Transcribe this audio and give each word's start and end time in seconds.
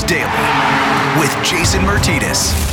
Daily 0.00 1.20
with 1.20 1.30
Jason 1.44 1.82
Myrtetus 1.82 2.72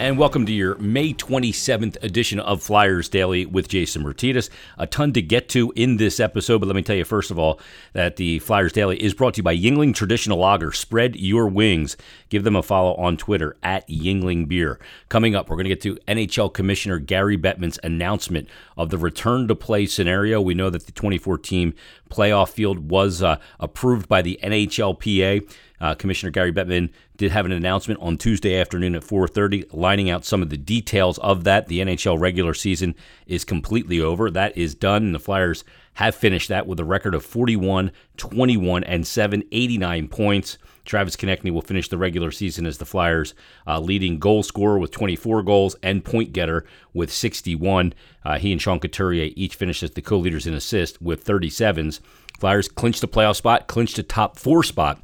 and 0.00 0.16
welcome 0.16 0.46
to 0.46 0.52
your 0.52 0.76
May 0.78 1.12
27th 1.12 2.02
edition 2.02 2.40
of 2.40 2.62
Flyers 2.62 3.10
Daily 3.10 3.44
with 3.44 3.68
Jason 3.68 4.02
Myrtetus. 4.02 4.48
A 4.78 4.86
ton 4.86 5.12
to 5.12 5.20
get 5.20 5.50
to 5.50 5.74
in 5.76 5.98
this 5.98 6.18
episode, 6.18 6.60
but 6.60 6.68
let 6.68 6.74
me 6.74 6.80
tell 6.80 6.96
you 6.96 7.04
first 7.04 7.30
of 7.30 7.38
all 7.38 7.60
that 7.92 8.16
the 8.16 8.38
Flyers 8.38 8.72
Daily 8.72 8.96
is 8.96 9.12
brought 9.12 9.34
to 9.34 9.40
you 9.40 9.42
by 9.42 9.54
Yuengling 9.54 9.94
Traditional 9.94 10.38
Lager. 10.38 10.72
Spread 10.72 11.16
your 11.16 11.48
wings. 11.48 11.98
Give 12.30 12.44
them 12.44 12.56
a 12.56 12.62
follow 12.62 12.94
on 12.94 13.18
Twitter 13.18 13.58
at 13.62 13.86
Yuengling 13.88 14.48
Beer. 14.48 14.80
Coming 15.10 15.34
up, 15.34 15.50
we're 15.50 15.56
going 15.56 15.68
to 15.68 15.76
get 15.76 15.82
to 15.82 15.96
NHL 16.08 16.54
Commissioner 16.54 16.98
Gary 16.98 17.36
Bettman's 17.36 17.78
announcement 17.84 18.48
of 18.78 18.88
the 18.88 18.96
return 18.96 19.48
to 19.48 19.54
play 19.54 19.84
scenario. 19.84 20.40
We 20.40 20.54
know 20.54 20.70
that 20.70 20.86
the 20.86 20.92
24 20.92 21.36
team 21.36 21.74
playoff 22.10 22.50
field 22.50 22.90
was 22.90 23.22
uh, 23.22 23.38
approved 23.58 24.08
by 24.08 24.22
the 24.22 24.38
NHLPA. 24.42 25.50
Uh, 25.80 25.94
Commissioner 25.94 26.30
Gary 26.30 26.52
Bettman 26.52 26.90
did 27.16 27.32
have 27.32 27.46
an 27.46 27.52
announcement 27.52 28.00
on 28.00 28.18
Tuesday 28.18 28.58
afternoon 28.60 28.94
at 28.94 29.02
4:30, 29.02 29.66
lining 29.72 30.10
out 30.10 30.24
some 30.24 30.42
of 30.42 30.50
the 30.50 30.56
details 30.56 31.18
of 31.18 31.44
that. 31.44 31.68
The 31.68 31.80
NHL 31.80 32.20
regular 32.20 32.52
season 32.52 32.94
is 33.26 33.44
completely 33.44 34.00
over. 34.00 34.30
That 34.30 34.56
is 34.56 34.74
done, 34.74 35.04
and 35.04 35.14
the 35.14 35.20
Flyers 35.20 35.64
have 35.94 36.14
finished 36.14 36.48
that 36.48 36.66
with 36.66 36.78
a 36.80 36.84
record 36.84 37.14
of 37.14 37.24
41, 37.24 37.90
21, 38.16 38.84
and 38.84 39.06
7, 39.06 39.42
89 39.50 40.08
points. 40.08 40.58
Travis 40.90 41.14
Konecny 41.14 41.52
will 41.52 41.62
finish 41.62 41.88
the 41.88 41.96
regular 41.96 42.32
season 42.32 42.66
as 42.66 42.78
the 42.78 42.84
Flyers' 42.84 43.32
uh, 43.64 43.78
leading 43.78 44.18
goal 44.18 44.42
scorer 44.42 44.76
with 44.76 44.90
24 44.90 45.44
goals 45.44 45.76
and 45.84 46.04
point 46.04 46.32
getter 46.32 46.64
with 46.92 47.12
61. 47.12 47.94
Uh, 48.24 48.38
he 48.38 48.50
and 48.50 48.60
Sean 48.60 48.80
Couturier 48.80 49.30
each 49.36 49.54
finished 49.54 49.84
as 49.84 49.92
the 49.92 50.02
co-leaders 50.02 50.48
in 50.48 50.54
assists 50.54 51.00
with 51.00 51.24
37s. 51.24 52.00
Flyers 52.40 52.66
clinched 52.66 53.02
the 53.02 53.06
playoff 53.06 53.36
spot, 53.36 53.68
clinched 53.68 54.00
a 54.00 54.02
top 54.02 54.36
four 54.36 54.64
spot 54.64 55.00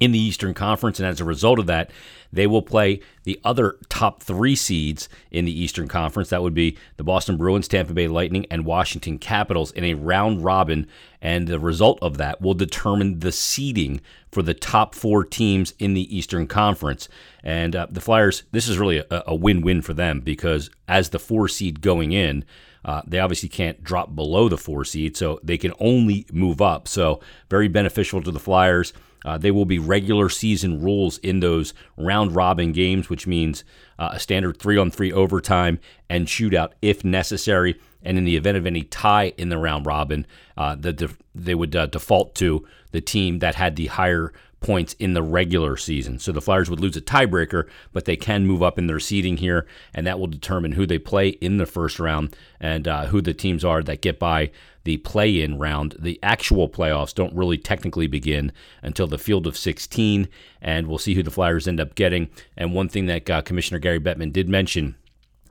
in 0.00 0.10
the 0.10 0.18
Eastern 0.18 0.52
Conference. 0.52 0.98
And 0.98 1.06
as 1.06 1.20
a 1.20 1.24
result 1.24 1.60
of 1.60 1.66
that, 1.66 1.92
they 2.32 2.46
will 2.46 2.62
play 2.62 3.00
the 3.24 3.40
other 3.44 3.76
top 3.88 4.22
three 4.22 4.56
seeds 4.56 5.08
in 5.30 5.44
the 5.44 5.62
Eastern 5.62 5.88
Conference. 5.88 6.30
That 6.30 6.42
would 6.42 6.54
be 6.54 6.76
the 6.96 7.04
Boston 7.04 7.36
Bruins, 7.36 7.68
Tampa 7.68 7.92
Bay 7.92 8.08
Lightning, 8.08 8.46
and 8.50 8.64
Washington 8.64 9.18
Capitals 9.18 9.72
in 9.72 9.84
a 9.84 9.94
round 9.94 10.44
robin. 10.44 10.86
And 11.20 11.48
the 11.48 11.58
result 11.58 11.98
of 12.02 12.16
that 12.18 12.40
will 12.40 12.54
determine 12.54 13.20
the 13.20 13.32
seeding 13.32 14.00
for 14.32 14.42
the 14.42 14.54
top 14.54 14.94
four 14.94 15.24
teams 15.24 15.74
in 15.78 15.94
the 15.94 16.16
Eastern 16.16 16.46
Conference. 16.46 17.08
And 17.42 17.74
uh, 17.74 17.86
the 17.90 18.00
Flyers, 18.00 18.44
this 18.52 18.68
is 18.68 18.78
really 18.78 18.98
a, 18.98 19.24
a 19.26 19.34
win 19.34 19.60
win 19.60 19.82
for 19.82 19.92
them 19.92 20.20
because 20.20 20.70
as 20.88 21.10
the 21.10 21.18
four 21.18 21.48
seed 21.48 21.80
going 21.80 22.12
in, 22.12 22.44
uh, 22.84 23.02
they 23.06 23.18
obviously 23.18 23.48
can't 23.48 23.84
drop 23.84 24.14
below 24.14 24.48
the 24.48 24.56
four 24.56 24.84
seed, 24.84 25.16
so 25.16 25.38
they 25.42 25.58
can 25.58 25.72
only 25.78 26.24
move 26.32 26.62
up. 26.62 26.88
So, 26.88 27.20
very 27.50 27.68
beneficial 27.68 28.22
to 28.22 28.30
the 28.30 28.40
Flyers. 28.40 28.92
Uh, 29.24 29.38
they 29.38 29.50
will 29.50 29.64
be 29.64 29.78
regular 29.78 30.28
season 30.28 30.80
rules 30.80 31.18
in 31.18 31.40
those 31.40 31.74
round 31.96 32.34
robin 32.34 32.72
games, 32.72 33.08
which 33.08 33.26
means 33.26 33.64
uh, 33.98 34.10
a 34.12 34.20
standard 34.20 34.58
three 34.58 34.78
on 34.78 34.90
three 34.90 35.12
overtime 35.12 35.78
and 36.08 36.26
shootout 36.26 36.70
if 36.80 37.04
necessary. 37.04 37.78
And 38.02 38.16
in 38.16 38.24
the 38.24 38.36
event 38.36 38.56
of 38.56 38.66
any 38.66 38.82
tie 38.82 39.34
in 39.36 39.50
the 39.50 39.58
round 39.58 39.84
robin, 39.84 40.26
uh, 40.56 40.74
the 40.74 40.92
def- 40.92 41.18
they 41.34 41.54
would 41.54 41.76
uh, 41.76 41.86
default 41.86 42.34
to 42.36 42.66
the 42.92 43.00
team 43.00 43.40
that 43.40 43.56
had 43.56 43.76
the 43.76 43.86
higher 43.86 44.32
points 44.60 44.94
in 44.98 45.14
the 45.14 45.22
regular 45.22 45.76
season. 45.76 46.18
So 46.18 46.32
the 46.32 46.40
Flyers 46.40 46.70
would 46.70 46.80
lose 46.80 46.96
a 46.96 47.00
tiebreaker, 47.00 47.68
but 47.92 48.04
they 48.04 48.16
can 48.16 48.46
move 48.46 48.62
up 48.62 48.78
in 48.78 48.86
their 48.86 49.00
seeding 49.00 49.38
here, 49.38 49.66
and 49.94 50.06
that 50.06 50.18
will 50.18 50.26
determine 50.26 50.72
who 50.72 50.86
they 50.86 50.98
play 50.98 51.28
in 51.28 51.56
the 51.56 51.66
first 51.66 51.98
round 51.98 52.36
and 52.60 52.86
uh, 52.86 53.06
who 53.06 53.20
the 53.20 53.34
teams 53.34 53.64
are 53.64 53.82
that 53.82 54.02
get 54.02 54.18
by 54.18 54.50
the 54.84 54.98
play 54.98 55.40
in 55.40 55.58
round. 55.58 55.96
The 55.98 56.18
actual 56.22 56.68
playoffs 56.68 57.14
don't 57.14 57.34
really 57.34 57.58
technically 57.58 58.06
begin 58.06 58.52
until 58.82 59.06
the 59.06 59.18
field 59.18 59.46
of 59.46 59.56
16, 59.56 60.28
and 60.60 60.86
we'll 60.86 60.98
see 60.98 61.14
who 61.14 61.22
the 61.22 61.30
Flyers 61.30 61.68
end 61.68 61.80
up 61.80 61.94
getting. 61.94 62.28
And 62.56 62.74
one 62.74 62.88
thing 62.88 63.06
that 63.06 63.28
uh, 63.28 63.42
Commissioner 63.42 63.78
Gary 63.78 64.00
Bettman 64.00 64.32
did 64.32 64.48
mention 64.48 64.96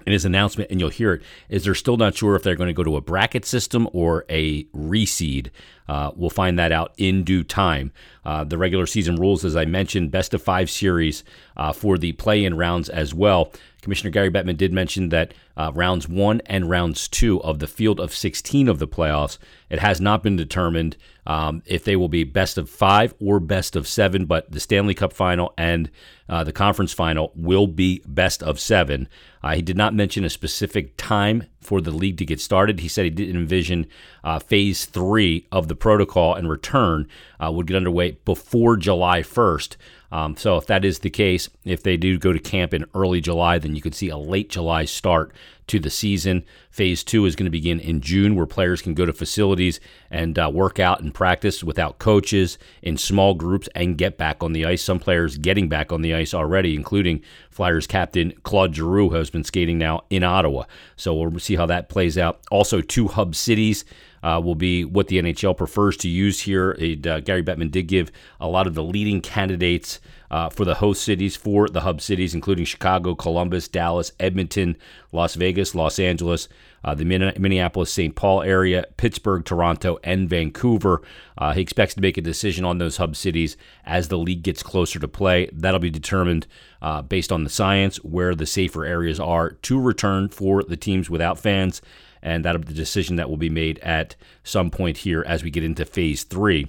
in 0.05 0.13
his 0.13 0.25
announcement, 0.25 0.71
and 0.71 0.79
you'll 0.79 0.89
hear 0.89 1.13
it, 1.13 1.21
is 1.49 1.63
they're 1.63 1.75
still 1.75 1.97
not 1.97 2.15
sure 2.15 2.35
if 2.35 2.43
they're 2.43 2.55
going 2.55 2.67
to 2.67 2.73
go 2.73 2.83
to 2.83 2.97
a 2.97 3.01
bracket 3.01 3.45
system 3.45 3.87
or 3.93 4.25
a 4.29 4.63
reseed. 4.65 5.49
Uh, 5.87 6.11
we'll 6.15 6.29
find 6.29 6.57
that 6.59 6.71
out 6.71 6.93
in 6.97 7.23
due 7.23 7.43
time. 7.43 7.91
Uh, 8.23 8.43
the 8.43 8.57
regular 8.57 8.85
season 8.85 9.15
rules, 9.15 9.43
as 9.43 9.55
I 9.55 9.65
mentioned, 9.65 10.11
best 10.11 10.33
of 10.33 10.41
five 10.41 10.69
series 10.69 11.23
uh, 11.57 11.73
for 11.73 11.97
the 11.97 12.11
play 12.13 12.45
in 12.45 12.55
rounds 12.55 12.89
as 12.89 13.13
well. 13.13 13.51
Commissioner 13.81 14.09
Gary 14.09 14.29
Bettman 14.29 14.57
did 14.57 14.73
mention 14.73 15.09
that 15.09 15.33
uh, 15.55 15.71
rounds 15.73 16.07
one 16.07 16.41
and 16.45 16.69
rounds 16.69 17.07
two 17.07 17.41
of 17.43 17.59
the 17.59 17.67
field 17.67 17.99
of 17.99 18.13
16 18.13 18.67
of 18.67 18.79
the 18.79 18.87
playoffs, 18.87 19.37
it 19.69 19.79
has 19.79 20.01
not 20.01 20.23
been 20.23 20.35
determined 20.35 20.97
um, 21.25 21.61
if 21.65 21.83
they 21.83 21.95
will 21.95 22.09
be 22.09 22.23
best 22.23 22.57
of 22.57 22.69
five 22.69 23.13
or 23.21 23.39
best 23.39 23.75
of 23.75 23.87
seven, 23.87 24.25
but 24.25 24.51
the 24.51 24.59
Stanley 24.59 24.93
Cup 24.93 25.13
final 25.13 25.53
and 25.57 25.89
uh, 26.27 26.43
the 26.43 26.51
conference 26.51 26.91
final 26.91 27.31
will 27.35 27.67
be 27.67 28.01
best 28.05 28.41
of 28.43 28.59
seven. 28.59 29.07
Uh, 29.43 29.55
he 29.55 29.61
did 29.61 29.77
not 29.77 29.93
mention 29.93 30.25
a 30.25 30.29
specific 30.29 30.97
time 30.97 31.45
for 31.61 31.81
the 31.81 31.91
league 31.91 32.17
to 32.17 32.25
get 32.25 32.39
started. 32.41 32.79
He 32.79 32.87
said 32.87 33.05
he 33.05 33.11
didn't 33.11 33.35
envision 33.35 33.85
uh, 34.23 34.39
phase 34.39 34.85
three 34.85 35.47
of 35.51 35.67
the 35.67 35.75
protocol 35.75 36.33
and 36.33 36.49
return 36.49 37.07
uh, 37.39 37.51
would 37.51 37.67
get 37.67 37.77
underway 37.77 38.11
before 38.25 38.75
July 38.75 39.21
1st. 39.21 39.75
Um, 40.11 40.35
so 40.35 40.57
if 40.57 40.65
that 40.67 40.83
is 40.83 40.99
the 40.99 41.09
case, 41.09 41.49
if 41.65 41.83
they 41.83 41.95
do 41.95 42.17
go 42.17 42.33
to 42.33 42.39
camp 42.39 42.73
in 42.73 42.85
early 42.95 43.21
July, 43.21 43.59
then 43.59 43.75
you 43.75 43.81
could 43.81 43.95
see 43.95 44.09
a 44.09 44.17
late 44.17 44.49
July 44.49 44.85
start 44.85 45.31
to 45.67 45.79
the 45.79 45.91
season. 45.91 46.43
Phase 46.71 47.03
two 47.03 47.25
is 47.25 47.35
going 47.35 47.45
to 47.45 47.51
begin 47.51 47.79
in 47.79 48.01
June, 48.01 48.35
where 48.35 48.47
players 48.47 48.81
can 48.81 48.95
go 48.95 49.05
to 49.05 49.13
facilities 49.13 49.79
and 50.09 50.39
uh, 50.39 50.49
work 50.51 50.79
out 50.79 51.01
and 51.01 51.13
practice 51.13 51.63
without 51.63 51.99
coaches 51.99 52.57
in 52.81 52.97
small 52.97 53.35
groups 53.35 53.69
and 53.75 53.99
get 53.99 54.17
back 54.17 54.43
on 54.43 54.53
the 54.53 54.65
ice. 54.65 54.83
Some 54.83 54.99
players 54.99 55.37
getting 55.37 55.69
back 55.69 55.91
on 55.91 56.01
the 56.01 56.15
ice 56.15 56.33
already, 56.33 56.73
including 56.73 57.21
Flyers 57.51 57.85
captain 57.85 58.33
Claude 58.41 58.75
Giroux, 58.75 59.09
who 59.09 59.15
has 59.15 59.29
been 59.29 59.43
skating 59.43 59.77
now 59.77 60.01
in 60.09 60.23
Ottawa. 60.23 60.63
So 60.95 61.13
we'll 61.13 61.39
see 61.39 61.55
how 61.55 61.67
that 61.67 61.87
plays 61.87 62.17
out. 62.17 62.39
Also, 62.49 62.81
two 62.81 63.07
hub 63.07 63.35
cities 63.35 63.85
uh, 64.23 64.41
will 64.43 64.55
be 64.55 64.85
what 64.85 65.07
the 65.07 65.21
NHL 65.21 65.57
prefers 65.57 65.97
to 65.97 66.09
use 66.09 66.41
here. 66.41 66.71
It, 66.79 67.05
uh, 67.05 67.19
Gary 67.21 67.43
Bettman 67.43 67.71
did 67.71 67.83
give 67.83 68.11
a 68.39 68.47
lot 68.47 68.67
of 68.67 68.75
the 68.75 68.83
leading 68.83 69.21
candidates 69.21 69.99
uh, 70.31 70.49
for 70.49 70.63
the 70.63 70.75
host 70.75 71.03
cities 71.03 71.35
for 71.35 71.67
the 71.67 71.81
hub 71.81 72.01
cities, 72.01 72.35
including 72.35 72.65
Chicago, 72.65 73.15
Columbus, 73.15 73.67
Dallas, 73.67 74.11
Edmonton, 74.19 74.77
Las 75.11 75.35
Vegas, 75.35 75.73
Los 75.73 75.97
Angeles, 75.97 76.47
uh, 76.83 76.93
the 76.93 77.05
Minneapolis 77.05 77.91
St. 77.91 78.15
Paul 78.15 78.43
area, 78.43 78.85
Pittsburgh, 78.97 79.43
Toronto, 79.43 79.97
and 80.03 80.29
Vancouver. 80.29 81.01
Uh, 81.37 81.53
he 81.53 81.61
expects 81.61 81.95
to 81.95 82.01
make 82.01 82.17
a 82.17 82.21
decision 82.21 82.63
on 82.63 82.77
those 82.77 82.97
hub 82.97 83.15
cities 83.15 83.57
as 83.85 84.07
the 84.07 84.17
league 84.17 84.43
gets 84.43 84.63
closer 84.63 84.99
to 84.99 85.07
play. 85.07 85.49
That'll 85.51 85.79
be 85.79 85.89
determined 85.89 86.47
uh, 86.81 87.01
based 87.01 87.31
on 87.31 87.43
the 87.43 87.49
science, 87.49 87.97
where 87.97 88.35
the 88.35 88.45
safer 88.45 88.85
areas 88.85 89.19
are 89.19 89.51
to 89.51 89.79
return 89.79 90.29
for 90.29 90.63
the 90.63 90.77
teams 90.77 91.09
without 91.09 91.39
fans 91.39 91.81
and 92.21 92.45
that'll 92.45 92.61
be 92.61 92.67
the 92.67 92.73
decision 92.73 93.15
that 93.17 93.29
will 93.29 93.37
be 93.37 93.49
made 93.49 93.79
at 93.79 94.15
some 94.43 94.69
point 94.69 94.97
here 94.97 95.23
as 95.27 95.43
we 95.43 95.51
get 95.51 95.63
into 95.63 95.85
phase 95.85 96.23
three 96.23 96.67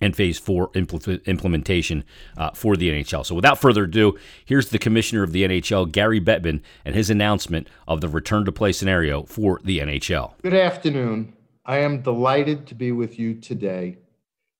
and 0.00 0.14
phase 0.14 0.38
four 0.38 0.68
impl- 0.70 1.24
implementation 1.26 2.04
uh, 2.36 2.50
for 2.52 2.76
the 2.76 2.90
NHL. 2.90 3.24
So, 3.26 3.34
without 3.34 3.60
further 3.60 3.84
ado, 3.84 4.18
here's 4.44 4.70
the 4.70 4.78
commissioner 4.78 5.22
of 5.22 5.32
the 5.32 5.44
NHL, 5.44 5.90
Gary 5.90 6.20
Bettman, 6.20 6.60
and 6.84 6.94
his 6.94 7.10
announcement 7.10 7.68
of 7.86 8.00
the 8.00 8.08
return 8.08 8.44
to 8.44 8.52
play 8.52 8.72
scenario 8.72 9.24
for 9.24 9.60
the 9.64 9.78
NHL. 9.80 10.32
Good 10.42 10.54
afternoon. 10.54 11.34
I 11.64 11.78
am 11.78 12.00
delighted 12.00 12.66
to 12.68 12.74
be 12.74 12.92
with 12.92 13.18
you 13.18 13.34
today 13.34 13.98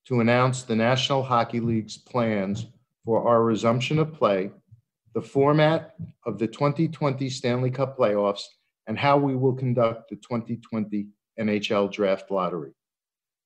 to 0.07 0.21
announce 0.21 0.63
the 0.63 0.77
National 0.77 1.23
Hockey 1.23 1.61
League's 1.61 1.97
plans 1.97 2.67
for 3.05 3.27
our 3.27 3.43
resumption 3.43 3.99
of 3.99 4.13
play, 4.13 4.51
the 5.15 5.23
format 5.23 5.95
of 6.27 6.39
the 6.39 6.47
2020 6.47 7.31
Stanley 7.31 7.71
Cup 7.71 7.97
playoffs, 7.97 8.43
and 8.89 8.99
how 8.99 9.19
we 9.19 9.37
will 9.37 9.53
conduct 9.53 10.09
the 10.09 10.17
2020 10.17 11.07
NHL 11.39 11.93
Draft 11.93 12.31
Lottery. 12.31 12.73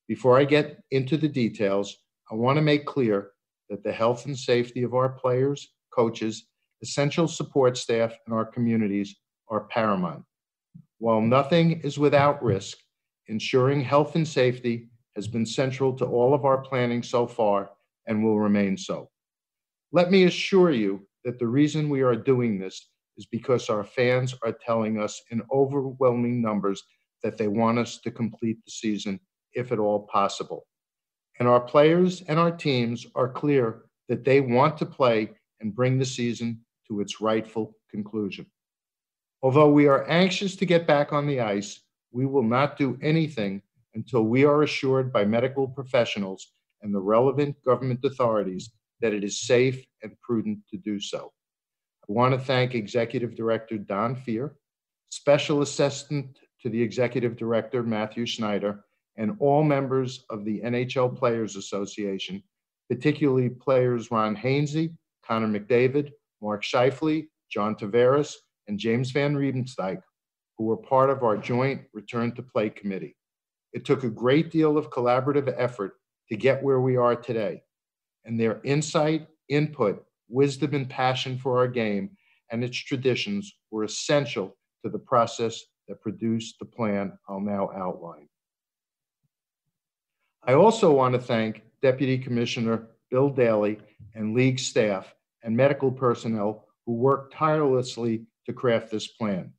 Before 0.08 0.38
I 0.38 0.44
get 0.44 0.82
into 0.90 1.16
the 1.18 1.28
details, 1.28 1.98
I 2.30 2.36
want 2.36 2.56
to 2.56 2.62
make 2.62 2.86
clear 2.86 3.32
that 3.68 3.82
the 3.82 3.92
health 3.92 4.24
and 4.26 4.38
safety 4.38 4.84
of 4.84 4.94
our 4.94 5.10
players, 5.10 5.74
coaches, 5.92 6.46
essential 6.80 7.28
support 7.28 7.76
staff, 7.76 8.14
and 8.26 8.34
our 8.34 8.46
communities 8.46 9.16
are 9.48 9.64
paramount. 9.64 10.24
While 10.98 11.20
nothing 11.20 11.80
is 11.80 11.98
without 11.98 12.42
risk, 12.42 12.78
ensuring 13.26 13.80
health 13.80 14.14
and 14.14 14.26
safety 14.26 14.88
has 15.16 15.26
been 15.26 15.44
central 15.44 15.92
to 15.94 16.06
all 16.06 16.34
of 16.34 16.44
our 16.44 16.58
planning 16.58 17.02
so 17.02 17.26
far 17.26 17.70
and 18.06 18.22
will 18.22 18.38
remain 18.38 18.76
so. 18.76 19.10
Let 19.90 20.10
me 20.10 20.24
assure 20.24 20.70
you 20.70 21.06
that 21.24 21.38
the 21.38 21.46
reason 21.46 21.88
we 21.88 22.02
are 22.02 22.16
doing 22.16 22.58
this 22.58 22.88
is 23.22 23.26
because 23.26 23.70
our 23.70 23.84
fans 23.84 24.34
are 24.42 24.56
telling 24.66 24.98
us 24.98 25.22
in 25.30 25.42
overwhelming 25.52 26.42
numbers 26.42 26.82
that 27.22 27.38
they 27.38 27.46
want 27.46 27.78
us 27.78 27.98
to 27.98 28.10
complete 28.10 28.58
the 28.64 28.70
season, 28.70 29.20
if 29.52 29.70
at 29.70 29.78
all 29.78 30.08
possible. 30.08 30.66
And 31.38 31.48
our 31.48 31.60
players 31.60 32.22
and 32.22 32.38
our 32.38 32.50
teams 32.50 33.06
are 33.14 33.28
clear 33.28 33.82
that 34.08 34.24
they 34.24 34.40
want 34.40 34.76
to 34.78 34.86
play 34.86 35.30
and 35.60 35.74
bring 35.74 35.98
the 35.98 36.04
season 36.04 36.60
to 36.88 37.00
its 37.00 37.20
rightful 37.20 37.76
conclusion. 37.88 38.44
Although 39.40 39.70
we 39.70 39.86
are 39.86 40.08
anxious 40.08 40.56
to 40.56 40.66
get 40.66 40.86
back 40.86 41.12
on 41.12 41.26
the 41.26 41.40
ice, 41.40 41.80
we 42.10 42.26
will 42.26 42.42
not 42.42 42.76
do 42.76 42.98
anything 43.02 43.62
until 43.94 44.22
we 44.22 44.44
are 44.44 44.64
assured 44.64 45.12
by 45.12 45.24
medical 45.24 45.68
professionals 45.68 46.52
and 46.82 46.92
the 46.92 47.00
relevant 47.00 47.54
government 47.64 48.00
authorities 48.04 48.70
that 49.00 49.12
it 49.12 49.22
is 49.22 49.42
safe 49.42 49.84
and 50.02 50.20
prudent 50.22 50.58
to 50.70 50.76
do 50.76 50.98
so. 50.98 51.32
I 52.08 52.12
want 52.12 52.34
to 52.34 52.40
thank 52.40 52.74
Executive 52.74 53.36
Director 53.36 53.78
Don 53.78 54.16
Fehr, 54.16 54.50
Special 55.10 55.62
Assistant 55.62 56.40
to 56.60 56.68
the 56.68 56.82
Executive 56.82 57.36
Director 57.36 57.84
Mathieu 57.84 58.26
Schneider, 58.26 58.84
and 59.16 59.36
all 59.38 59.62
members 59.62 60.24
of 60.28 60.44
the 60.44 60.60
NHL 60.62 61.16
Players 61.16 61.54
Association, 61.54 62.42
particularly 62.90 63.50
players 63.50 64.10
Ron 64.10 64.34
Hainsey, 64.34 64.96
Connor 65.24 65.46
McDavid, 65.46 66.10
Mark 66.40 66.64
Scheifele, 66.64 67.28
John 67.48 67.76
Tavares, 67.76 68.34
and 68.66 68.80
James 68.80 69.12
Van 69.12 69.36
Riemsdyk, 69.36 70.00
who 70.58 70.64
were 70.64 70.76
part 70.76 71.08
of 71.08 71.22
our 71.22 71.36
joint 71.36 71.82
Return 71.92 72.34
to 72.34 72.42
Play 72.42 72.70
committee. 72.70 73.16
It 73.72 73.84
took 73.84 74.02
a 74.02 74.10
great 74.10 74.50
deal 74.50 74.76
of 74.76 74.90
collaborative 74.90 75.54
effort 75.56 75.94
to 76.28 76.36
get 76.36 76.62
where 76.62 76.80
we 76.80 76.96
are 76.96 77.14
today, 77.14 77.62
and 78.24 78.40
their 78.40 78.60
insight, 78.64 79.28
input, 79.48 80.04
wisdom, 80.32 80.74
and 80.74 80.88
passion 80.88 81.38
for 81.38 81.58
our 81.58 81.68
game 81.68 82.10
and 82.50 82.62
its 82.62 82.76
traditions 82.76 83.54
were 83.70 83.84
essential 83.84 84.56
to 84.84 84.90
the 84.90 84.98
process 84.98 85.62
that 85.88 86.00
produced 86.00 86.58
the 86.58 86.64
plan 86.64 87.12
I'll 87.28 87.40
now 87.40 87.70
outline. 87.74 88.28
I 90.44 90.54
also 90.54 90.92
want 90.92 91.14
to 91.14 91.20
thank 91.20 91.62
Deputy 91.80 92.18
Commissioner 92.18 92.88
Bill 93.10 93.30
Daly 93.30 93.78
and 94.14 94.34
league 94.34 94.58
staff 94.58 95.14
and 95.42 95.56
medical 95.56 95.90
personnel 95.90 96.66
who 96.86 96.94
worked 96.94 97.34
tirelessly 97.34 98.26
to 98.46 98.52
craft 98.52 98.90
this 98.90 99.06
plan, 99.06 99.52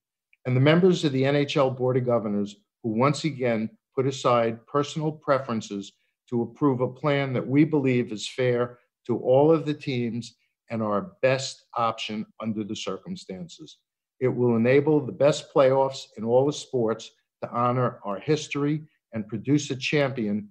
and 0.46 0.56
the 0.56 0.62
members 0.62 1.04
of 1.06 1.14
the 1.14 1.24
NHL 1.24 1.76
Board 1.78 1.98
of 1.98 2.06
Governors 2.06 2.58
who 2.84 2.90
once 2.90 3.24
again 3.24 3.70
put 3.96 4.06
aside 4.06 4.66
personal 4.68 5.12
preferences 5.12 5.94
to 6.30 6.42
approve 6.42 6.82
a 6.82 6.88
plan 6.88 7.32
that 7.34 7.48
we 7.48 7.64
believe 7.64 8.12
is 8.12 8.28
fair 8.28 8.80
to 9.08 9.18
all 9.20 9.52
of 9.52 9.66
the 9.66 9.74
teams 9.74 10.36
and 10.74 10.82
our 10.82 11.12
best 11.22 11.66
option 11.78 12.26
under 12.42 12.64
the 12.64 12.76
circumstances. 12.76 13.78
It 14.20 14.28
will 14.28 14.56
enable 14.56 15.06
the 15.06 15.12
best 15.12 15.54
playoffs 15.54 16.06
in 16.18 16.24
all 16.24 16.48
the 16.48 16.52
sports 16.52 17.12
to 17.44 17.52
honor 17.52 18.00
our 18.04 18.20
history 18.20 18.82
and 19.14 19.28
produce 19.28 19.70
a 19.70 19.76
champion 19.76 20.50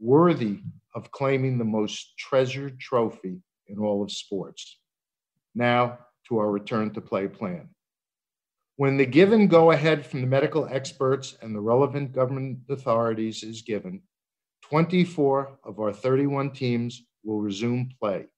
worthy 0.00 0.60
of 0.94 1.10
claiming 1.10 1.58
the 1.58 1.66
most 1.66 2.16
treasured 2.16 2.80
trophy 2.80 3.42
in 3.66 3.78
all 3.78 4.02
of 4.02 4.10
sports. 4.10 4.78
Now 5.54 5.98
to 6.28 6.38
our 6.38 6.50
return 6.50 6.94
to 6.94 7.02
play 7.02 7.28
plan. 7.28 7.68
When 8.76 8.96
the 8.96 9.04
given 9.04 9.48
go 9.48 9.72
ahead 9.72 10.06
from 10.06 10.22
the 10.22 10.26
medical 10.26 10.66
experts 10.70 11.36
and 11.42 11.54
the 11.54 11.60
relevant 11.60 12.12
government 12.12 12.60
authorities 12.70 13.42
is 13.42 13.60
given, 13.60 14.00
24 14.62 15.58
of 15.62 15.78
our 15.78 15.92
31 15.92 16.52
teams 16.52 17.02
will 17.22 17.42
resume 17.42 17.90
play. 18.00 18.28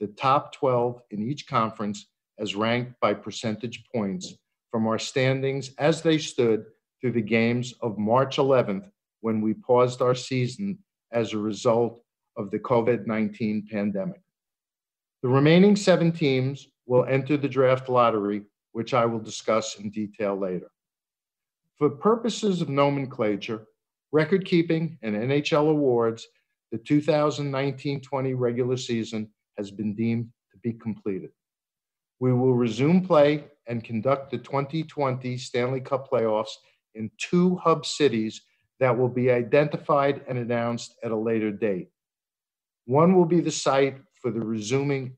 The 0.00 0.08
top 0.08 0.52
12 0.54 1.02
in 1.10 1.22
each 1.22 1.46
conference 1.46 2.06
as 2.38 2.56
ranked 2.56 2.98
by 3.00 3.12
percentage 3.12 3.84
points 3.94 4.34
from 4.70 4.86
our 4.86 4.98
standings 4.98 5.72
as 5.78 6.00
they 6.00 6.16
stood 6.16 6.64
through 7.00 7.12
the 7.12 7.20
games 7.20 7.74
of 7.82 7.98
March 7.98 8.38
11th 8.38 8.90
when 9.20 9.42
we 9.42 9.52
paused 9.52 10.00
our 10.00 10.14
season 10.14 10.78
as 11.12 11.32
a 11.32 11.38
result 11.38 12.02
of 12.36 12.50
the 12.50 12.58
COVID 12.58 13.06
19 13.06 13.68
pandemic. 13.70 14.22
The 15.22 15.28
remaining 15.28 15.76
seven 15.76 16.12
teams 16.12 16.68
will 16.86 17.04
enter 17.04 17.36
the 17.36 17.48
draft 17.48 17.90
lottery, 17.90 18.42
which 18.72 18.94
I 18.94 19.04
will 19.04 19.18
discuss 19.18 19.76
in 19.76 19.90
detail 19.90 20.34
later. 20.34 20.70
For 21.76 21.90
purposes 21.90 22.62
of 22.62 22.70
nomenclature, 22.70 23.66
record 24.12 24.46
keeping, 24.46 24.98
and 25.02 25.14
NHL 25.14 25.70
awards, 25.70 26.26
the 26.72 26.78
2019 26.78 28.00
20 28.00 28.34
regular 28.34 28.76
season 28.76 29.28
has 29.56 29.70
been 29.70 29.94
deemed 29.94 30.28
to 30.52 30.58
be 30.58 30.72
completed. 30.72 31.30
We 32.18 32.32
will 32.32 32.54
resume 32.54 33.06
play 33.06 33.44
and 33.66 33.82
conduct 33.82 34.30
the 34.30 34.38
2020 34.38 35.36
Stanley 35.38 35.80
Cup 35.80 36.10
playoffs 36.10 36.52
in 36.94 37.10
two 37.18 37.56
hub 37.56 37.86
cities 37.86 38.42
that 38.78 38.96
will 38.96 39.08
be 39.08 39.30
identified 39.30 40.22
and 40.28 40.38
announced 40.38 40.94
at 41.02 41.12
a 41.12 41.16
later 41.16 41.50
date. 41.50 41.88
One 42.86 43.14
will 43.14 43.26
be 43.26 43.40
the 43.40 43.50
site 43.50 43.98
for 44.20 44.30
the 44.30 44.40
resuming 44.40 45.16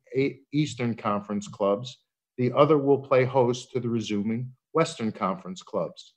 Eastern 0.53 0.95
Conference 0.95 1.49
clubs, 1.49 1.99
the 2.39 2.53
other 2.53 2.79
will 2.79 2.99
play 2.99 3.25
host 3.25 3.73
to 3.73 3.81
the 3.81 3.89
resuming 3.89 4.53
Western 4.73 5.13
Conference 5.13 5.63
clubs. 5.63 6.15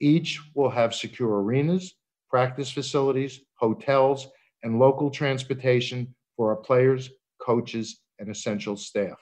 Each 0.00 0.40
will 0.54 0.70
have 0.70 0.94
secure 0.94 1.42
arenas, 1.42 1.94
practice 2.30 2.70
facilities, 2.70 3.40
hotels, 3.56 4.28
and 4.62 4.78
local 4.78 5.10
transportation 5.10 6.14
for 6.36 6.50
our 6.50 6.56
players, 6.56 7.10
coaches, 7.48 8.00
and 8.18 8.28
essential 8.28 8.76
staff. 8.76 9.18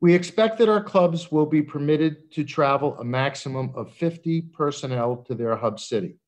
We 0.00 0.14
expect 0.14 0.58
that 0.58 0.68
our 0.68 0.84
clubs 0.92 1.32
will 1.32 1.46
be 1.46 1.60
permitted 1.60 2.30
to 2.34 2.44
travel 2.44 2.96
a 2.98 3.04
maximum 3.04 3.72
of 3.74 3.92
50 3.94 4.42
personnel 4.60 5.24
to 5.26 5.34
their 5.34 5.56
hub 5.56 5.80
city. 5.80 6.18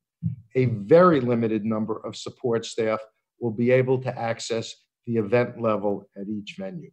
A 0.55 0.65
very 0.65 1.21
limited 1.21 1.63
number 1.63 1.97
of 2.05 2.17
support 2.17 2.65
staff 2.65 2.99
will 3.39 3.55
be 3.63 3.71
able 3.71 3.99
to 3.99 4.19
access 4.19 4.75
the 5.07 5.15
event 5.15 5.61
level 5.61 6.03
at 6.19 6.27
each 6.27 6.55
venue. 6.59 6.91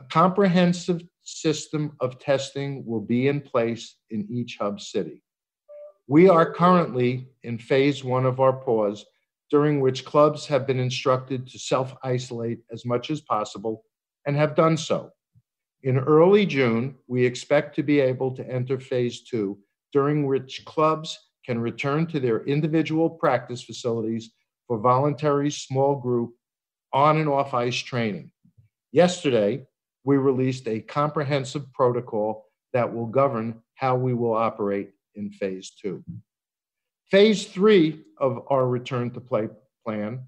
A 0.00 0.04
comprehensive 0.04 1.02
system 1.22 1.92
of 2.00 2.18
testing 2.18 2.86
will 2.86 3.02
be 3.14 3.28
in 3.28 3.42
place 3.42 3.96
in 4.08 4.26
each 4.30 4.56
hub 4.58 4.80
city. 4.80 5.22
We 6.08 6.30
are 6.30 6.54
currently 6.54 7.28
in 7.42 7.58
phase 7.58 8.02
one 8.02 8.24
of 8.24 8.40
our 8.40 8.54
pause, 8.54 9.04
during 9.50 9.80
which 9.80 10.04
clubs 10.04 10.46
have 10.46 10.66
been 10.66 10.78
instructed 10.78 11.46
to 11.48 11.58
self 11.58 11.94
isolate 12.02 12.60
as 12.72 12.84
much 12.84 13.10
as 13.10 13.20
possible 13.20 13.84
and 14.26 14.36
have 14.36 14.54
done 14.54 14.76
so. 14.76 15.10
In 15.82 15.98
early 15.98 16.46
June, 16.46 16.96
we 17.06 17.24
expect 17.24 17.74
to 17.76 17.82
be 17.82 18.00
able 18.00 18.34
to 18.36 18.48
enter 18.48 18.78
phase 18.78 19.22
two, 19.22 19.58
during 19.92 20.26
which 20.26 20.64
clubs 20.66 21.18
can 21.44 21.58
return 21.58 22.06
to 22.06 22.20
their 22.20 22.44
individual 22.44 23.08
practice 23.08 23.62
facilities 23.62 24.30
for 24.66 24.78
voluntary 24.78 25.50
small 25.50 25.96
group 25.96 26.34
on 26.92 27.16
and 27.18 27.28
off 27.28 27.54
ice 27.54 27.76
training. 27.76 28.30
Yesterday, 28.92 29.64
we 30.04 30.16
released 30.16 30.68
a 30.68 30.80
comprehensive 30.80 31.72
protocol 31.72 32.46
that 32.72 32.92
will 32.92 33.06
govern 33.06 33.62
how 33.74 33.96
we 33.96 34.14
will 34.14 34.34
operate 34.34 34.90
in 35.14 35.30
phase 35.30 35.70
two. 35.70 36.04
Phase 37.10 37.46
three 37.46 38.04
of 38.18 38.44
our 38.50 38.68
return 38.68 39.10
to 39.10 39.20
play 39.20 39.48
plan 39.84 40.20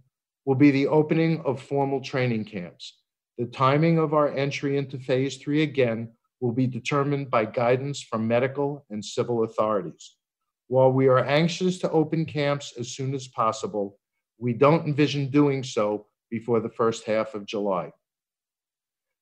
will 0.45 0.57
be 0.57 0.73
the 0.73 0.89
opening 0.89 1.41
of 1.43 1.63
formal 1.63 2.01
training 2.01 2.45
camps. 2.45 2.99
The 3.39 3.47
timing 3.47 3.99
of 3.99 4.15
our 4.15 4.29
entry 4.29 4.77
into 4.77 4.99
phase 4.99 5.37
three 5.37 5.63
again 5.63 6.11
will 6.41 6.51
be 6.51 6.67
determined 6.67 7.31
by 7.31 7.45
guidance 7.45 8.03
from 8.03 8.27
medical 8.27 8.85
and 8.91 9.05
civil 9.05 9.45
authorities. 9.45 10.17
While 10.67 10.91
we 10.91 11.07
are 11.07 11.25
anxious 11.25 11.79
to 11.81 11.91
open 11.93 12.27
camps 12.27 12.73
as 12.77 12.89
soon 12.89 13.15
as 13.15 13.29
possible, 13.29 14.01
we 14.39 14.53
don't 14.53 14.85
envision 14.85 15.31
doing 15.31 15.63
so 15.63 16.07
before 16.31 16.59
the 16.59 16.69
first 16.69 17.05
half 17.05 17.37
of 17.37 17.47
July. 17.47 17.93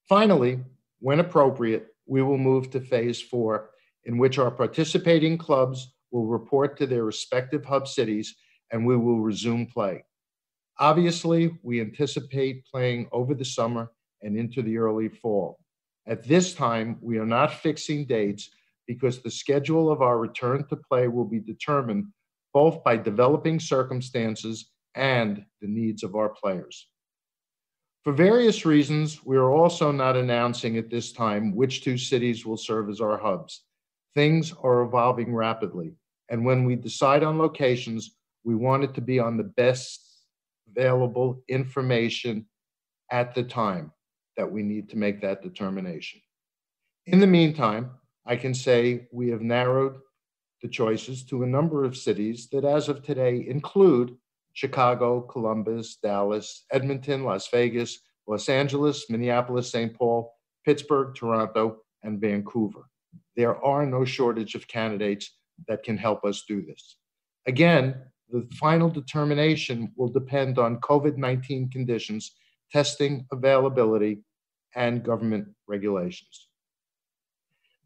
Finally, 0.08 0.60
when 1.00 1.20
appropriate, 1.20 1.88
we 2.06 2.22
will 2.22 2.38
move 2.38 2.70
to 2.70 2.80
phase 2.80 3.20
four, 3.20 3.70
in 4.04 4.16
which 4.16 4.38
our 4.38 4.50
participating 4.50 5.36
clubs 5.36 5.92
will 6.10 6.26
report 6.26 6.76
to 6.78 6.86
their 6.86 7.04
respective 7.04 7.64
hub 7.64 7.86
cities 7.86 8.34
and 8.72 8.86
we 8.86 8.96
will 8.96 9.20
resume 9.20 9.66
play. 9.66 10.04
Obviously, 10.78 11.58
we 11.62 11.80
anticipate 11.80 12.64
playing 12.64 13.08
over 13.12 13.34
the 13.34 13.44
summer 13.44 13.90
and 14.22 14.36
into 14.36 14.62
the 14.62 14.78
early 14.78 15.08
fall. 15.08 15.58
At 16.06 16.26
this 16.26 16.54
time, 16.54 16.98
we 17.00 17.18
are 17.18 17.26
not 17.26 17.52
fixing 17.52 18.06
dates 18.06 18.50
because 18.86 19.20
the 19.20 19.30
schedule 19.30 19.90
of 19.90 20.02
our 20.02 20.18
return 20.18 20.66
to 20.68 20.76
play 20.76 21.08
will 21.08 21.24
be 21.24 21.40
determined 21.40 22.06
both 22.52 22.82
by 22.82 22.96
developing 22.96 23.60
circumstances 23.60 24.70
and 24.94 25.44
the 25.60 25.68
needs 25.68 26.02
of 26.02 26.16
our 26.16 26.30
players. 26.30 26.88
For 28.02 28.12
various 28.12 28.64
reasons, 28.64 29.24
we 29.24 29.36
are 29.36 29.50
also 29.50 29.92
not 29.92 30.16
announcing 30.16 30.78
at 30.78 30.90
this 30.90 31.12
time 31.12 31.54
which 31.54 31.84
two 31.84 31.98
cities 31.98 32.46
will 32.46 32.56
serve 32.56 32.88
as 32.88 33.00
our 33.00 33.18
hubs. 33.18 33.64
Things 34.14 34.52
are 34.62 34.80
evolving 34.80 35.34
rapidly, 35.34 35.92
and 36.30 36.44
when 36.44 36.64
we 36.64 36.76
decide 36.76 37.22
on 37.22 37.38
locations, 37.38 38.16
we 38.44 38.54
want 38.54 38.84
it 38.84 38.94
to 38.94 39.00
be 39.00 39.18
on 39.18 39.36
the 39.36 39.44
best 39.44 40.06
available 40.70 41.42
information 41.48 42.46
at 43.10 43.34
the 43.34 43.42
time 43.42 43.92
that 44.36 44.50
we 44.50 44.62
need 44.62 44.88
to 44.88 44.96
make 44.96 45.20
that 45.20 45.42
determination. 45.42 46.20
In 47.06 47.18
the 47.18 47.26
meantime, 47.26 47.90
I 48.24 48.36
can 48.36 48.54
say 48.54 49.08
we 49.12 49.28
have 49.30 49.42
narrowed 49.42 49.98
the 50.62 50.68
choices 50.68 51.24
to 51.24 51.42
a 51.42 51.46
number 51.46 51.84
of 51.84 51.96
cities 51.96 52.48
that, 52.52 52.64
as 52.64 52.88
of 52.88 53.02
today, 53.02 53.44
include 53.48 54.16
Chicago, 54.52 55.22
Columbus, 55.22 55.96
Dallas, 55.96 56.64
Edmonton, 56.70 57.24
Las 57.24 57.48
Vegas, 57.48 57.98
Los 58.28 58.48
Angeles, 58.48 59.10
Minneapolis, 59.10 59.70
St. 59.70 59.92
Paul, 59.94 60.32
Pittsburgh, 60.64 61.14
Toronto, 61.14 61.78
and 62.02 62.20
Vancouver. 62.20 62.88
There 63.36 63.62
are 63.64 63.86
no 63.86 64.04
shortage 64.04 64.54
of 64.54 64.68
candidates 64.68 65.30
that 65.68 65.82
can 65.82 65.96
help 65.96 66.24
us 66.24 66.44
do 66.46 66.62
this. 66.62 66.96
Again, 67.46 67.96
the 68.30 68.48
final 68.58 68.88
determination 68.88 69.92
will 69.96 70.08
depend 70.08 70.58
on 70.58 70.80
COVID 70.80 71.16
19 71.16 71.70
conditions 71.70 72.32
testing 72.70 73.26
availability, 73.32 74.20
and 74.76 75.02
government 75.02 75.48
regulations. 75.66 76.48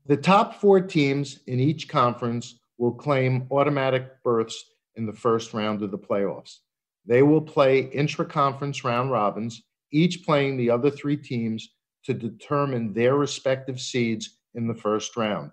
The 0.07 0.17
top 0.17 0.61
four 0.61 0.81
teams 0.81 1.41
in 1.47 1.61
each 1.61 1.89
conference 1.89 2.59
will 2.77 2.93
claim 2.93 3.47
automatic 3.51 4.23
berths 4.23 4.63
in 4.97 5.07
the 5.07 5.13
first 5.13 5.55
round 5.55 5.83
of 5.83 5.91
the 5.91 5.99
playoffs. 5.99 6.59
They 7.07 7.23
will 7.23 7.41
play 7.41 7.81
intra 7.81 8.27
conference 8.27 8.85
round 8.85 9.11
robins, 9.11 9.63
each 9.91 10.25
playing 10.25 10.57
the 10.57 10.71
other 10.71 10.91
three 10.91 11.17
teams 11.17 11.71
to 12.05 12.13
determine 12.13 12.93
their 12.93 13.17
respective 13.17 13.81
seeds 13.81 14.41
in 14.55 14.69
the 14.69 14.75
first 14.75 15.17
round. 15.17 15.51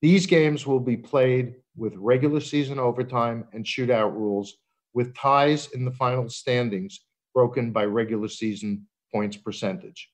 These 0.00 0.26
games 0.26 0.66
will 0.66 0.80
be 0.80 0.96
played 0.96 1.54
with 1.76 1.94
regular 1.96 2.40
season 2.40 2.78
overtime 2.78 3.46
and 3.52 3.64
shootout 3.64 4.12
rules, 4.12 4.54
with 4.94 5.14
ties 5.14 5.68
in 5.72 5.84
the 5.84 5.92
final 5.92 6.28
standings 6.28 7.00
broken 7.34 7.72
by 7.72 7.84
regular 7.84 8.28
season 8.28 8.86
points 9.12 9.36
percentage. 9.36 10.10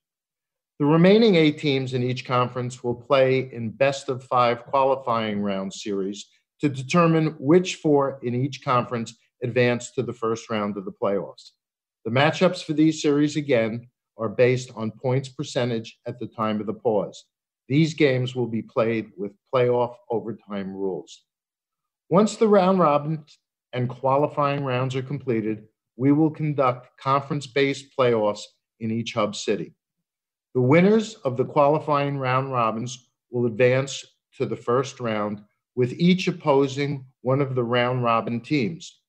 The 0.79 0.87
remaining 0.87 1.37
eight 1.37 1.59
teams 1.59 1.95
in 1.95 2.03
each 2.03 2.25
conference 2.25 2.83
will 2.83 2.95
play 2.95 3.53
in 3.53 3.71
best 3.71 4.09
of 4.09 4.25
five 4.25 4.65
qualifying 4.65 5.41
round 5.41 5.73
series 5.73 6.27
to 6.61 6.69
determine 6.69 7.37
which 7.39 7.77
four 7.77 8.19
in 8.23 8.35
each 8.35 8.65
conference 8.65 9.15
advance 9.43 9.93
to 9.93 10.03
the 10.03 10.13
first 10.13 10.51
round 10.51 10.77
of 10.77 10.85
the 10.85 10.93
playoffs. 10.93 11.51
The 12.05 12.11
matchups 12.11 12.65
for 12.65 12.73
these 12.73 13.01
series, 13.01 13.37
again, 13.37 13.89
are 14.17 14.29
based 14.29 14.71
on 14.75 14.91
points 14.91 15.29
percentage 15.29 15.99
at 16.07 16.19
the 16.19 16.27
time 16.27 16.61
of 16.61 16.67
the 16.67 16.75
pause. 16.75 17.25
These 17.69 17.95
games 17.95 18.35
will 18.35 18.47
be 18.47 18.63
played 18.63 19.13
with 19.17 19.33
playoff 19.53 19.95
overtime 20.11 20.75
rules. 20.75 21.23
Once 22.11 22.37
the 22.37 22.49
round 22.49 22.79
robin 22.79 23.25
and 23.73 23.89
qualifying 23.89 24.65
rounds 24.65 24.95
are 24.95 25.03
completed, 25.03 25.65
we 25.97 26.13
will 26.13 26.31
conduct 26.31 26.97
conference 26.99 27.47
based 27.47 27.87
playoffs 27.99 28.43
in 28.81 28.91
each 28.91 29.15
hub 29.15 29.35
city. 29.35 29.75
The 30.55 30.61
winners 30.61 31.15
of 31.25 31.37
the 31.37 31.45
qualifying 31.45 32.19
round 32.19 32.53
robins 32.53 33.11
will 33.31 33.47
advance 33.47 34.05
to 34.37 34.47
the 34.47 34.57
first 34.57 35.01
round, 35.01 35.41
with 35.75 35.93
each 35.95 36.29
opposing 36.29 37.07
one 37.23 37.41
of 37.41 37.55
the 37.55 37.65
round 37.65 38.05
robin 38.05 38.41
teams. 38.41 39.01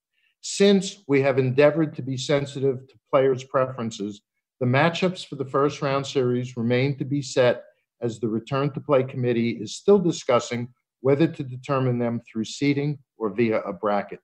Since 0.41 1.03
we 1.07 1.21
have 1.21 1.37
endeavored 1.37 1.95
to 1.95 2.01
be 2.01 2.17
sensitive 2.17 2.87
to 2.87 2.99
players' 3.11 3.43
preferences, 3.43 4.21
the 4.59 4.65
matchups 4.65 5.25
for 5.25 5.35
the 5.35 5.45
first 5.45 5.81
round 5.81 6.05
series 6.07 6.55
remain 6.55 6.97
to 6.97 7.05
be 7.05 7.21
set 7.21 7.63
as 8.01 8.19
the 8.19 8.27
return 8.27 8.71
to 8.73 8.79
play 8.79 9.03
committee 9.03 9.51
is 9.51 9.75
still 9.75 9.99
discussing 9.99 10.69
whether 11.01 11.27
to 11.27 11.43
determine 11.43 11.99
them 11.99 12.21
through 12.21 12.45
seeding 12.45 12.97
or 13.17 13.29
via 13.33 13.59
a 13.61 13.73
bracket. 13.73 14.19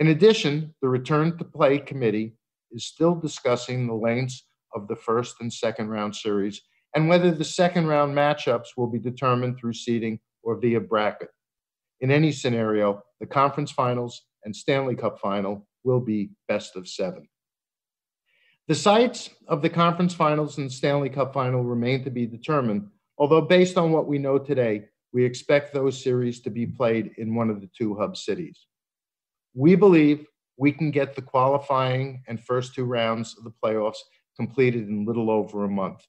In 0.00 0.08
addition, 0.08 0.74
the 0.80 0.88
return 0.88 1.36
to 1.38 1.44
play 1.44 1.78
committee 1.78 2.34
is 2.70 2.86
still 2.86 3.14
discussing 3.14 3.86
the 3.86 3.94
lengths 3.94 4.44
of 4.74 4.86
the 4.86 4.96
first 4.96 5.36
and 5.40 5.52
second 5.52 5.88
round 5.88 6.14
series 6.14 6.62
and 6.94 7.08
whether 7.08 7.30
the 7.30 7.44
second 7.44 7.86
round 7.86 8.14
matchups 8.14 8.68
will 8.76 8.86
be 8.86 8.98
determined 8.98 9.58
through 9.58 9.72
seeding 9.72 10.18
or 10.42 10.58
via 10.60 10.80
bracket. 10.80 11.30
In 12.00 12.10
any 12.10 12.32
scenario, 12.32 13.02
the 13.20 13.26
conference 13.26 13.72
finals 13.72 14.22
and 14.44 14.54
Stanley 14.54 14.94
Cup 14.94 15.18
final 15.18 15.66
will 15.84 16.00
be 16.00 16.30
best 16.46 16.76
of 16.76 16.88
seven. 16.88 17.28
The 18.68 18.74
sites 18.74 19.30
of 19.46 19.62
the 19.62 19.70
conference 19.70 20.12
finals 20.12 20.58
and 20.58 20.70
Stanley 20.70 21.08
Cup 21.08 21.32
final 21.32 21.64
remain 21.64 22.04
to 22.04 22.10
be 22.10 22.26
determined, 22.26 22.90
although, 23.16 23.40
based 23.40 23.78
on 23.78 23.92
what 23.92 24.06
we 24.06 24.18
know 24.18 24.38
today, 24.38 24.84
we 25.10 25.24
expect 25.24 25.72
those 25.72 26.04
series 26.04 26.40
to 26.42 26.50
be 26.50 26.66
played 26.66 27.12
in 27.16 27.34
one 27.34 27.48
of 27.48 27.62
the 27.62 27.70
two 27.76 27.94
hub 27.94 28.14
cities. 28.14 28.66
We 29.54 29.74
believe 29.74 30.26
we 30.58 30.70
can 30.70 30.90
get 30.90 31.16
the 31.16 31.22
qualifying 31.22 32.22
and 32.28 32.38
first 32.38 32.74
two 32.74 32.84
rounds 32.84 33.38
of 33.38 33.44
the 33.44 33.54
playoffs 33.64 34.00
completed 34.36 34.86
in 34.86 35.06
little 35.06 35.30
over 35.30 35.64
a 35.64 35.68
month. 35.70 36.06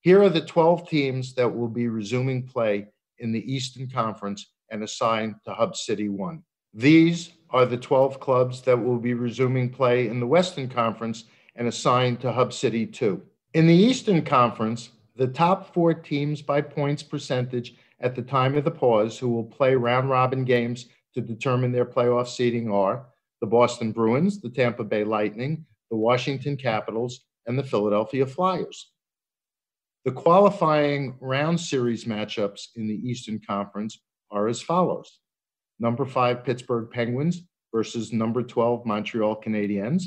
Here 0.00 0.22
are 0.22 0.30
the 0.30 0.40
12 0.40 0.88
teams 0.88 1.34
that 1.34 1.54
will 1.54 1.68
be 1.68 1.88
resuming 1.88 2.46
play 2.46 2.86
in 3.18 3.32
the 3.32 3.52
Eastern 3.52 3.86
Conference 3.90 4.50
and 4.70 4.82
assigned 4.82 5.34
to 5.44 5.52
Hub 5.52 5.76
City 5.76 6.08
1. 6.08 6.42
These 6.72 7.32
are 7.50 7.66
the 7.66 7.76
12 7.76 8.18
clubs 8.18 8.62
that 8.62 8.82
will 8.82 8.98
be 8.98 9.12
resuming 9.12 9.68
play 9.68 10.08
in 10.08 10.20
the 10.20 10.26
Western 10.26 10.66
Conference 10.66 11.24
and 11.56 11.68
assigned 11.68 12.20
to 12.20 12.32
Hub 12.32 12.52
City 12.52 12.86
2. 12.86 13.22
In 13.54 13.66
the 13.66 13.74
Eastern 13.74 14.22
Conference, 14.22 14.90
the 15.16 15.26
top 15.26 15.74
four 15.74 15.92
teams 15.92 16.42
by 16.42 16.60
points 16.60 17.02
percentage 17.02 17.74
at 18.00 18.14
the 18.14 18.22
time 18.22 18.56
of 18.56 18.64
the 18.64 18.70
pause 18.70 19.18
who 19.18 19.28
will 19.28 19.44
play 19.44 19.74
round 19.74 20.08
robin 20.08 20.44
games 20.44 20.86
to 21.14 21.20
determine 21.20 21.72
their 21.72 21.84
playoff 21.84 22.28
seeding 22.28 22.70
are 22.70 23.06
the 23.40 23.46
Boston 23.46 23.90
Bruins, 23.90 24.40
the 24.40 24.50
Tampa 24.50 24.84
Bay 24.84 25.02
Lightning, 25.02 25.64
the 25.90 25.96
Washington 25.96 26.56
Capitals, 26.56 27.20
and 27.46 27.58
the 27.58 27.64
Philadelphia 27.64 28.26
Flyers. 28.26 28.92
The 30.04 30.12
qualifying 30.12 31.16
round 31.20 31.60
series 31.60 32.04
matchups 32.04 32.68
in 32.76 32.86
the 32.86 32.94
Eastern 32.94 33.40
Conference 33.40 33.98
are 34.30 34.48
as 34.48 34.62
follows 34.62 35.18
number 35.78 36.04
five 36.04 36.44
Pittsburgh 36.44 36.90
Penguins 36.90 37.42
versus 37.74 38.12
number 38.12 38.42
12 38.42 38.84
Montreal 38.84 39.40
Canadiens, 39.40 40.02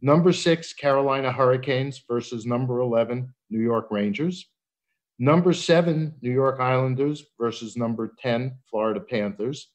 number 0.00 0.32
six 0.32 0.72
Carolina 0.72 1.32
Hurricanes 1.32 2.02
versus 2.08 2.46
number 2.46 2.80
11 2.80 3.32
New 3.50 3.60
York 3.60 3.88
Rangers, 3.90 4.46
number 5.18 5.52
seven 5.52 6.14
New 6.20 6.32
York 6.32 6.60
Islanders 6.60 7.24
versus 7.40 7.76
number 7.76 8.14
10 8.18 8.58
Florida 8.68 9.00
Panthers, 9.00 9.70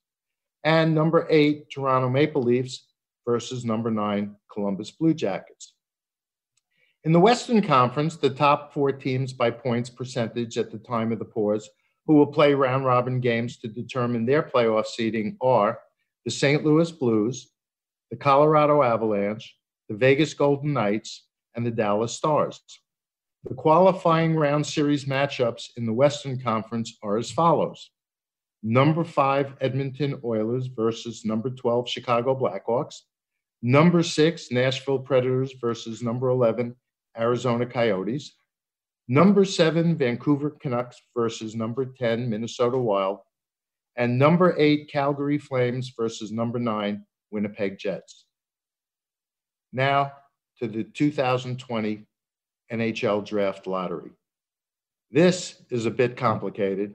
and 0.64 0.94
number 0.94 1.28
eight 1.30 1.70
Toronto 1.72 2.10
Maple 2.10 2.44
Leafs 2.44 2.88
versus 3.26 3.66
number 3.66 3.92
nine, 3.92 4.36
Columbus 4.52 4.92
Blue 4.92 5.14
Jackets. 5.14 5.74
In 7.04 7.12
the 7.12 7.20
Western 7.20 7.62
Conference, 7.64 8.16
the 8.16 8.30
top 8.30 8.74
four 8.74 8.92
teams 8.92 9.34
by 9.34 9.50
points 9.50 9.90
percentage 9.90 10.58
at 10.58 10.72
the 10.72 10.78
time 10.78 11.12
of 11.12 11.20
the 11.20 11.26
pause 11.26 11.68
who 12.06 12.14
will 12.14 12.28
play 12.28 12.54
round 12.54 12.86
robin 12.86 13.20
games 13.20 13.58
to 13.58 13.68
determine 13.68 14.26
their 14.26 14.44
playoff 14.44 14.86
seeding 14.86 15.38
are 15.42 15.80
the 16.26 16.32
St. 16.32 16.64
Louis 16.64 16.92
Blues, 16.92 17.52
the 18.12 18.18
Colorado 18.18 18.84
Avalanche, 18.84 19.56
the 19.92 19.98
Vegas 19.98 20.34
Golden 20.34 20.72
Knights, 20.72 21.26
and 21.54 21.66
the 21.66 21.72
Dallas 21.72 22.14
Stars. 22.14 22.62
The 23.44 23.54
qualifying 23.54 24.38
round 24.38 24.66
series 24.66 25.04
matchups 25.04 25.72
in 25.76 25.86
the 25.86 25.92
Western 25.92 26.40
Conference 26.40 26.98
are 27.04 27.18
as 27.18 27.30
follows 27.30 27.92
number 28.64 29.04
five 29.04 29.54
Edmonton 29.60 30.18
Oilers 30.24 30.68
versus 30.68 31.26
number 31.26 31.50
12 31.50 31.90
Chicago 31.90 32.34
Blackhawks, 32.40 33.02
number 33.62 34.02
six 34.02 34.50
Nashville 34.50 35.00
Predators 35.00 35.52
versus 35.60 36.02
number 36.02 36.30
11 36.30 36.74
Arizona 37.18 37.66
Coyotes, 37.66 38.32
number 39.10 39.44
seven 39.44 39.98
Vancouver 39.98 40.52
Canucks 40.52 41.02
versus 41.14 41.54
number 41.54 41.88
10 42.00 42.30
Minnesota 42.30 42.78
Wild, 42.78 43.18
and 43.98 44.18
number 44.18 44.56
eight 44.58 44.90
Calgary 44.90 45.38
Flames 45.38 45.92
versus 45.98 46.32
number 46.32 46.60
nine 46.60 47.06
Winnipeg 47.30 47.78
Jets. 47.78 48.26
Now 49.74 50.14
to 50.60 50.68
the 50.68 50.84
2020 50.84 52.06
NHL 52.72 53.26
Draft 53.26 53.68
Lottery. 53.68 54.12
This 55.10 55.62
is 55.70 55.86
a 55.86 55.92
bit 55.92 56.16
complicated, 56.16 56.94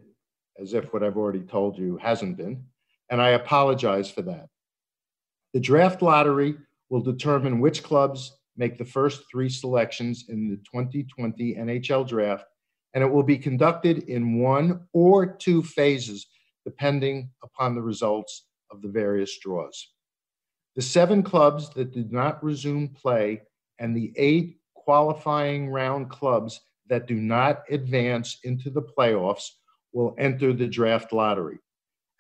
as 0.59 0.73
if 0.73 0.93
what 0.93 1.03
I've 1.03 1.17
already 1.17 1.41
told 1.41 1.79
you 1.79 1.99
hasn't 1.99 2.37
been, 2.37 2.65
and 3.11 3.21
I 3.21 3.31
apologize 3.31 4.11
for 4.11 4.23
that. 4.23 4.49
The 5.53 5.61
draft 5.61 6.03
lottery 6.03 6.57
will 6.89 7.03
determine 7.03 7.61
which 7.61 7.83
clubs 7.83 8.39
make 8.57 8.79
the 8.79 8.85
first 8.85 9.25
three 9.31 9.49
selections 9.49 10.27
in 10.29 10.49
the 10.49 10.57
2020 10.57 11.55
NHL 11.55 12.09
draft, 12.09 12.45
and 12.95 13.05
it 13.05 13.11
will 13.11 13.23
be 13.23 13.39
conducted 13.39 14.05
in 14.05 14.39
one 14.39 14.81
or 14.93 15.27
two 15.27 15.63
phases, 15.63 16.27
depending 16.65 17.31
upon 17.43 17.75
the 17.75 17.83
results 17.83 18.47
of 18.71 18.81
the 18.81 18.89
various 18.89 19.39
draws. 19.41 19.93
The 20.77 20.83
seven 20.83 21.23
clubs 21.23 21.71
that 21.71 21.93
did 21.93 22.13
not 22.13 22.45
resume 22.45 22.89
play 22.89 23.43
and 23.79 23.97
the 23.97 24.13
eight 24.17 24.59
qualifying 24.75 25.71
round 25.71 26.11
clubs 26.11 26.61
that 26.89 27.07
do 27.07 27.15
not 27.15 27.63
advance 27.71 28.39
into 28.45 28.69
the 28.69 28.83
playoffs 28.83 29.49
will 29.93 30.15
enter 30.19 30.53
the 30.53 30.67
draft 30.67 31.15
lottery. 31.15 31.59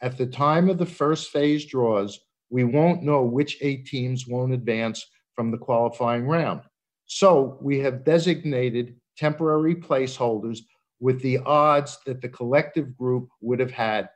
At 0.02 0.16
the 0.16 0.26
time 0.26 0.70
of 0.70 0.78
the 0.78 0.86
first 0.86 1.30
phase 1.30 1.66
draws, 1.66 2.18
we 2.48 2.64
won't 2.64 3.02
know 3.02 3.22
which 3.22 3.58
eight 3.60 3.86
teams 3.86 4.26
won't 4.26 4.52
advance 4.52 5.06
from 5.34 5.50
the 5.50 5.58
qualifying 5.58 6.26
round. 6.26 6.62
So 7.04 7.58
we 7.60 7.78
have 7.80 8.04
designated 8.04 8.96
temporary 9.18 9.74
placeholders 9.74 10.60
with 10.98 11.20
the 11.20 11.38
odds 11.38 11.98
that 12.06 12.22
the 12.22 12.28
collective 12.28 12.96
group 12.96 13.28
would 13.40 13.60
have 13.60 13.70
had. 13.70 14.08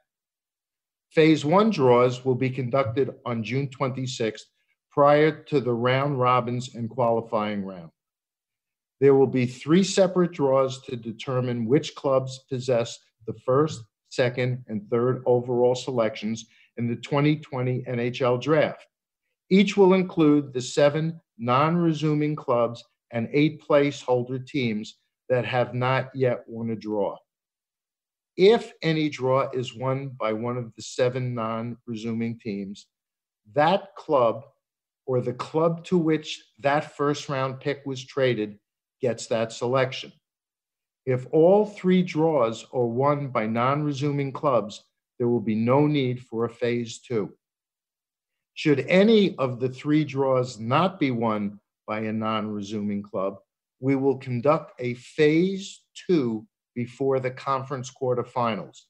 Phase 1.10 1.44
one 1.44 1.70
draws 1.70 2.24
will 2.24 2.36
be 2.36 2.50
conducted 2.50 3.10
on 3.26 3.42
June 3.42 3.68
26th 3.68 4.42
prior 4.92 5.42
to 5.44 5.60
the 5.60 5.72
round 5.72 6.20
robins 6.20 6.74
and 6.74 6.88
qualifying 6.88 7.64
round. 7.64 7.90
There 9.00 9.14
will 9.14 9.26
be 9.26 9.46
three 9.46 9.82
separate 9.82 10.32
draws 10.32 10.82
to 10.82 10.96
determine 10.96 11.66
which 11.66 11.94
clubs 11.94 12.44
possess 12.48 12.98
the 13.26 13.34
first, 13.44 13.82
second, 14.10 14.64
and 14.68 14.88
third 14.88 15.22
overall 15.26 15.74
selections 15.74 16.46
in 16.76 16.86
the 16.86 16.96
2020 16.96 17.82
NHL 17.88 18.40
draft. 18.40 18.86
Each 19.48 19.76
will 19.76 19.94
include 19.94 20.52
the 20.52 20.60
seven 20.60 21.20
non 21.38 21.76
resuming 21.76 22.36
clubs 22.36 22.84
and 23.10 23.28
eight 23.32 23.60
placeholder 23.68 24.46
teams 24.46 24.98
that 25.28 25.44
have 25.44 25.74
not 25.74 26.10
yet 26.14 26.44
won 26.46 26.70
a 26.70 26.76
draw. 26.76 27.16
If 28.40 28.72
any 28.80 29.10
draw 29.10 29.50
is 29.50 29.76
won 29.76 30.12
by 30.18 30.32
one 30.32 30.56
of 30.56 30.74
the 30.74 30.80
seven 30.80 31.34
non 31.34 31.76
resuming 31.86 32.38
teams, 32.38 32.86
that 33.52 33.94
club 33.96 34.46
or 35.04 35.20
the 35.20 35.34
club 35.34 35.84
to 35.84 35.98
which 35.98 36.42
that 36.60 36.96
first 36.96 37.28
round 37.28 37.60
pick 37.60 37.82
was 37.84 38.02
traded 38.02 38.58
gets 39.02 39.26
that 39.26 39.52
selection. 39.52 40.10
If 41.04 41.26
all 41.32 41.66
three 41.66 42.02
draws 42.02 42.64
are 42.72 42.86
won 42.86 43.28
by 43.28 43.44
non 43.44 43.82
resuming 43.82 44.32
clubs, 44.32 44.84
there 45.18 45.28
will 45.28 45.42
be 45.42 45.54
no 45.54 45.86
need 45.86 46.22
for 46.22 46.46
a 46.46 46.50
phase 46.50 46.98
two. 46.98 47.34
Should 48.54 48.86
any 48.88 49.36
of 49.36 49.60
the 49.60 49.68
three 49.68 50.02
draws 50.02 50.58
not 50.58 50.98
be 50.98 51.10
won 51.10 51.60
by 51.86 52.04
a 52.04 52.12
non 52.14 52.48
resuming 52.48 53.02
club, 53.02 53.36
we 53.80 53.96
will 53.96 54.16
conduct 54.16 54.80
a 54.80 54.94
phase 54.94 55.82
two 55.94 56.46
before 56.74 57.20
the 57.20 57.30
conference 57.30 57.90
quarterfinals. 57.90 58.82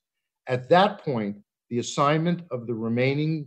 At 0.46 0.68
that 0.68 1.04
point, 1.04 1.36
the 1.68 1.78
assignment 1.78 2.42
of 2.50 2.66
the 2.66 2.74
remaining 2.74 3.46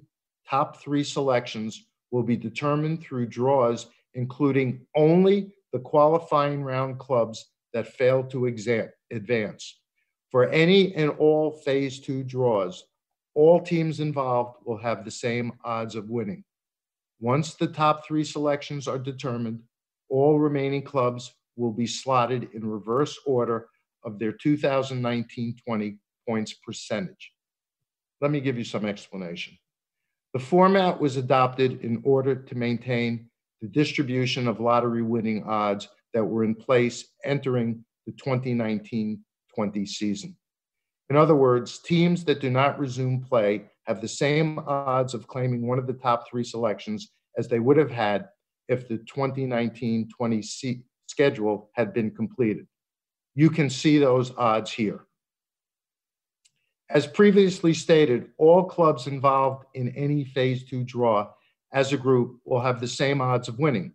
top 0.50 0.82
three 0.82 1.04
selections 1.04 1.86
will 2.12 2.24
be 2.24 2.38
determined 2.38 3.02
through 3.02 3.28
draws, 3.28 3.88
including 4.14 4.86
only 4.96 5.52
the 5.72 5.80
qualifying 5.80 6.64
round 6.64 7.00
clubs 7.00 7.46
that 7.74 7.88
fail 7.88 8.24
to 8.24 8.46
exam- 8.46 8.92
advance. 9.12 9.80
For 10.30 10.50
any 10.50 10.94
and 10.96 11.12
all 11.12 11.52
phase 11.52 12.00
two 12.00 12.24
draws, 12.24 12.86
all 13.36 13.60
teams 13.60 14.00
involved 14.00 14.58
will 14.66 14.78
have 14.78 15.04
the 15.04 15.12
same 15.12 15.54
odds 15.64 15.96
of 15.96 16.10
winning. 16.10 16.44
Once 17.20 17.56
the 17.56 17.68
top 17.68 18.06
three 18.06 18.24
selections 18.24 18.88
are 18.88 19.00
determined, 19.00 19.60
all 20.10 20.40
remaining 20.40 20.84
clubs 20.84 21.34
will 21.56 21.72
be 21.72 21.88
slotted 21.88 22.50
in 22.54 22.66
reverse 22.66 23.18
order 23.26 23.70
of 24.06 24.20
their 24.20 24.32
2019 24.32 25.56
20 25.66 25.98
points 26.28 26.54
percentage. 26.54 27.32
Let 28.22 28.32
me 28.32 28.40
give 28.40 28.58
you 28.58 28.64
some 28.64 28.86
explanation. 28.86 29.58
The 30.34 30.40
format 30.40 31.00
was 31.00 31.18
adopted 31.18 31.82
in 31.82 32.02
order 32.04 32.36
to 32.36 32.56
maintain 32.56 33.30
the 33.62 33.68
distribution 33.68 34.48
of 34.48 34.60
lottery 34.60 35.04
winning 35.04 35.44
odds 35.44 35.88
that 36.14 36.24
were 36.24 36.44
in 36.44 36.56
place 36.56 37.06
entering 37.24 37.86
the 38.06 38.12
2019 38.14 39.24
20 39.56 39.86
season. 39.86 40.36
In 41.10 41.16
other 41.16 41.36
words, 41.36 41.80
teams 41.80 42.24
that 42.26 42.42
do 42.42 42.50
not 42.50 42.80
resume 42.80 43.22
play 43.22 43.66
have 43.84 44.02
the 44.02 44.08
same 44.08 44.60
odds 44.60 45.14
of 45.14 45.28
claiming 45.28 45.68
one 45.68 45.78
of 45.78 45.86
the 45.86 45.94
top 45.94 46.28
three 46.30 46.44
selections 46.44 47.12
as 47.38 47.48
they 47.48 47.60
would 47.60 47.78
have 47.78 47.92
had 47.92 48.30
if 48.68 48.88
the 48.88 48.98
2019 48.98 50.10
20 50.10 50.44
schedule 51.08 51.70
had 51.74 51.94
been 51.94 52.10
completed. 52.10 52.68
You 53.36 53.50
can 53.50 53.70
see 53.70 53.98
those 53.98 54.32
odds 54.38 54.72
here. 54.72 55.02
As 56.90 57.08
previously 57.08 57.74
stated, 57.74 58.30
all 58.38 58.66
clubs 58.66 59.08
involved 59.08 59.66
in 59.74 59.90
any 59.96 60.24
phase 60.24 60.64
two 60.64 60.84
draw 60.84 61.32
as 61.72 61.92
a 61.92 61.98
group 61.98 62.40
will 62.46 62.62
have 62.62 62.80
the 62.80 62.88
same 62.88 63.20
odds 63.20 63.48
of 63.48 63.58
winning. 63.58 63.94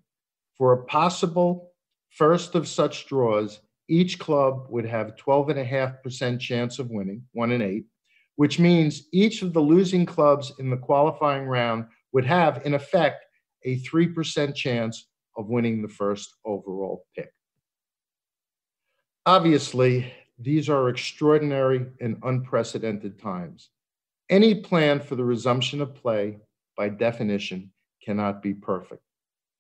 For 0.56 0.72
a 0.72 0.84
possible 0.84 1.72
first 2.10 2.56
of 2.56 2.66
such 2.66 3.06
draws, 3.06 3.60
each 3.88 4.18
club 4.18 4.66
would 4.68 4.84
have 4.84 5.14
12.5% 5.16 6.40
chance 6.40 6.78
of 6.78 6.90
winning, 6.90 7.22
one 7.32 7.52
in 7.52 7.62
eight, 7.62 7.86
which 8.36 8.58
means 8.58 9.04
each 9.12 9.42
of 9.42 9.52
the 9.52 9.60
losing 9.60 10.04
clubs 10.04 10.52
in 10.58 10.68
the 10.68 10.76
qualifying 10.76 11.46
round 11.46 11.86
would 12.12 12.26
have, 12.26 12.66
in 12.66 12.74
effect, 12.74 13.24
a 13.64 13.80
3% 13.80 14.54
chance 14.54 15.06
of 15.36 15.48
winning 15.48 15.82
the 15.82 15.88
first 15.88 16.34
overall 16.44 17.04
pick. 17.14 17.32
Obviously, 19.26 20.12
these 20.38 20.68
are 20.68 20.88
extraordinary 20.88 21.86
and 22.00 22.18
unprecedented 22.22 23.18
times. 23.18 23.70
Any 24.30 24.54
plan 24.54 25.00
for 25.00 25.16
the 25.16 25.24
resumption 25.24 25.80
of 25.80 25.94
play, 25.94 26.38
by 26.76 26.88
definition, 26.88 27.72
cannot 28.02 28.42
be 28.42 28.54
perfect. 28.54 29.02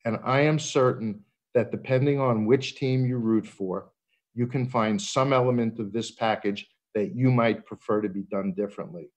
And 0.04 0.18
I 0.24 0.40
am 0.40 0.58
certain 0.58 1.24
that 1.54 1.70
depending 1.70 2.20
on 2.20 2.46
which 2.46 2.76
team 2.76 3.04
you 3.04 3.18
root 3.18 3.46
for, 3.46 3.90
you 4.34 4.46
can 4.46 4.66
find 4.66 5.00
some 5.00 5.32
element 5.32 5.78
of 5.80 5.92
this 5.92 6.12
package 6.12 6.68
that 6.94 7.14
you 7.14 7.30
might 7.30 7.66
prefer 7.66 8.00
to 8.00 8.08
be 8.08 8.22
done 8.22 8.52
differently. 8.52 9.10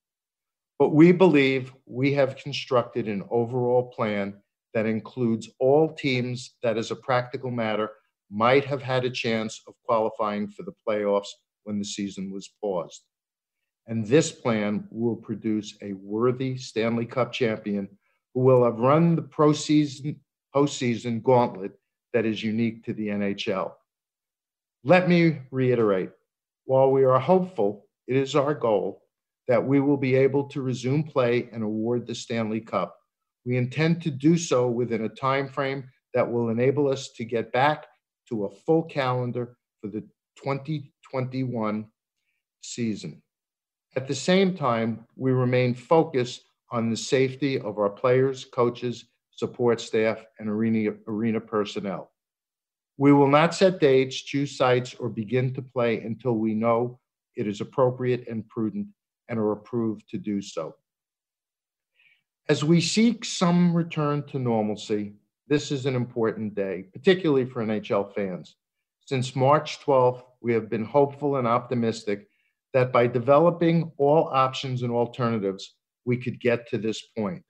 But 0.78 0.90
we 0.90 1.12
believe 1.12 1.72
we 1.86 2.12
have 2.14 2.36
constructed 2.36 3.08
an 3.08 3.22
overall 3.30 3.90
plan 3.90 4.34
that 4.74 4.86
includes 4.86 5.48
all 5.60 5.94
teams 5.94 6.56
that, 6.62 6.76
as 6.76 6.90
a 6.90 6.96
practical 6.96 7.50
matter, 7.50 7.90
might 8.32 8.64
have 8.64 8.82
had 8.82 9.04
a 9.04 9.10
chance 9.10 9.60
of 9.66 9.74
qualifying 9.84 10.48
for 10.48 10.62
the 10.62 10.72
playoffs 10.88 11.28
when 11.64 11.78
the 11.78 11.84
season 11.84 12.32
was 12.32 12.50
paused. 12.60 13.02
And 13.86 14.06
this 14.06 14.32
plan 14.32 14.88
will 14.90 15.16
produce 15.16 15.76
a 15.82 15.92
worthy 15.92 16.56
Stanley 16.56 17.04
Cup 17.04 17.32
champion 17.32 17.88
who 18.32 18.40
will 18.40 18.64
have 18.64 18.78
run 18.78 19.16
the 19.16 19.22
postseason, 19.22 20.16
postseason 20.54 21.22
gauntlet 21.22 21.72
that 22.14 22.24
is 22.24 22.42
unique 22.42 22.84
to 22.84 22.94
the 22.94 23.08
NHL. 23.08 23.72
Let 24.84 25.08
me 25.08 25.42
reiterate 25.50 26.10
while 26.64 26.90
we 26.90 27.04
are 27.04 27.18
hopeful, 27.18 27.86
it 28.06 28.16
is 28.16 28.34
our 28.36 28.54
goal 28.54 29.02
that 29.48 29.64
we 29.64 29.80
will 29.80 29.96
be 29.96 30.14
able 30.14 30.44
to 30.44 30.62
resume 30.62 31.02
play 31.02 31.48
and 31.52 31.62
award 31.62 32.06
the 32.06 32.14
Stanley 32.14 32.60
Cup. 32.60 32.96
We 33.44 33.56
intend 33.56 34.00
to 34.02 34.10
do 34.10 34.38
so 34.38 34.68
within 34.68 35.04
a 35.04 35.08
time 35.08 35.48
frame 35.48 35.84
that 36.14 36.30
will 36.30 36.50
enable 36.50 36.88
us 36.88 37.10
to 37.16 37.24
get 37.24 37.52
back 37.52 37.86
to 38.28 38.44
a 38.44 38.50
full 38.50 38.82
calendar 38.84 39.56
for 39.80 39.88
the 39.88 40.00
2021 40.36 41.86
season. 42.62 43.22
At 43.96 44.08
the 44.08 44.14
same 44.14 44.56
time, 44.56 45.06
we 45.16 45.32
remain 45.32 45.74
focused 45.74 46.44
on 46.70 46.88
the 46.88 46.96
safety 46.96 47.60
of 47.60 47.78
our 47.78 47.90
players, 47.90 48.44
coaches, 48.44 49.04
support 49.30 49.80
staff, 49.80 50.24
and 50.38 50.48
arena, 50.48 50.92
arena 51.06 51.40
personnel. 51.40 52.10
We 52.96 53.12
will 53.12 53.28
not 53.28 53.54
set 53.54 53.80
dates, 53.80 54.16
choose 54.16 54.56
sites, 54.56 54.94
or 54.94 55.08
begin 55.08 55.52
to 55.54 55.62
play 55.62 56.00
until 56.00 56.34
we 56.34 56.54
know 56.54 57.00
it 57.36 57.46
is 57.46 57.60
appropriate 57.60 58.28
and 58.28 58.48
prudent 58.48 58.86
and 59.28 59.38
are 59.38 59.52
approved 59.52 60.08
to 60.10 60.18
do 60.18 60.40
so. 60.40 60.76
As 62.48 62.64
we 62.64 62.80
seek 62.80 63.24
some 63.24 63.74
return 63.74 64.26
to 64.28 64.38
normalcy, 64.38 65.14
this 65.48 65.70
is 65.70 65.86
an 65.86 65.94
important 65.94 66.54
day, 66.54 66.84
particularly 66.92 67.44
for 67.44 67.64
NHL 67.64 68.14
fans. 68.14 68.56
Since 69.06 69.36
March 69.36 69.80
12th, 69.80 70.22
we 70.40 70.52
have 70.52 70.70
been 70.70 70.84
hopeful 70.84 71.36
and 71.36 71.46
optimistic 71.46 72.28
that 72.72 72.92
by 72.92 73.06
developing 73.06 73.92
all 73.98 74.28
options 74.32 74.82
and 74.82 74.92
alternatives, 74.92 75.74
we 76.04 76.16
could 76.16 76.40
get 76.40 76.68
to 76.68 76.78
this 76.78 77.02
point. 77.16 77.42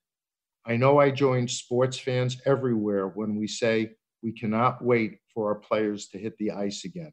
I 0.67 0.77
know 0.77 0.99
I 0.99 1.11
join 1.11 1.49
sports 1.49 1.99
fans 1.99 2.41
everywhere 2.47 3.09
when 3.09 3.37
we 3.37 3.47
say 3.47 3.93
we 4.23 4.33
cannot 4.33 4.85
wait 4.85 5.19
for 5.35 5.49
our 5.49 5.57
players 5.57 6.09
to 6.09 6.19
hit 6.19 6.37
the 6.39 6.53
ice 6.53 6.85
again. 6.85 7.13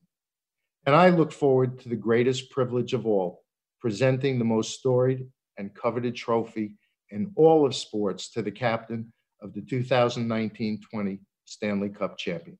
And 0.85 0.95
I 0.95 1.09
look 1.09 1.31
forward 1.31 1.79
to 1.79 1.89
the 1.89 1.95
greatest 1.95 2.51
privilege 2.51 2.93
of 2.93 3.05
all 3.05 3.43
presenting 3.81 4.37
the 4.37 4.45
most 4.45 4.77
storied 4.77 5.25
and 5.57 5.73
coveted 5.73 6.15
trophy 6.15 6.75
in 7.11 7.31
all 7.35 7.65
of 7.65 7.75
sports 7.75 8.29
to 8.31 8.41
the 8.41 8.51
captain 8.51 9.11
of 9.41 9.53
the 9.53 9.61
2019 9.61 10.81
20 10.89 11.19
Stanley 11.45 11.89
Cup 11.89 12.17
champions. 12.17 12.59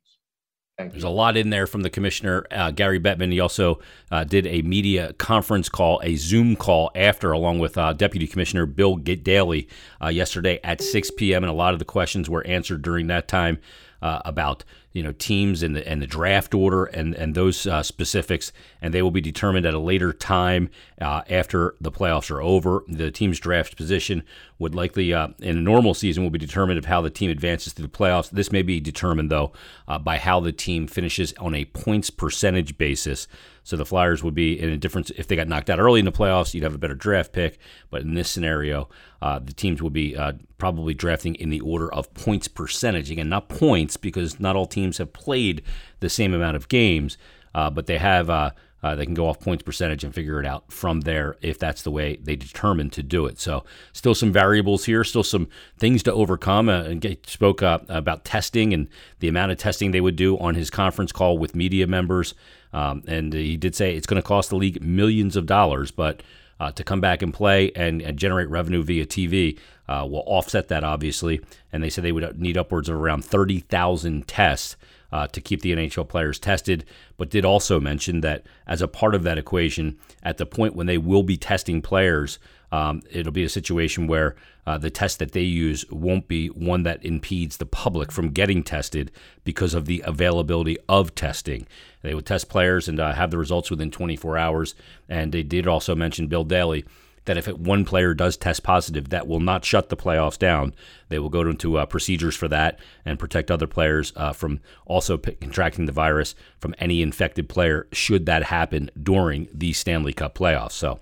There's 0.88 1.04
a 1.04 1.10
lot 1.10 1.36
in 1.36 1.50
there 1.50 1.68
from 1.68 1.82
the 1.82 1.90
commissioner, 1.90 2.46
uh, 2.52 2.72
Gary 2.72 3.02
Bettman. 3.02 3.34
He 3.34 3.42
also 3.42 3.80
uh, 4.12 4.24
did 4.24 4.48
a 4.48 4.62
media 4.62 5.12
conference 5.14 5.68
call, 5.68 6.00
a 6.04 6.16
Zoom 6.16 6.56
call 6.56 6.90
after, 6.96 7.34
along 7.34 7.60
with 7.60 7.78
uh, 7.78 7.92
Deputy 7.92 8.28
Commissioner 8.28 8.66
Bill 8.66 8.96
Daly 8.96 9.68
uh, 10.02 10.08
yesterday 10.08 10.60
at 10.64 10.82
6 10.82 11.12
p.m. 11.12 11.44
And 11.44 11.52
a 11.52 11.56
lot 11.56 11.74
of 11.74 11.80
the 11.80 11.86
questions 11.86 12.30
were 12.30 12.46
answered 12.48 12.82
during 12.82 13.08
that 13.08 13.28
time 13.28 13.60
uh, 14.02 14.22
about 14.26 14.64
you 14.94 15.04
know 15.04 15.12
teams 15.12 15.62
and 15.62 15.76
the 15.76 15.88
and 15.88 16.02
the 16.02 16.08
draft 16.08 16.54
order 16.54 16.86
and 16.86 17.14
and 17.16 17.36
those 17.36 17.68
uh, 17.68 17.84
specifics, 17.84 18.52
and 18.82 18.94
they 18.94 19.02
will 19.02 19.12
be 19.12 19.22
determined 19.22 19.66
at 19.66 19.74
a 19.74 19.80
later 19.80 20.14
time 20.14 20.70
uh, 21.02 21.22
after 21.30 21.76
the 21.80 21.92
playoffs 21.92 22.32
are 22.32 22.42
over. 22.42 22.84
The 22.88 23.12
team's 23.12 23.40
draft 23.40 23.78
position 23.78 24.24
would 24.58 24.76
likely, 24.76 25.14
uh, 25.14 25.30
in 25.40 25.58
a 25.58 25.62
normal 25.62 25.94
season, 25.94 26.24
will 26.24 26.32
be 26.32 26.40
determined 26.40 26.80
of 26.80 26.86
how 26.86 27.02
the 27.02 27.10
team 27.10 27.30
advances 27.30 27.74
to 27.74 27.82
the 27.82 27.88
playoffs. 27.88 28.30
This 28.30 28.52
may 28.52 28.62
be 28.62 28.80
determined 28.80 29.30
though 29.30 29.52
uh, 29.88 30.00
by 30.00 30.18
how 30.18 30.40
the 30.40 30.52
team 30.52 30.88
finishes 30.88 31.34
on 31.40 31.56
a 31.56 31.66
points 31.66 32.10
percentage 32.10 32.78
basis. 32.78 33.28
So 33.64 33.78
the 33.78 33.86
Flyers 33.86 34.24
would 34.24 34.34
be 34.34 34.60
in 34.60 34.70
a 34.70 34.78
difference 34.78 35.10
If 35.12 35.28
they 35.28 35.36
got 35.36 35.48
knocked 35.48 35.70
out 35.70 35.80
early 35.80 36.00
in 36.00 36.06
the 36.06 36.12
playoffs, 36.12 36.54
you'd 36.54 36.64
have 36.64 36.76
a 36.76 36.80
better 36.80 36.96
draft 36.96 37.32
pick. 37.34 37.60
But 37.90 38.02
in 38.02 38.14
this 38.14 38.30
scenario, 38.30 38.90
uh, 39.22 39.40
the 39.40 39.54
teams 39.54 39.82
will 39.82 39.90
be 39.90 40.16
uh, 40.16 40.34
probably 40.58 40.94
drafting 40.94 41.36
in 41.36 41.50
the 41.50 41.62
order 41.62 41.94
of 41.94 42.14
points 42.14 42.48
percentage. 42.48 43.12
Again, 43.12 43.30
not 43.30 43.50
points 43.50 43.98
because 43.98 44.40
not 44.40 44.56
all 44.56 44.66
teams 44.66 44.98
have 44.98 45.14
played 45.14 45.62
the 46.00 46.10
same 46.10 46.34
amount 46.34 46.56
of 46.56 46.68
games, 46.68 47.18
uh, 47.54 47.70
but 47.70 47.88
they 47.88 47.98
have 47.98 48.30
uh, 48.30 48.52
uh, 48.82 48.96
they 48.96 49.06
can 49.06 49.14
go 49.14 49.28
off 49.28 49.40
points 49.40 49.64
percentage 49.64 50.04
and 50.04 50.14
figure 50.14 50.40
it 50.40 50.46
out 50.46 50.72
from 50.72 51.02
there 51.02 51.38
if 51.42 51.60
that's 51.60 51.82
the 51.82 51.92
way 51.92 52.18
they 52.24 52.36
determine 52.36 52.90
to 52.92 53.04
do 53.04 53.26
it. 53.26 53.40
So, 53.40 53.64
still 53.94 54.16
some 54.16 54.32
variables 54.32 54.86
here, 54.86 55.04
still 55.04 55.24
some 55.24 55.50
things 55.78 56.04
to 56.04 56.14
overcome. 56.14 56.70
Uh, 56.70 56.84
and 56.84 57.02
Gate 57.02 57.28
spoke 57.28 57.62
uh, 57.62 57.80
about 57.90 58.24
testing 58.24 58.74
and 58.74 58.88
the 59.20 59.28
amount 59.28 59.52
of 59.52 59.58
testing 59.58 59.92
they 59.92 60.02
would 60.02 60.16
do 60.16 60.38
on 60.38 60.56
his 60.56 60.70
conference 60.70 61.12
call 61.12 61.38
with 61.38 61.56
media 61.56 61.88
members. 61.88 62.34
Um, 62.74 63.04
and 63.08 63.34
he 63.34 63.58
did 63.58 63.76
say 63.76 63.96
it's 63.96 64.08
going 64.08 64.22
to 64.22 64.28
cost 64.28 64.50
the 64.50 64.56
league 64.56 64.82
millions 64.82 65.36
of 65.36 65.46
dollars, 65.46 65.92
but 65.92 66.22
uh, 66.60 66.72
to 66.72 66.84
come 66.84 67.02
back 67.02 67.22
and 67.22 67.34
play 67.34 67.72
and, 67.76 68.02
and 68.02 68.18
generate 68.18 68.50
revenue 68.50 68.84
via 68.84 69.06
TV 69.06 69.58
uh, 69.88 70.06
will 70.10 70.24
offset 70.26 70.68
that, 70.68 70.84
obviously. 70.84 71.42
And 71.72 71.82
they 71.82 71.90
said 71.90 72.04
they 72.04 72.12
would 72.12 72.40
need 72.40 72.58
upwards 72.58 72.90
of 72.90 72.96
around 72.96 73.26
30,000 73.26 74.28
tests 74.28 74.76
uh, 75.12 75.28
to 75.28 75.42
keep 75.42 75.62
the 75.62 75.74
NHL 75.74 76.08
players 76.08 76.38
tested, 76.38 76.86
but 77.18 77.30
did 77.30 77.46
also 77.46 77.80
mention 77.80 78.22
that 78.22 78.44
as 78.68 78.82
a 78.82 78.88
part 78.88 79.16
of 79.16 79.24
that 79.24 79.38
equation, 79.38 79.98
at 80.22 80.38
the 80.38 80.46
point 80.46 80.76
when 80.76 80.86
they 80.88 80.98
will 80.98 81.24
be 81.24 81.38
testing 81.38 81.82
players, 81.82 82.38
um, 82.72 83.02
it'll 83.12 83.32
be 83.32 83.44
a 83.44 83.50
situation 83.50 84.08
where 84.08 84.36
uh, 84.66 84.78
the 84.78 84.90
test 84.90 85.20
that 85.20 85.32
they 85.32 85.42
use 85.42 85.84
won't 85.90 86.28
be 86.28 86.48
one 86.48 86.84
that 86.84 87.04
impedes 87.04 87.58
the 87.58 87.66
public 87.66 88.12
from 88.12 88.30
getting 88.30 88.64
tested 88.64 89.12
because 89.44 89.74
of 89.74 89.86
the 89.86 90.04
availability 90.06 90.78
of 90.88 91.16
testing. 91.16 91.66
They 92.04 92.14
would 92.14 92.26
test 92.26 92.50
players 92.50 92.88
and 92.88 93.00
uh, 93.00 93.14
have 93.14 93.32
the 93.32 93.38
results 93.38 93.72
within 93.72 93.92
24 93.92 94.38
hours. 94.38 94.76
And 95.08 95.32
they 95.32 95.44
did 95.44 95.68
also 95.68 95.96
mention 95.96 96.28
Bill 96.28 96.44
Daly 96.44 96.86
that 97.26 97.38
if 97.38 97.48
one 97.48 97.86
player 97.86 98.14
does 98.14 98.38
test 98.38 98.64
positive, 98.64 99.10
that 99.10 99.28
will 99.28 99.40
not 99.40 99.66
shut 99.66 99.90
the 99.90 99.98
playoffs 99.98 100.38
down. 100.38 100.74
They 101.10 101.20
will 101.20 101.30
go 101.30 101.42
into 101.42 101.78
uh, 101.78 101.86
procedures 101.86 102.36
for 102.36 102.48
that 102.48 102.80
and 103.06 103.20
protect 103.20 103.52
other 103.52 103.68
players 103.68 104.14
uh, 104.16 104.34
from 104.34 104.60
also 104.86 105.18
p- 105.18 105.34
contracting 105.34 105.86
the 105.86 105.92
virus 105.92 106.34
from 106.60 106.74
any 106.80 107.02
infected 107.02 107.50
player 107.50 107.88
should 107.92 108.26
that 108.28 108.44
happen 108.44 108.90
during 109.02 109.48
the 109.54 109.74
Stanley 109.74 110.14
Cup 110.14 110.36
playoffs. 110.36 110.72
So 110.72 111.00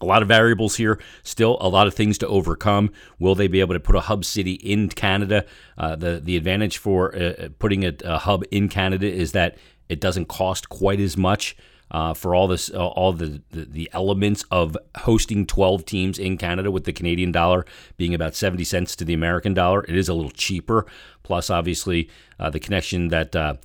a 0.00 0.04
lot 0.04 0.22
of 0.22 0.28
variables 0.28 0.76
here, 0.76 1.00
still 1.22 1.56
a 1.60 1.68
lot 1.68 1.86
of 1.86 1.94
things 1.94 2.18
to 2.18 2.26
overcome. 2.28 2.90
Will 3.18 3.34
they 3.34 3.48
be 3.48 3.60
able 3.60 3.74
to 3.74 3.80
put 3.80 3.96
a 3.96 4.00
hub 4.00 4.24
city 4.24 4.52
in 4.54 4.88
Canada? 4.88 5.44
Uh, 5.78 5.96
the 5.96 6.20
the 6.20 6.36
advantage 6.36 6.78
for 6.78 7.14
uh, 7.14 7.18
uh, 7.18 7.48
putting 7.58 7.84
a, 7.84 7.92
a, 8.04 8.18
hub 8.18 8.44
in 8.50 8.68
Canada 8.68 9.10
is 9.10 9.32
that 9.32 9.56
it 9.88 10.00
doesn't 10.00 10.26
cost 10.26 10.68
quite 10.68 11.00
as 11.00 11.16
much 11.16 11.56
uh, 11.90 12.12
for 12.12 12.34
all 12.34 12.48
this, 12.48 12.70
uh, 12.70 12.84
all 12.84 13.12
the, 13.12 13.40
the, 13.50 13.64
the 13.64 13.90
elements 13.92 14.44
of 14.50 14.76
hosting 14.98 15.46
12 15.46 15.84
teams 15.84 16.18
in 16.18 16.36
Canada, 16.36 16.70
with 16.70 16.84
the 16.84 16.92
Canadian 16.92 17.30
dollar 17.30 17.64
being 17.96 18.12
about 18.12 18.34
70 18.34 18.64
cents 18.64 18.96
to 18.96 19.04
the 19.04 19.14
American 19.14 19.54
dollar. 19.54 19.84
It 19.84 19.96
is 19.96 20.08
a 20.08 20.14
little 20.14 20.32
cheaper. 20.32 20.86
Plus, 21.22 21.48
obviously, 21.48 22.10
uh, 22.40 22.50
the 22.50 22.58
connection 22.58 23.08
that 23.08 23.60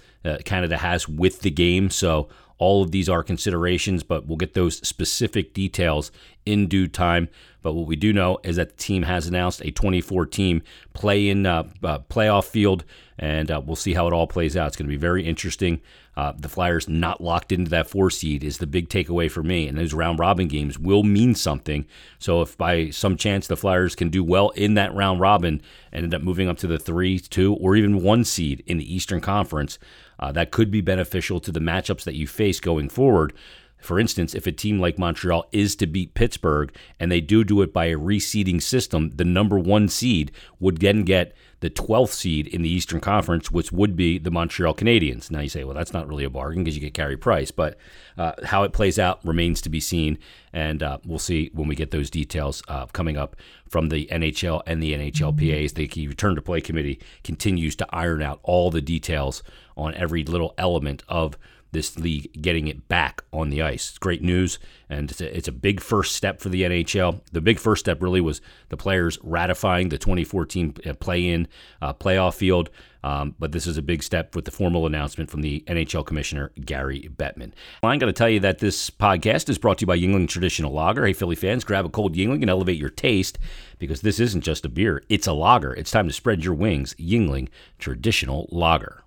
Canada 0.46 0.78
has 0.78 1.08
with 1.10 1.42
the 1.42 1.50
game. 1.50 1.90
So 1.90 2.30
all 2.62 2.84
of 2.84 2.92
these 2.92 3.10
are 3.10 3.24
considerations, 3.24 4.04
but 4.04 4.28
we'll 4.28 4.38
get 4.38 4.54
those 4.54 4.88
specific 4.88 5.52
details 5.52 6.12
in 6.46 6.68
due 6.68 6.88
time. 6.88 7.28
But 7.64 7.74
what 7.74 7.88
we 7.88 7.96
do 7.96 8.14
know 8.14 8.38
is 8.44 8.58
that 8.58 8.70
the 8.70 8.78
team 8.78 9.02
has 9.02 9.26
announced 9.26 9.66
a 9.66 9.72
24 9.72 10.28
team 10.28 10.62
play 10.94 11.28
in 11.28 11.48
uh, 11.48 11.64
uh, 11.84 12.00
playoff 12.08 12.46
field, 12.46 12.84
and 13.18 13.50
uh, 13.50 13.60
we'll 13.66 13.76
see 13.76 13.96
how 13.96 14.06
it 14.06 14.14
all 14.14 14.28
plays 14.28 14.56
out. 14.56 14.68
It's 14.68 14.78
going 14.78 14.86
to 14.86 14.94
be 14.94 14.96
very 14.96 15.26
interesting. 15.26 15.82
Uh, 16.16 16.34
the 16.38 16.50
Flyers 16.50 16.88
not 16.88 17.22
locked 17.22 17.52
into 17.52 17.72
that 17.72 17.90
four 17.90 18.12
seed 18.12 18.44
is 18.44 18.60
the 18.60 18.68
big 18.68 18.90
takeaway 18.90 19.32
for 19.32 19.42
me, 19.42 19.68
and 19.68 19.76
those 19.76 19.94
round 19.94 20.20
robin 20.20 20.48
games 20.48 20.78
will 20.78 21.02
mean 21.02 21.34
something. 21.34 21.86
So 22.20 22.42
if 22.42 22.56
by 22.58 22.92
some 22.92 23.18
chance 23.18 23.48
the 23.48 23.58
Flyers 23.58 23.96
can 23.96 24.10
do 24.10 24.24
well 24.24 24.50
in 24.50 24.76
that 24.76 24.94
round 24.94 25.20
robin 25.20 25.64
and 25.92 26.04
end 26.04 26.14
up 26.14 26.22
moving 26.22 26.48
up 26.48 26.58
to 26.60 26.68
the 26.68 26.78
three, 26.78 27.18
two, 27.18 27.56
or 27.56 27.76
even 27.76 28.04
one 28.04 28.24
seed 28.24 28.62
in 28.68 28.78
the 28.78 28.94
Eastern 28.94 29.22
Conference, 29.22 29.80
uh, 30.22 30.32
that 30.32 30.52
could 30.52 30.72
be 30.72 30.82
beneficial 30.82 31.40
to 31.40 31.52
the 31.52 31.60
matchups 31.60 32.04
that 32.04 32.16
you 32.16 32.28
face 32.28 32.60
going 32.60 32.90
forward. 32.90 33.34
For 33.82 34.00
instance, 34.00 34.36
if 34.36 34.46
a 34.46 34.52
team 34.52 34.80
like 34.80 35.00
Montreal 35.00 35.50
is 35.52 35.76
to 35.78 35.88
beat 35.88 36.14
Pittsburgh 36.14 36.74
and 37.00 37.12
they 37.12 37.20
do 37.20 37.44
do 37.44 37.62
it 37.64 37.74
by 37.74 37.86
a 37.86 37.98
reseeding 37.98 38.62
system, 38.62 39.10
the 39.16 39.26
number 39.26 39.58
one 39.58 39.88
seed 39.88 40.32
would 40.60 40.78
then 40.78 41.04
get 41.04 41.36
the 41.62 41.70
12th 41.70 42.10
seed 42.10 42.48
in 42.48 42.64
the 42.64 42.70
Eastern 42.70 43.00
Conference, 43.00 43.52
which 43.52 43.72
would 43.72 43.96
be 43.96 44.18
the 44.18 44.32
Montreal 44.32 44.74
Canadiens. 44.74 45.30
Now 45.30 45.42
you 45.42 45.50
say, 45.50 45.64
well, 45.64 45.76
that's 45.76 45.94
not 45.94 46.08
really 46.08 46.24
a 46.24 46.30
bargain 46.30 46.64
because 46.64 46.76
you 46.76 46.82
get 46.82 46.94
Carey 46.94 47.18
Price, 47.18 47.52
but 47.52 47.78
uh, 48.18 48.34
how 48.44 48.64
it 48.64 48.74
plays 48.74 49.00
out 49.00 49.24
remains 49.26 49.62
to 49.62 49.70
be 49.70 49.80
seen, 49.80 50.18
and 50.54 50.82
uh, 50.82 50.98
we'll 51.06 51.20
see 51.20 51.52
when 51.54 51.68
we 51.68 51.76
get 51.76 51.92
those 51.92 52.10
details 52.10 52.64
uh, 52.68 52.88
coming 52.88 53.16
up 53.16 53.36
from 53.70 53.90
the 53.90 54.08
NHL 54.12 54.62
and 54.66 54.82
the 54.82 54.94
NHLPAs. 54.94 55.76
The 55.76 56.08
Return 56.08 56.36
to 56.36 56.42
Play 56.42 56.62
Committee 56.62 57.00
continues 57.24 57.76
to 57.78 57.88
iron 57.92 58.24
out 58.24 58.40
all 58.44 58.72
the 58.72 58.82
details 58.82 59.44
on 59.82 59.94
every 59.96 60.24
little 60.24 60.54
element 60.58 61.04
of 61.08 61.38
this 61.72 61.98
league 61.98 62.30
getting 62.42 62.68
it 62.68 62.88
back 62.88 63.24
on 63.32 63.50
the 63.50 63.62
ice. 63.62 63.90
It's 63.90 63.98
great 63.98 64.22
news, 64.22 64.60
and 64.90 65.10
it's 65.10 65.22
a, 65.22 65.38
it's 65.38 65.48
a 65.48 65.54
big 65.54 65.80
first 65.80 66.16
step 66.16 66.42
for 66.42 66.50
the 66.50 66.64
NHL. 66.64 67.22
The 67.32 67.42
big 67.42 67.60
first 67.60 67.80
step 67.82 68.02
really 68.02 68.22
was 68.22 68.42
the 68.70 68.78
players 68.78 69.18
ratifying 69.24 69.90
the 69.90 69.98
2014 69.98 70.76
uh, 70.86 70.94
play-in 70.96 71.48
uh, 71.82 71.94
playoff 71.94 72.36
field. 72.36 72.70
Um, 73.04 73.34
but 73.40 73.52
this 73.52 73.66
is 73.66 73.78
a 73.78 73.82
big 73.82 74.04
step 74.04 74.36
with 74.36 74.46
the 74.46 74.52
formal 74.52 74.86
announcement 74.86 75.32
from 75.32 75.42
the 75.42 75.64
NHL 75.68 76.06
Commissioner 76.06 76.52
Gary 76.64 77.10
Bettman. 77.16 77.52
I'm 77.82 77.98
going 77.98 78.14
to 78.14 78.18
tell 78.18 78.30
you 78.30 78.42
that 78.42 78.60
this 78.60 78.92
podcast 78.92 79.50
is 79.50 79.58
brought 79.58 79.80
to 79.80 79.84
you 79.84 79.88
by 79.88 79.98
Yuengling 79.98 80.28
Traditional 80.28 80.72
Lager. 80.72 81.08
Hey, 81.08 81.14
Philly 81.14 81.36
fans, 81.36 81.64
grab 81.64 81.86
a 81.86 81.90
cold 81.90 82.16
Yuengling 82.16 82.42
and 82.42 82.50
elevate 82.50 82.78
your 82.78 82.92
taste 82.92 83.40
because 83.80 84.02
this 84.02 84.20
isn't 84.20 84.42
just 84.42 84.66
a 84.66 84.70
beer; 84.70 85.04
it's 85.10 85.26
a 85.26 85.34
lager. 85.34 85.74
It's 85.74 85.90
time 85.90 86.08
to 86.08 86.14
spread 86.14 86.44
your 86.44 86.54
wings. 86.54 86.94
Yuengling 87.00 87.48
Traditional 87.80 88.48
Lager. 88.52 89.02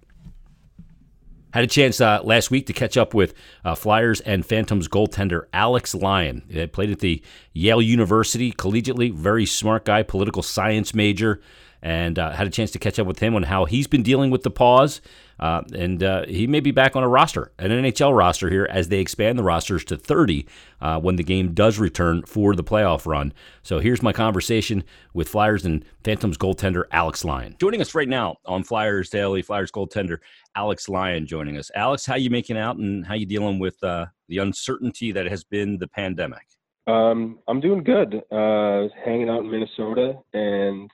Had 1.55 1.63
a 1.63 1.69
chance 1.69 2.01
uh, 2.01 2.21
last 2.25 2.51
week 2.51 2.67
to 2.67 2.73
catch 2.73 2.97
up 2.97 3.15
with 3.15 3.33
uh, 3.65 3.77
Flyers 3.77 4.21
and 4.23 4.45
Phantoms 4.45 4.89
goaltender 4.89 5.45
Alex 5.53 5.95
Lyon. 5.95 6.43
He 6.49 6.67
played 6.67 6.91
at 6.91 6.99
the 6.99 7.23
Yale 7.53 7.81
University 7.81 8.51
collegiately, 8.51 9.15
very 9.15 9.47
smart 9.47 9.85
guy, 9.85 10.03
political 10.03 10.43
science 10.43 10.95
major, 10.95 11.41
and 11.81 12.19
uh, 12.19 12.33
had 12.33 12.49
a 12.49 12.51
chance 12.51 12.73
to 12.73 12.81
catch 12.81 12.99
up 12.99 13.07
with 13.07 13.21
him 13.21 13.37
on 13.37 13.45
how 13.45 13.67
he's 13.67 13.87
been 13.87 14.03
dealing 14.03 14.33
with 14.33 14.43
the 14.43 14.51
pause 14.51 15.01
uh, 15.39 15.63
and 15.75 16.03
uh, 16.03 16.25
he 16.27 16.47
may 16.47 16.61
be 16.61 16.71
back 16.71 16.97
on 16.97 17.03
a 17.03 17.09
roster, 17.09 17.53
an 17.59 17.71
NHL 17.71 18.17
roster 18.17 18.49
here, 18.49 18.67
as 18.71 18.89
they 18.89 19.01
expand 19.01 19.39
the 19.39 19.43
rosters 19.43 19.85
to 19.85 19.97
30 19.97 20.47
uh, 20.81 21.01
when 21.01 21.17
the 21.17 21.25
game 21.25 21.53
does 21.53 21.79
return 21.79 22.23
for 22.23 22.55
the 22.55 22.65
playoff 22.65 23.07
run. 23.07 23.33
So 23.63 23.79
here's 23.79 24.03
my 24.03 24.13
conversation 24.13 24.85
with 25.13 25.29
Flyers 25.29 25.65
and 25.65 25.85
Phantoms 26.05 26.39
goaltender 26.39 26.85
Alex 26.93 27.25
Lyon. 27.25 27.57
Joining 27.59 27.81
us 27.81 27.95
right 27.95 28.09
now 28.09 28.37
on 28.47 28.63
Flyers 28.63 29.11
Daily, 29.11 29.43
Flyers 29.43 29.73
goaltender 29.73 30.19
Alex 30.57 30.89
Lyon 30.89 31.27
joining 31.27 31.57
us. 31.57 31.71
Alex, 31.75 32.07
how 32.07 32.15
you 32.15 32.31
making 32.31 32.57
out 32.57 32.77
and 32.77 33.07
how 33.07 33.15
you 33.15 33.27
dealing 33.27 33.59
with 33.59 33.83
uh, 33.83 34.07
the 34.29 34.39
uncertainty 34.39 35.13
that 35.13 35.27
has 35.27 35.45
been 35.45 35.79
the 35.79 35.89
pandemic? 35.89 36.47
Um, 36.87 37.39
I'm 37.49 37.61
doing 37.61 37.83
good. 37.83 38.23
Uh, 38.31 38.89
hanging 39.05 39.29
out 39.29 39.41
in 39.41 39.51
Minnesota, 39.51 40.15
and 40.35 40.91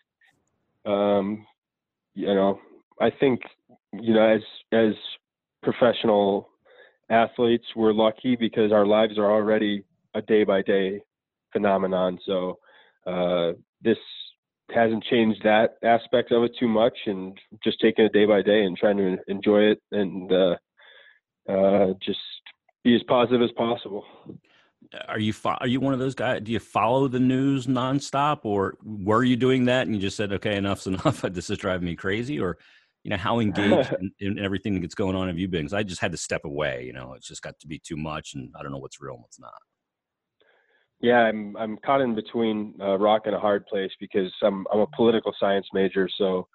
um, 0.87 1.47
you 2.15 2.27
know, 2.27 2.61
I 3.01 3.11
think 3.11 3.41
you 3.93 4.15
know, 4.15 4.23
as 4.23 4.43
as 4.73 4.95
professional 5.63 6.49
athletes, 7.11 7.67
we're 7.75 7.93
lucky 7.93 8.37
because 8.37 8.73
our 8.73 8.87
lives 8.87 9.19
are 9.19 9.31
already 9.31 9.85
a 10.15 10.23
day 10.23 10.45
by 10.45 10.63
day 10.63 11.03
phenomenon. 11.53 12.19
So 12.25 12.59
uh, 13.07 13.53
this 13.83 13.99
hasn't 14.75 15.05
changed 15.05 15.43
that 15.45 15.77
aspect 15.83 16.33
of 16.33 16.43
it 16.45 16.53
too 16.59 16.69
much, 16.69 16.97
and 17.07 17.37
just 17.63 17.81
taking 17.81 18.05
it 18.05 18.13
day 18.13 18.27
by 18.27 18.43
day 18.43 18.65
and 18.65 18.77
trying 18.77 18.97
to 18.97 19.17
enjoy 19.29 19.61
it 19.61 19.83
and 19.93 20.33
uh, 20.33 20.57
uh, 21.49 21.87
just 22.05 22.19
be 22.85 22.95
as 22.95 23.03
positive 23.09 23.43
as 23.43 23.51
possible. 23.57 24.05
Are 25.09 25.19
you 25.19 25.33
fo- 25.33 25.59
are 25.61 25.67
you 25.67 25.81
one 25.81 25.93
of 25.93 25.99
those 26.01 26.15
guys? 26.15 26.41
Do 26.43 26.53
you 26.53 26.59
follow 26.59 27.07
the 27.07 27.21
news 27.21 27.67
nonstop, 27.67 28.41
or 28.45 28.79
were 28.83 29.25
you 29.25 29.37
doing 29.37 29.67
that 29.67 29.87
and 29.87 29.95
you 29.95 30.01
just 30.01 30.17
said, 30.17 30.33
"Okay, 30.33 30.57
enough's 30.57 30.87
enough. 30.87 31.21
this 31.23 31.51
is 31.51 31.59
driving 31.59 31.87
me 31.87 31.95
crazy," 31.95 32.41
or 32.41 32.59
you 33.05 33.11
know 33.11 33.17
how 33.17 33.41
engaged 33.41 33.93
in, 34.01 34.13
in, 34.21 34.39
everything 34.39 34.81
that's 34.81 34.95
going 34.95 35.17
on 35.17 35.29
have 35.29 35.39
you 35.39 35.49
been 35.49 35.63
because 35.63 35.73
i 35.73 35.83
just 35.83 36.01
had 36.01 36.13
to 36.13 36.19
step 36.19 36.45
away 36.45 36.85
you 36.85 36.93
know 36.93 37.15
it's 37.15 37.27
just 37.27 37.43
got 37.43 37.59
to 37.59 37.67
be 37.67 37.79
too 37.79 37.97
much 37.97 38.35
and 38.35 38.53
i 38.59 38.63
don't 38.63 38.73
know 38.73 38.79
what's 38.79 39.01
real 39.01 39.15
and 39.15 39.23
what's 39.23 39.41
not 39.41 39.55
yeah 41.01 41.21
i'm 41.21 41.57
i'm 41.57 41.77
caught 41.79 42.01
in 42.01 42.15
between 42.15 42.75
a 42.81 42.97
rock 42.97 43.23
and 43.27 43.35
a 43.35 43.41
hard 43.41 43.67
place 43.67 43.91
because 44.01 44.33
i'm 44.43 44.67
i'm 44.73 44.81
a 44.81 44.87
political 44.89 45.35
science 45.39 45.67
major 45.73 46.09
so 46.19 46.47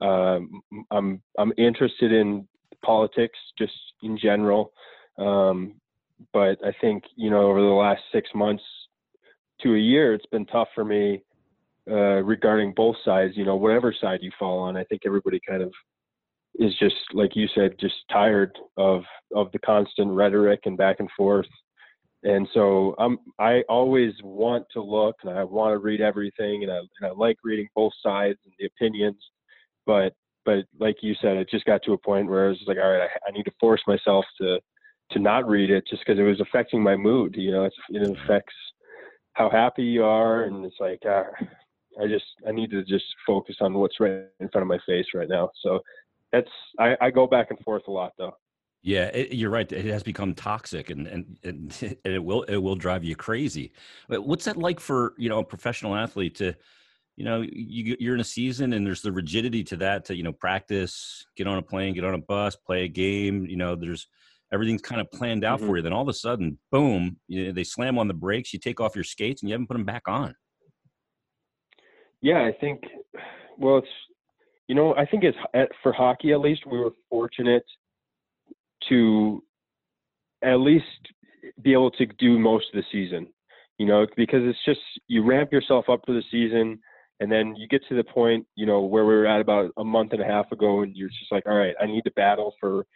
um, 0.00 0.60
i'm 0.90 1.22
i'm 1.38 1.52
interested 1.56 2.12
in 2.12 2.46
politics 2.84 3.38
just 3.58 3.72
in 4.02 4.18
general 4.18 4.72
um, 5.18 5.74
but 6.32 6.58
i 6.64 6.72
think 6.80 7.04
you 7.16 7.30
know 7.30 7.42
over 7.42 7.60
the 7.60 7.66
last 7.66 8.02
six 8.12 8.28
months 8.34 8.64
to 9.60 9.74
a 9.74 9.78
year 9.78 10.14
it's 10.14 10.26
been 10.26 10.46
tough 10.46 10.68
for 10.74 10.84
me 10.84 11.22
uh, 11.90 12.22
regarding 12.22 12.72
both 12.74 12.96
sides, 13.04 13.36
you 13.36 13.44
know, 13.44 13.56
whatever 13.56 13.94
side 14.00 14.20
you 14.22 14.30
fall 14.38 14.58
on, 14.60 14.74
I 14.74 14.84
think 14.84 15.02
everybody 15.04 15.38
kind 15.46 15.62
of 15.62 15.70
is 16.58 16.72
just 16.78 16.94
like 17.12 17.36
you 17.36 17.46
said, 17.54 17.74
just 17.78 17.96
tired 18.10 18.56
of 18.78 19.02
of 19.34 19.52
the 19.52 19.58
constant 19.58 20.10
rhetoric 20.10 20.60
and 20.64 20.78
back 20.78 20.96
and 21.00 21.10
forth. 21.14 21.46
And 22.24 22.48
so 22.54 22.94
I'm 22.98 23.18
I 23.38 23.62
always 23.68 24.14
want 24.22 24.66
to 24.72 24.82
look 24.82 25.16
and 25.22 25.38
I 25.38 25.44
want 25.44 25.74
to 25.74 25.78
read 25.78 26.00
everything 26.00 26.62
and 26.62 26.72
I 26.72 26.78
and 26.78 27.06
I 27.06 27.10
like 27.10 27.36
reading 27.44 27.68
both 27.74 27.92
sides 28.02 28.38
and 28.44 28.54
the 28.58 28.66
opinions, 28.66 29.22
but 29.86 30.14
but 30.44 30.64
like 30.78 30.96
you 31.02 31.14
said, 31.20 31.36
it 31.36 31.50
just 31.50 31.64
got 31.66 31.82
to 31.84 31.92
a 31.92 31.98
point 31.98 32.28
where 32.28 32.46
I 32.46 32.48
was 32.48 32.62
like, 32.66 32.78
all 32.78 32.90
right, 32.90 33.02
I, 33.02 33.28
I 33.28 33.32
need 33.32 33.44
to 33.44 33.52
force 33.60 33.82
myself 33.86 34.24
to 34.40 34.58
to 35.10 35.18
not 35.18 35.46
read 35.46 35.70
it 35.70 35.84
just 35.88 36.02
because 36.04 36.18
it 36.18 36.22
was 36.22 36.40
affecting 36.40 36.82
my 36.82 36.96
mood. 36.96 37.34
You 37.36 37.52
know, 37.52 37.64
it's, 37.64 37.76
it 37.90 38.02
affects 38.02 38.54
how 39.34 39.50
happy 39.50 39.82
you 39.82 40.04
are, 40.04 40.44
and 40.44 40.64
it's 40.64 40.76
like 40.80 41.02
uh, 41.06 41.24
I 42.02 42.06
just 42.06 42.24
I 42.48 42.52
need 42.52 42.70
to 42.70 42.84
just 42.84 43.04
focus 43.26 43.56
on 43.60 43.74
what's 43.74 44.00
right 44.00 44.24
in 44.40 44.48
front 44.48 44.62
of 44.62 44.68
my 44.68 44.78
face 44.86 45.06
right 45.14 45.28
now. 45.28 45.50
So 45.62 45.80
that's 46.32 46.48
I, 46.78 46.96
I 47.00 47.10
go 47.10 47.26
back 47.26 47.50
and 47.50 47.58
forth 47.60 47.82
a 47.86 47.90
lot 47.90 48.12
though. 48.16 48.34
Yeah, 48.84 49.04
it, 49.06 49.32
you're 49.32 49.50
right. 49.50 49.70
It 49.72 49.86
has 49.86 50.02
become 50.02 50.34
toxic, 50.34 50.90
and, 50.90 51.06
and 51.06 51.38
and 51.82 51.98
it 52.04 52.22
will 52.22 52.42
it 52.42 52.58
will 52.58 52.76
drive 52.76 53.02
you 53.02 53.16
crazy. 53.16 53.72
But 54.08 54.26
what's 54.26 54.44
that 54.44 54.58
like 54.58 54.78
for 54.78 55.14
you 55.16 55.30
know 55.30 55.38
a 55.38 55.44
professional 55.44 55.96
athlete 55.96 56.34
to, 56.36 56.54
you 57.16 57.24
know, 57.24 57.40
you 57.50 57.96
you're 57.98 58.14
in 58.14 58.20
a 58.20 58.24
season 58.24 58.74
and 58.74 58.86
there's 58.86 59.00
the 59.00 59.10
rigidity 59.10 59.64
to 59.64 59.76
that 59.78 60.04
to 60.06 60.14
you 60.14 60.22
know 60.22 60.32
practice, 60.32 61.24
get 61.34 61.46
on 61.46 61.56
a 61.56 61.62
plane, 61.62 61.94
get 61.94 62.04
on 62.04 62.12
a 62.12 62.18
bus, 62.18 62.56
play 62.56 62.84
a 62.84 62.88
game. 62.88 63.46
You 63.46 63.56
know, 63.56 63.74
there's 63.74 64.06
everything's 64.52 64.82
kind 64.82 65.00
of 65.00 65.10
planned 65.10 65.44
out 65.44 65.60
mm-hmm. 65.60 65.68
for 65.68 65.76
you. 65.78 65.82
Then 65.82 65.94
all 65.94 66.02
of 66.02 66.08
a 66.08 66.12
sudden, 66.12 66.58
boom, 66.70 67.16
you 67.26 67.46
know, 67.46 67.52
they 67.52 67.64
slam 67.64 67.98
on 67.98 68.06
the 68.06 68.12
brakes. 68.12 68.52
You 68.52 68.58
take 68.58 68.82
off 68.82 68.94
your 68.94 69.04
skates 69.04 69.40
and 69.40 69.48
you 69.48 69.54
haven't 69.54 69.68
put 69.68 69.78
them 69.78 69.86
back 69.86 70.02
on. 70.06 70.34
Yeah, 72.20 72.42
I 72.42 72.52
think. 72.60 72.82
Well, 73.56 73.78
it's 73.78 73.88
you 74.68 74.74
know 74.74 74.94
I 74.94 75.06
think 75.06 75.24
it's 75.24 75.38
for 75.82 75.94
hockey 75.94 76.32
at 76.32 76.40
least 76.40 76.66
we 76.70 76.76
were 76.76 76.92
fortunate 77.08 77.64
to 78.88 79.42
at 80.42 80.56
least 80.56 80.84
be 81.62 81.72
able 81.72 81.90
to 81.92 82.06
do 82.06 82.38
most 82.38 82.66
of 82.72 82.82
the 82.82 82.84
season. 82.92 83.28
You 83.78 83.86
know, 83.86 84.06
because 84.16 84.42
it's 84.44 84.64
just 84.64 84.80
you 85.08 85.24
ramp 85.24 85.52
yourself 85.52 85.88
up 85.88 86.02
for 86.06 86.12
the 86.12 86.22
season, 86.30 86.78
and 87.20 87.30
then 87.30 87.56
you 87.56 87.66
get 87.66 87.82
to 87.88 87.96
the 87.96 88.04
point, 88.04 88.46
you 88.54 88.66
know, 88.66 88.82
where 88.82 89.04
we 89.04 89.14
were 89.14 89.26
at 89.26 89.40
about 89.40 89.72
a 89.76 89.84
month 89.84 90.12
and 90.12 90.22
a 90.22 90.26
half 90.26 90.50
ago, 90.52 90.82
and 90.82 90.96
you're 90.96 91.08
just 91.08 91.32
like, 91.32 91.44
all 91.46 91.56
right, 91.56 91.74
I 91.80 91.86
need 91.86 92.02
to 92.04 92.10
battle 92.12 92.54
for 92.60 92.86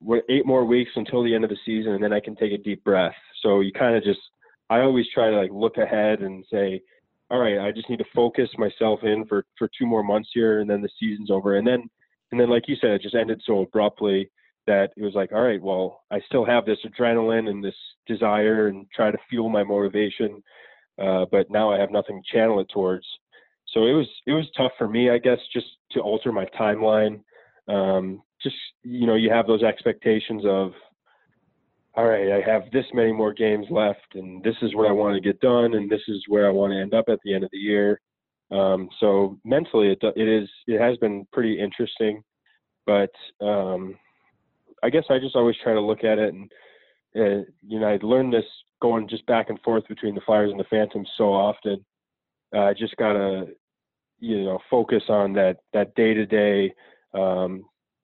what 0.00 0.24
eight 0.28 0.44
more 0.44 0.64
weeks 0.64 0.90
until 0.96 1.22
the 1.22 1.34
end 1.34 1.44
of 1.44 1.50
the 1.50 1.56
season, 1.64 1.92
and 1.92 2.02
then 2.02 2.12
I 2.12 2.20
can 2.20 2.34
take 2.34 2.52
a 2.52 2.58
deep 2.58 2.82
breath. 2.82 3.14
So 3.42 3.60
you 3.60 3.72
kind 3.72 3.96
of 3.96 4.02
just, 4.02 4.20
I 4.68 4.80
always 4.80 5.06
try 5.14 5.30
to 5.30 5.36
like 5.36 5.50
look 5.52 5.76
ahead 5.78 6.20
and 6.20 6.44
say, 6.50 6.82
all 7.30 7.38
right, 7.38 7.58
I 7.58 7.72
just 7.72 7.88
need 7.88 7.98
to 7.98 8.04
focus 8.14 8.48
myself 8.58 9.00
in 9.04 9.26
for 9.26 9.46
for 9.58 9.68
two 9.78 9.86
more 9.86 10.02
months 10.02 10.30
here, 10.32 10.60
and 10.60 10.68
then 10.68 10.82
the 10.82 10.88
season's 10.98 11.30
over, 11.30 11.56
and 11.56 11.66
then 11.66 11.88
and 12.32 12.40
then 12.40 12.50
like 12.50 12.64
you 12.66 12.76
said, 12.80 12.90
it 12.90 13.02
just 13.02 13.14
ended 13.14 13.40
so 13.46 13.60
abruptly 13.60 14.30
that 14.66 14.90
it 14.96 15.02
was 15.02 15.14
like, 15.14 15.32
all 15.32 15.42
right, 15.42 15.62
well, 15.62 16.02
I 16.10 16.20
still 16.26 16.44
have 16.44 16.64
this 16.66 16.78
adrenaline 16.84 17.48
and 17.48 17.62
this 17.62 17.74
desire 18.06 18.68
and 18.68 18.86
try 18.94 19.10
to 19.10 19.18
fuel 19.28 19.48
my 19.48 19.62
motivation, 19.62 20.42
uh, 21.02 21.26
but 21.30 21.50
now 21.50 21.72
I 21.72 21.78
have 21.78 21.90
nothing 21.90 22.22
to 22.22 22.36
channel 22.36 22.60
it 22.60 22.68
towards. 22.72 23.06
So 23.72 23.86
it 23.86 23.92
was 23.92 24.06
it 24.26 24.32
was 24.32 24.46
tough 24.56 24.72
for 24.78 24.88
me, 24.88 25.10
I 25.10 25.18
guess, 25.18 25.38
just 25.52 25.66
to 25.92 26.00
alter 26.00 26.32
my 26.32 26.46
timeline. 26.58 27.20
Um, 27.68 28.22
just 28.42 28.56
you 28.82 29.06
know, 29.06 29.14
you 29.16 29.30
have 29.30 29.46
those 29.46 29.62
expectations 29.62 30.42
of, 30.46 30.72
all 31.94 32.06
right, 32.06 32.32
I 32.32 32.48
have 32.48 32.70
this 32.72 32.84
many 32.92 33.12
more 33.12 33.32
games 33.32 33.66
left, 33.70 34.14
and 34.14 34.42
this 34.42 34.56
is 34.62 34.74
what 34.74 34.88
I 34.88 34.92
want 34.92 35.14
to 35.14 35.20
get 35.20 35.40
done, 35.40 35.74
and 35.74 35.90
this 35.90 36.02
is 36.08 36.22
where 36.28 36.46
I 36.46 36.50
want 36.50 36.72
to 36.72 36.80
end 36.80 36.94
up 36.94 37.06
at 37.08 37.18
the 37.24 37.34
end 37.34 37.44
of 37.44 37.50
the 37.52 37.58
year. 37.58 38.00
Um, 38.50 38.88
so 39.00 39.38
mentally, 39.44 39.88
it 39.88 39.98
it 40.16 40.28
is 40.28 40.48
it 40.66 40.80
has 40.80 40.96
been 40.98 41.26
pretty 41.32 41.58
interesting, 41.58 42.22
but 42.86 43.10
um, 43.40 43.96
I 44.82 44.90
guess 44.90 45.04
I 45.10 45.18
just 45.18 45.36
always 45.36 45.56
try 45.62 45.72
to 45.72 45.80
look 45.80 46.04
at 46.04 46.18
it 46.18 46.34
and 46.34 46.52
uh, 47.16 47.44
you 47.66 47.80
know 47.80 47.88
I 47.88 47.98
learned 48.02 48.32
this 48.32 48.44
going 48.82 49.08
just 49.08 49.26
back 49.26 49.48
and 49.48 49.60
forth 49.60 49.86
between 49.88 50.14
the 50.14 50.20
Flyers 50.26 50.50
and 50.50 50.60
the 50.60 50.64
Phantoms 50.64 51.08
so 51.16 51.32
often. 51.32 51.84
Uh, 52.54 52.60
I 52.60 52.74
just 52.74 52.96
gotta 52.96 53.46
you 54.18 54.44
know 54.44 54.58
focus 54.70 55.02
on 55.08 55.32
that 55.34 55.58
that 55.72 55.94
day 55.94 56.14
to 56.14 56.26
day, 56.26 56.74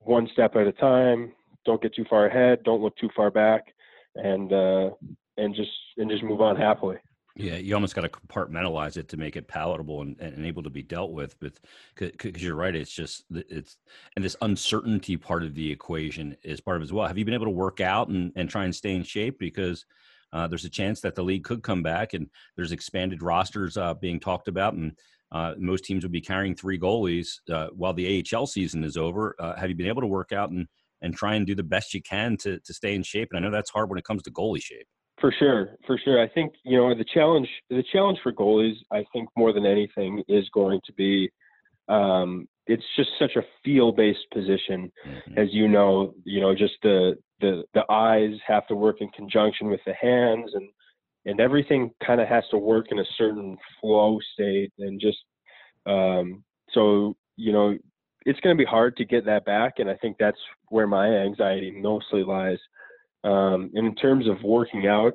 one 0.05 0.27
step 0.33 0.55
at 0.55 0.67
a 0.67 0.71
time. 0.73 1.33
Don't 1.65 1.81
get 1.81 1.95
too 1.95 2.05
far 2.09 2.25
ahead. 2.27 2.63
Don't 2.63 2.81
look 2.81 2.95
too 2.97 3.09
far 3.15 3.31
back, 3.31 3.73
and 4.15 4.51
uh, 4.51 4.89
and 5.37 5.55
just 5.55 5.71
and 5.97 6.09
just 6.09 6.23
move 6.23 6.41
on 6.41 6.55
happily. 6.55 6.97
Yeah, 7.35 7.55
you 7.55 7.73
almost 7.73 7.95
got 7.95 8.01
to 8.01 8.09
compartmentalize 8.09 8.95
it 8.95 9.07
to 9.09 9.17
make 9.17 9.35
it 9.35 9.47
palatable 9.47 10.01
and, 10.03 10.19
and 10.19 10.45
able 10.45 10.61
to 10.61 10.69
be 10.69 10.83
dealt 10.83 11.11
with. 11.11 11.35
With 11.41 11.59
because 11.95 12.43
you're 12.43 12.55
right, 12.55 12.75
it's 12.75 12.91
just 12.91 13.23
it's 13.31 13.77
and 14.15 14.23
this 14.23 14.35
uncertainty 14.41 15.17
part 15.17 15.43
of 15.43 15.55
the 15.55 15.71
equation 15.71 16.37
is 16.43 16.61
part 16.61 16.77
of 16.77 16.81
it 16.83 16.85
as 16.85 16.93
well. 16.93 17.07
Have 17.07 17.17
you 17.17 17.25
been 17.25 17.33
able 17.33 17.47
to 17.47 17.51
work 17.51 17.81
out 17.81 18.09
and, 18.09 18.31
and 18.35 18.47
try 18.49 18.65
and 18.65 18.75
stay 18.75 18.93
in 18.93 19.01
shape 19.01 19.39
because 19.39 19.83
uh, 20.31 20.47
there's 20.47 20.65
a 20.65 20.69
chance 20.69 21.01
that 21.01 21.15
the 21.15 21.23
league 21.23 21.43
could 21.43 21.63
come 21.63 21.81
back 21.81 22.13
and 22.13 22.29
there's 22.55 22.71
expanded 22.71 23.23
rosters 23.23 23.77
uh, 23.77 23.95
being 23.95 24.19
talked 24.19 24.47
about 24.47 24.75
and 24.75 24.95
uh, 25.31 25.55
most 25.57 25.85
teams 25.85 26.03
would 26.03 26.11
be 26.11 26.21
carrying 26.21 26.53
three 26.53 26.77
goalies 26.77 27.39
uh, 27.51 27.67
while 27.75 27.93
the 27.93 28.23
AHL 28.31 28.45
season 28.45 28.83
is 28.83 28.95
over. 28.95 29.35
Uh, 29.39 29.55
have 29.55 29.69
you 29.69 29.75
been 29.75 29.87
able 29.87 30.01
to 30.01 30.07
work 30.07 30.31
out 30.31 30.51
and 30.51 30.67
and 31.01 31.15
try 31.15 31.33
and 31.33 31.47
do 31.47 31.55
the 31.55 31.63
best 31.63 31.95
you 31.95 32.01
can 32.03 32.37
to 32.37 32.59
to 32.59 32.73
stay 32.75 32.93
in 32.93 33.01
shape? 33.01 33.29
And 33.31 33.39
I 33.39 33.41
know 33.41 33.51
that's 33.51 33.71
hard 33.71 33.89
when 33.89 33.97
it 33.97 34.05
comes 34.05 34.21
to 34.23 34.31
goalie 34.31 34.61
shape. 34.61 34.87
For 35.19 35.33
sure, 35.37 35.75
for 35.85 35.97
sure. 36.03 36.21
I 36.21 36.27
think 36.27 36.53
you 36.63 36.77
know 36.77 36.93
the 36.93 37.05
challenge. 37.13 37.47
The 37.69 37.83
challenge 37.91 38.19
for 38.23 38.33
goalies, 38.33 38.75
I 38.91 39.05
think 39.13 39.29
more 39.37 39.53
than 39.53 39.65
anything, 39.65 40.23
is 40.27 40.47
going 40.53 40.81
to 40.85 40.93
be. 40.93 41.29
Um, 41.87 42.47
it's 42.65 42.83
just 42.95 43.09
such 43.19 43.35
a 43.35 43.41
feel-based 43.63 44.25
position, 44.33 44.91
mm-hmm. 45.05 45.37
as 45.37 45.49
you 45.51 45.67
know. 45.67 46.13
You 46.25 46.41
know, 46.41 46.55
just 46.55 46.73
the 46.81 47.15
the 47.41 47.63
the 47.73 47.83
eyes 47.91 48.35
have 48.47 48.67
to 48.67 48.75
work 48.75 48.97
in 49.01 49.09
conjunction 49.09 49.69
with 49.69 49.81
the 49.85 49.93
hands, 49.93 50.51
and 50.53 50.69
and 51.25 51.39
everything 51.39 51.91
kind 52.05 52.19
of 52.19 52.27
has 52.27 52.43
to 52.51 52.57
work 52.57 52.87
in 52.89 52.99
a 52.99 53.05
certain 53.17 53.55
flow 53.79 54.19
state, 54.33 54.73
and 54.79 54.99
just 54.99 55.19
um, 55.85 56.43
so 56.71 57.15
you 57.35 57.51
know, 57.51 57.77
it's 58.25 58.39
going 58.39 58.55
to 58.55 58.61
be 58.61 58.69
hard 58.69 58.97
to 58.97 59.05
get 59.05 59.25
that 59.25 59.45
back, 59.45 59.73
and 59.77 59.89
I 59.89 59.95
think 59.95 60.17
that's 60.19 60.39
where 60.69 60.87
my 60.87 61.07
anxiety 61.07 61.71
mostly 61.71 62.23
lies. 62.23 62.59
Um, 63.23 63.71
in 63.73 63.95
terms 63.95 64.27
of 64.27 64.41
working 64.43 64.87
out, 64.87 65.13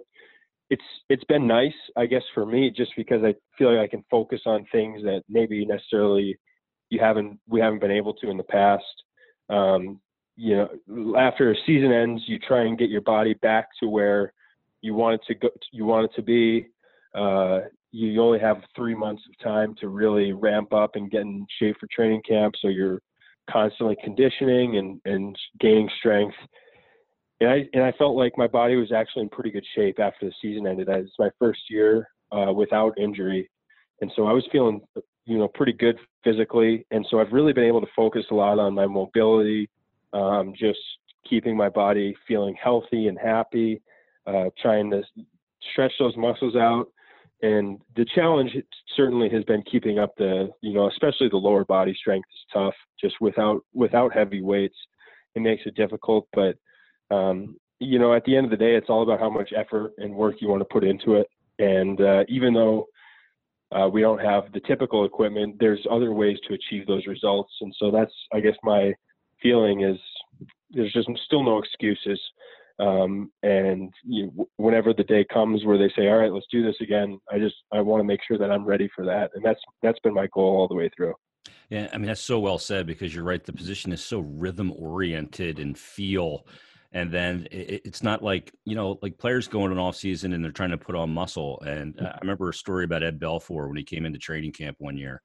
it's 0.70 0.82
it's 1.08 1.24
been 1.24 1.46
nice, 1.46 1.74
I 1.96 2.06
guess, 2.06 2.22
for 2.34 2.44
me, 2.44 2.70
just 2.74 2.92
because 2.96 3.22
I 3.24 3.34
feel 3.56 3.74
like 3.74 3.88
I 3.88 3.90
can 3.90 4.04
focus 4.10 4.40
on 4.46 4.66
things 4.70 5.02
that 5.02 5.22
maybe 5.28 5.64
necessarily 5.64 6.38
you 6.90 7.00
haven't 7.00 7.38
we 7.46 7.60
haven't 7.60 7.80
been 7.80 7.90
able 7.90 8.14
to 8.14 8.30
in 8.30 8.36
the 8.36 8.42
past. 8.44 8.84
Um, 9.48 10.00
you 10.36 10.56
know, 10.56 11.16
after 11.16 11.50
a 11.50 11.56
season 11.66 11.90
ends, 11.90 12.22
you 12.26 12.38
try 12.38 12.62
and 12.62 12.78
get 12.78 12.90
your 12.90 13.00
body 13.00 13.34
back 13.34 13.68
to 13.80 13.88
where 13.88 14.32
you 14.82 14.94
want 14.94 15.14
it 15.14 15.20
to 15.28 15.34
go. 15.34 15.48
You 15.72 15.84
want 15.84 16.10
it 16.10 16.14
to 16.16 16.22
be. 16.22 16.68
Uh, 17.14 17.60
you 17.90 18.20
only 18.22 18.38
have 18.38 18.58
three 18.76 18.94
months 18.94 19.22
of 19.28 19.44
time 19.44 19.74
to 19.80 19.88
really 19.88 20.32
ramp 20.32 20.72
up 20.72 20.94
and 20.94 21.10
get 21.10 21.22
in 21.22 21.46
shape 21.58 21.76
for 21.80 21.88
training 21.90 22.22
camp. 22.28 22.54
So 22.60 22.68
you're 22.68 23.00
constantly 23.50 23.96
conditioning 24.04 24.76
and, 24.76 25.00
and 25.06 25.36
gaining 25.58 25.88
strength 25.98 26.36
and 27.40 27.50
I 27.50 27.68
and 27.72 27.84
I 27.84 27.92
felt 27.92 28.16
like 28.16 28.36
my 28.36 28.46
body 28.46 28.76
was 28.76 28.92
actually 28.92 29.22
in 29.22 29.28
pretty 29.28 29.50
good 29.50 29.66
shape 29.74 29.98
after 30.00 30.26
the 30.26 30.32
season 30.42 30.66
ended. 30.66 30.88
It's 30.88 31.12
my 31.18 31.30
first 31.38 31.60
year 31.70 32.08
uh, 32.32 32.52
without 32.52 32.98
injury, 32.98 33.48
and 34.00 34.10
so 34.16 34.26
I 34.26 34.32
was 34.32 34.44
feeling 34.50 34.80
you 35.26 35.38
know 35.38 35.48
pretty 35.48 35.72
good 35.72 35.98
physically. 36.24 36.84
And 36.90 37.06
so 37.10 37.20
I've 37.20 37.32
really 37.32 37.52
been 37.52 37.64
able 37.64 37.80
to 37.80 37.86
focus 37.94 38.24
a 38.30 38.34
lot 38.34 38.58
on 38.58 38.74
my 38.74 38.86
mobility, 38.86 39.68
um, 40.12 40.52
just 40.58 40.80
keeping 41.28 41.56
my 41.56 41.68
body 41.68 42.16
feeling 42.26 42.56
healthy 42.60 43.06
and 43.06 43.18
happy, 43.18 43.80
uh, 44.26 44.46
trying 44.60 44.90
to 44.90 45.02
stretch 45.72 45.92
those 45.98 46.16
muscles 46.16 46.56
out. 46.56 46.86
And 47.42 47.78
the 47.94 48.06
challenge 48.16 48.50
certainly 48.96 49.28
has 49.30 49.44
been 49.44 49.62
keeping 49.70 50.00
up 50.00 50.12
the 50.16 50.50
you 50.60 50.74
know 50.74 50.88
especially 50.88 51.28
the 51.28 51.36
lower 51.36 51.64
body 51.64 51.94
strength 51.94 52.28
is 52.32 52.40
tough 52.52 52.74
just 53.00 53.14
without 53.20 53.60
without 53.74 54.12
heavy 54.12 54.42
weights. 54.42 54.76
It 55.36 55.42
makes 55.42 55.62
it 55.66 55.76
difficult, 55.76 56.26
but 56.32 56.56
um, 57.10 57.56
you 57.80 57.98
know, 57.98 58.14
at 58.14 58.24
the 58.24 58.36
end 58.36 58.44
of 58.44 58.50
the 58.50 58.56
day, 58.56 58.74
it's 58.74 58.88
all 58.88 59.02
about 59.02 59.20
how 59.20 59.30
much 59.30 59.52
effort 59.56 59.92
and 59.98 60.14
work 60.14 60.36
you 60.40 60.48
want 60.48 60.60
to 60.60 60.68
put 60.70 60.84
into 60.84 61.14
it. 61.14 61.28
And 61.58 62.00
uh, 62.00 62.24
even 62.28 62.52
though 62.52 62.86
uh, 63.72 63.88
we 63.88 64.00
don't 64.00 64.20
have 64.20 64.52
the 64.52 64.60
typical 64.60 65.04
equipment, 65.04 65.56
there's 65.60 65.84
other 65.90 66.12
ways 66.12 66.38
to 66.48 66.54
achieve 66.54 66.86
those 66.86 67.06
results. 67.06 67.52
And 67.60 67.74
so 67.78 67.90
that's, 67.90 68.12
I 68.32 68.40
guess, 68.40 68.56
my 68.62 68.92
feeling 69.42 69.82
is 69.82 69.98
there's 70.70 70.92
just 70.92 71.08
still 71.24 71.44
no 71.44 71.58
excuses. 71.58 72.20
Um, 72.80 73.32
and 73.42 73.92
you 74.04 74.48
whenever 74.56 74.94
the 74.94 75.02
day 75.02 75.26
comes 75.32 75.64
where 75.64 75.78
they 75.78 75.92
say, 75.96 76.06
"All 76.06 76.18
right, 76.18 76.32
let's 76.32 76.46
do 76.48 76.62
this 76.62 76.76
again," 76.80 77.18
I 77.28 77.40
just 77.40 77.56
I 77.72 77.80
want 77.80 78.00
to 78.00 78.04
make 78.04 78.20
sure 78.26 78.38
that 78.38 78.52
I'm 78.52 78.64
ready 78.64 78.88
for 78.94 79.04
that, 79.04 79.32
and 79.34 79.44
that's 79.44 79.58
that's 79.82 79.98
been 80.04 80.14
my 80.14 80.28
goal 80.32 80.56
all 80.56 80.68
the 80.68 80.76
way 80.76 80.88
through. 80.96 81.14
Yeah, 81.70 81.88
I 81.92 81.98
mean 81.98 82.06
that's 82.06 82.20
so 82.20 82.38
well 82.38 82.58
said 82.58 82.86
because 82.86 83.12
you're 83.12 83.24
right. 83.24 83.42
The 83.42 83.52
position 83.52 83.92
is 83.92 84.04
so 84.04 84.20
rhythm 84.20 84.72
oriented 84.76 85.58
and 85.58 85.76
feel 85.76 86.46
and 86.92 87.12
then 87.12 87.46
it, 87.50 87.82
it's 87.84 88.02
not 88.02 88.22
like 88.22 88.52
you 88.64 88.74
know 88.74 88.98
like 89.02 89.18
players 89.18 89.48
going 89.48 89.72
in 89.72 89.78
off 89.78 89.96
season 89.96 90.32
and 90.32 90.42
they're 90.42 90.50
trying 90.50 90.70
to 90.70 90.78
put 90.78 90.94
on 90.94 91.10
muscle 91.10 91.60
and 91.66 92.00
uh, 92.00 92.12
i 92.14 92.18
remember 92.22 92.48
a 92.48 92.54
story 92.54 92.84
about 92.84 93.02
ed 93.02 93.20
belfour 93.20 93.68
when 93.68 93.76
he 93.76 93.84
came 93.84 94.06
into 94.06 94.18
training 94.18 94.52
camp 94.52 94.76
one 94.78 94.96
year 94.96 95.22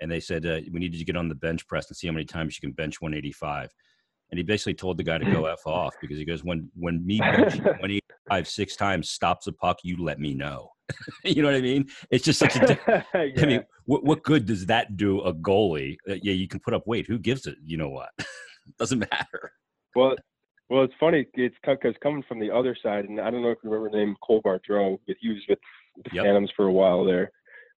and 0.00 0.10
they 0.10 0.20
said 0.20 0.44
uh, 0.44 0.60
we 0.72 0.78
need 0.78 0.92
you 0.92 0.98
to 0.98 1.04
get 1.04 1.16
on 1.16 1.28
the 1.28 1.34
bench 1.34 1.66
press 1.66 1.88
and 1.88 1.96
see 1.96 2.06
how 2.06 2.12
many 2.12 2.26
times 2.26 2.56
you 2.56 2.66
can 2.66 2.74
bench 2.74 3.00
185 3.00 3.70
and 4.30 4.38
he 4.38 4.44
basically 4.44 4.74
told 4.74 4.98
the 4.98 5.02
guy 5.02 5.18
to 5.18 5.30
go 5.30 5.46
f 5.46 5.60
off 5.66 5.94
because 6.00 6.18
he 6.18 6.24
goes 6.24 6.44
when 6.44 6.68
when 6.74 7.04
me 7.06 7.18
bench 7.18 7.56
185 7.60 8.48
six 8.48 8.76
times 8.76 9.10
stops 9.10 9.46
a 9.46 9.52
puck 9.52 9.78
you 9.82 10.02
let 10.02 10.18
me 10.18 10.34
know. 10.34 10.70
You 11.24 11.42
know 11.42 11.48
what 11.48 11.56
i 11.56 11.60
mean? 11.60 11.86
It's 12.10 12.24
just 12.24 12.38
such 12.38 12.54
a 12.54 12.78
yeah. 13.14 13.42
i 13.42 13.46
mean 13.46 13.64
what, 13.86 14.04
what 14.04 14.22
good 14.22 14.46
does 14.46 14.66
that 14.66 14.96
do 14.96 15.20
a 15.20 15.34
goalie? 15.34 15.96
Uh, 16.08 16.14
yeah 16.22 16.32
you 16.32 16.46
can 16.46 16.60
put 16.60 16.74
up 16.74 16.86
weight. 16.86 17.06
Who 17.08 17.18
gives 17.18 17.46
it 17.46 17.56
you 17.64 17.76
know 17.76 17.88
what? 17.88 18.10
Doesn't 18.78 19.00
matter. 19.00 19.52
Well 19.94 20.16
well, 20.68 20.82
it's 20.82 20.94
funny. 20.98 21.26
It's 21.34 21.54
because 21.64 21.94
coming 22.02 22.24
from 22.26 22.40
the 22.40 22.50
other 22.50 22.76
side, 22.82 23.04
and 23.04 23.20
I 23.20 23.30
don't 23.30 23.42
know 23.42 23.50
if 23.50 23.58
you 23.62 23.70
remember 23.70 23.90
the 23.90 24.04
name 24.04 24.16
Cole 24.22 24.40
but 24.44 24.60
he 25.20 25.28
was 25.28 25.42
with 25.48 25.58
the 26.04 26.10
yep. 26.12 26.24
Phantoms 26.24 26.50
for 26.56 26.66
a 26.66 26.72
while 26.72 27.04
there, 27.04 27.30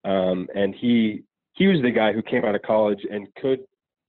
um, 0.06 0.48
and 0.56 0.74
he 0.74 1.24
he 1.54 1.68
was 1.68 1.82
the 1.82 1.92
guy 1.92 2.14
who 2.14 2.24
came 2.24 2.46
out 2.46 2.56
of 2.56 2.62
college 2.64 3.00
and 3.10 3.28
could 3.36 3.60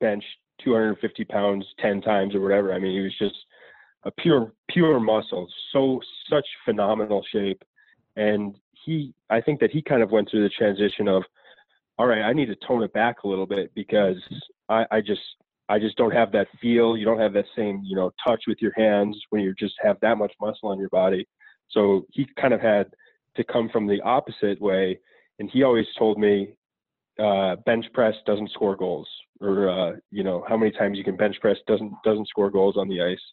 bench 0.01 0.25
250 0.65 1.25
pounds 1.25 1.67
10 1.81 2.01
times 2.01 2.35
or 2.35 2.41
whatever. 2.41 2.73
I 2.73 2.79
mean, 2.79 2.93
he 2.93 3.01
was 3.01 3.17
just 3.19 3.35
a 4.05 4.11
pure 4.11 4.53
pure 4.71 4.99
muscle, 4.99 5.49
so 5.73 6.01
such 6.31 6.47
phenomenal 6.65 7.25
shape, 7.33 7.63
and 8.17 8.57
he 8.85 9.13
I 9.29 9.43
think 9.43 9.61
that 9.61 9.71
he 9.71 9.83
kind 9.83 10.03
of 10.03 10.11
went 10.11 10.31
through 10.31 10.43
the 10.43 10.55
transition 10.57 11.07
of, 11.07 11.23
all 11.99 12.07
right, 12.07 12.23
I 12.23 12.33
need 12.33 12.47
to 12.47 12.57
tone 12.67 12.83
it 12.83 12.93
back 12.95 13.25
a 13.25 13.29
little 13.29 13.47
bit 13.47 13.75
because 13.75 14.17
I, 14.71 14.87
I 14.91 15.01
just 15.03 15.21
I 15.71 15.79
just 15.79 15.97
don't 15.97 16.11
have 16.11 16.33
that 16.33 16.49
feel. 16.61 16.97
You 16.97 17.05
don't 17.05 17.21
have 17.21 17.33
that 17.35 17.45
same, 17.57 17.83
you 17.85 17.95
know, 17.95 18.11
touch 18.27 18.43
with 18.49 18.59
your 18.61 18.73
hands 18.77 19.17
when 19.31 19.41
you 19.41 19.55
just 19.57 19.75
have 19.81 19.97
that 20.03 20.19
much 20.19 20.33
muscle 20.41 20.69
on 20.69 20.81
your 20.81 20.89
body. 20.89 21.25
So 21.71 22.07
he 22.11 22.27
kind 22.41 22.53
of 22.53 22.61
had 22.61 22.87
to 23.37 23.45
come 23.45 23.69
from 23.73 23.87
the 23.87 24.01
opposite 24.01 24.61
way. 24.61 24.99
And 25.39 25.49
he 25.53 25.63
always 25.63 25.87
told 25.97 26.19
me, 26.19 26.55
uh, 27.23 27.55
bench 27.67 27.87
press 27.95 28.15
doesn't 28.27 28.51
score 28.51 28.75
goals, 28.77 29.09
or 29.41 29.71
uh, 29.71 29.93
you 30.11 30.25
know, 30.25 30.45
how 30.49 30.57
many 30.57 30.73
times 30.73 30.99
you 30.99 31.05
can 31.05 31.17
bench 31.17 31.37
press 31.41 31.57
doesn't 31.69 31.93
doesn't 32.05 32.29
score 32.29 32.51
goals 32.51 32.77
on 32.77 32.89
the 32.89 33.01
ice. 33.01 33.25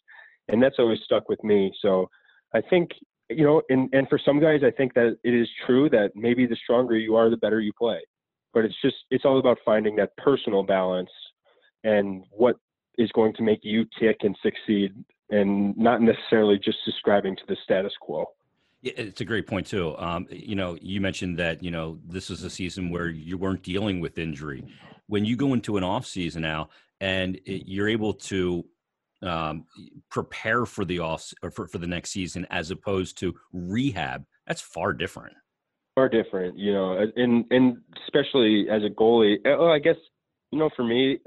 And 0.48 0.62
that's 0.62 0.78
always 0.78 1.00
stuck 1.04 1.28
with 1.28 1.42
me. 1.42 1.72
So 1.80 2.08
I 2.54 2.60
think, 2.60 2.90
you 3.30 3.44
know, 3.44 3.62
and 3.68 3.88
and 3.92 4.08
for 4.08 4.20
some 4.24 4.40
guys, 4.40 4.60
I 4.64 4.70
think 4.70 4.94
that 4.94 5.16
it 5.24 5.34
is 5.34 5.48
true 5.66 5.88
that 5.90 6.12
maybe 6.14 6.46
the 6.46 6.56
stronger 6.62 6.96
you 6.96 7.16
are, 7.16 7.30
the 7.30 7.36
better 7.36 7.60
you 7.60 7.72
play. 7.78 7.98
But 8.54 8.64
it's 8.64 8.80
just 8.80 8.96
it's 9.10 9.24
all 9.24 9.38
about 9.38 9.58
finding 9.64 9.96
that 9.96 10.16
personal 10.18 10.62
balance 10.62 11.10
and 11.84 12.24
what 12.30 12.56
is 12.96 13.10
going 13.12 13.32
to 13.34 13.42
make 13.42 13.60
you 13.62 13.84
tick 13.98 14.18
and 14.22 14.36
succeed 14.42 14.92
and 15.30 15.76
not 15.76 16.00
necessarily 16.00 16.58
just 16.58 16.78
subscribing 16.84 17.36
to 17.36 17.42
the 17.48 17.56
status 17.62 17.92
quo. 18.00 18.26
Yeah, 18.82 18.92
it's 18.96 19.20
a 19.20 19.24
great 19.24 19.46
point 19.46 19.66
too. 19.66 19.96
Um, 19.98 20.26
you 20.30 20.54
know, 20.54 20.76
you 20.80 21.00
mentioned 21.00 21.38
that 21.38 21.62
you 21.62 21.70
know 21.70 21.98
this 22.06 22.30
is 22.30 22.44
a 22.44 22.50
season 22.50 22.90
where 22.90 23.08
you 23.08 23.36
weren't 23.36 23.62
dealing 23.62 24.00
with 24.00 24.18
injury. 24.18 24.64
When 25.06 25.24
you 25.24 25.36
go 25.36 25.52
into 25.54 25.76
an 25.76 25.84
off 25.84 26.06
season 26.06 26.42
now, 26.42 26.68
and 27.00 27.36
it, 27.44 27.68
you're 27.68 27.88
able 27.88 28.14
to 28.14 28.64
um, 29.22 29.64
prepare 30.10 30.64
for 30.64 30.84
the 30.84 31.00
off 31.00 31.32
or 31.42 31.50
for, 31.50 31.66
for 31.66 31.78
the 31.78 31.86
next 31.86 32.10
season 32.10 32.46
as 32.50 32.70
opposed 32.70 33.18
to 33.18 33.34
rehab, 33.52 34.24
that's 34.46 34.60
far 34.60 34.92
different. 34.92 35.34
Far 35.96 36.08
different, 36.08 36.56
you 36.56 36.72
know, 36.72 37.04
and 37.16 37.44
and 37.50 37.78
especially 38.06 38.66
as 38.70 38.82
a 38.84 38.90
goalie. 38.90 39.38
Well, 39.44 39.72
I 39.72 39.80
guess 39.80 39.96
you 40.52 40.58
know, 40.58 40.70
for 40.76 40.84
me, 40.84 41.18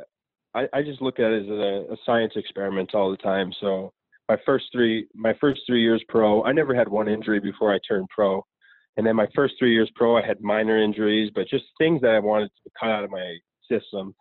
I, 0.54 0.68
I 0.74 0.82
just 0.82 1.02
look 1.02 1.20
at 1.20 1.32
it 1.32 1.44
as 1.44 1.50
a, 1.50 1.94
a 1.94 1.98
science 2.06 2.34
experiment 2.36 2.94
all 2.94 3.12
the 3.12 3.18
time. 3.18 3.52
So 3.60 3.94
my 4.30 4.38
first 4.46 4.66
three 4.72 5.08
my 5.14 5.34
first 5.40 5.62
three 5.66 5.82
years 5.82 6.04
pro, 6.08 6.44
I 6.44 6.52
never 6.52 6.76
had 6.76 6.88
one 6.88 7.08
injury 7.08 7.40
before 7.40 7.74
I 7.74 7.80
turned 7.88 8.08
pro. 8.10 8.46
And 8.98 9.08
then 9.08 9.16
my 9.16 9.28
first 9.34 9.56
three 9.58 9.74
years 9.74 9.90
pro, 9.96 10.18
I 10.18 10.26
had 10.26 10.42
minor 10.42 10.82
injuries, 10.82 11.32
but 11.34 11.48
just 11.48 11.66
things 11.78 12.02
that 12.02 12.12
I 12.12 12.20
wanted 12.20 12.52
to 12.64 12.72
cut 12.80 12.90
out 12.90 13.04
of 13.04 13.10
my 13.10 13.38
system. 13.70 14.14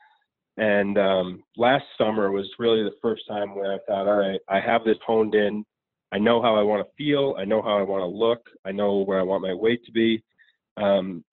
And 0.57 0.99
um, 0.99 1.43
last 1.57 1.85
summer 1.99 2.31
was 2.31 2.49
really 2.59 2.83
the 2.83 2.95
first 3.03 3.23
time 3.29 3.55
when 3.55 3.71
I 3.71 3.79
thought, 3.87 4.07
all 4.07 4.19
right, 4.19 4.41
I 4.49 4.61
have 4.61 4.85
this 4.85 4.99
honed 5.07 5.35
in. 5.35 5.65
I 6.13 6.19
know 6.19 6.43
how 6.43 6.57
I 6.57 6.63
want 6.63 6.87
to 6.87 6.93
feel. 6.97 7.35
I 7.39 7.45
know 7.45 7.63
how 7.63 7.79
I 7.79 7.83
want 7.83 8.03
to 8.03 8.07
look. 8.07 8.41
I 8.65 8.73
know 8.73 8.99
where 8.99 9.19
I 9.19 9.23
want 9.23 9.43
my 9.43 9.55
weight 9.55 9.85
to 9.87 9.93
be. 9.93 10.23
Um, 10.77 11.25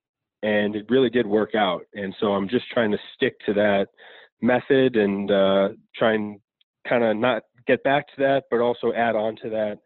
and 0.43 0.75
it 0.75 0.85
really 0.89 1.09
did 1.09 1.25
work 1.25 1.55
out. 1.55 1.81
And 1.93 2.15
so 2.19 2.27
I'm 2.27 2.47
just 2.47 2.69
trying 2.69 2.91
to 2.91 2.97
stick 3.15 3.39
to 3.47 3.53
that 3.55 3.87
method 4.41 4.95
and 4.95 5.31
uh, 5.31 5.69
try 5.95 6.13
and 6.13 6.39
kind 6.87 7.03
of 7.03 7.17
not 7.17 7.43
get 7.65 7.83
back 7.83 8.07
to 8.07 8.13
that, 8.19 8.43
but 8.49 8.59
also 8.59 8.93
add 8.93 9.15
on 9.15 9.35
to 9.43 9.49
that 9.49 9.79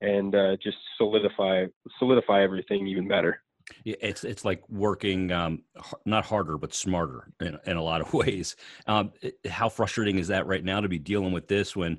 and 0.00 0.34
uh, 0.34 0.56
just 0.62 0.76
solidify 0.96 1.66
solidify 1.98 2.42
everything 2.42 2.86
even 2.86 3.08
better. 3.08 3.40
It's 3.84 4.24
it's 4.24 4.44
like 4.44 4.62
working 4.68 5.30
um, 5.30 5.62
not 6.06 6.24
harder 6.24 6.56
but 6.56 6.74
smarter 6.74 7.28
in, 7.40 7.58
in 7.66 7.76
a 7.76 7.82
lot 7.82 8.00
of 8.00 8.12
ways. 8.14 8.56
Um, 8.86 9.12
how 9.48 9.68
frustrating 9.68 10.18
is 10.18 10.28
that 10.28 10.46
right 10.46 10.64
now 10.64 10.80
to 10.80 10.88
be 10.88 10.98
dealing 10.98 11.32
with 11.32 11.48
this 11.48 11.76
when 11.76 11.98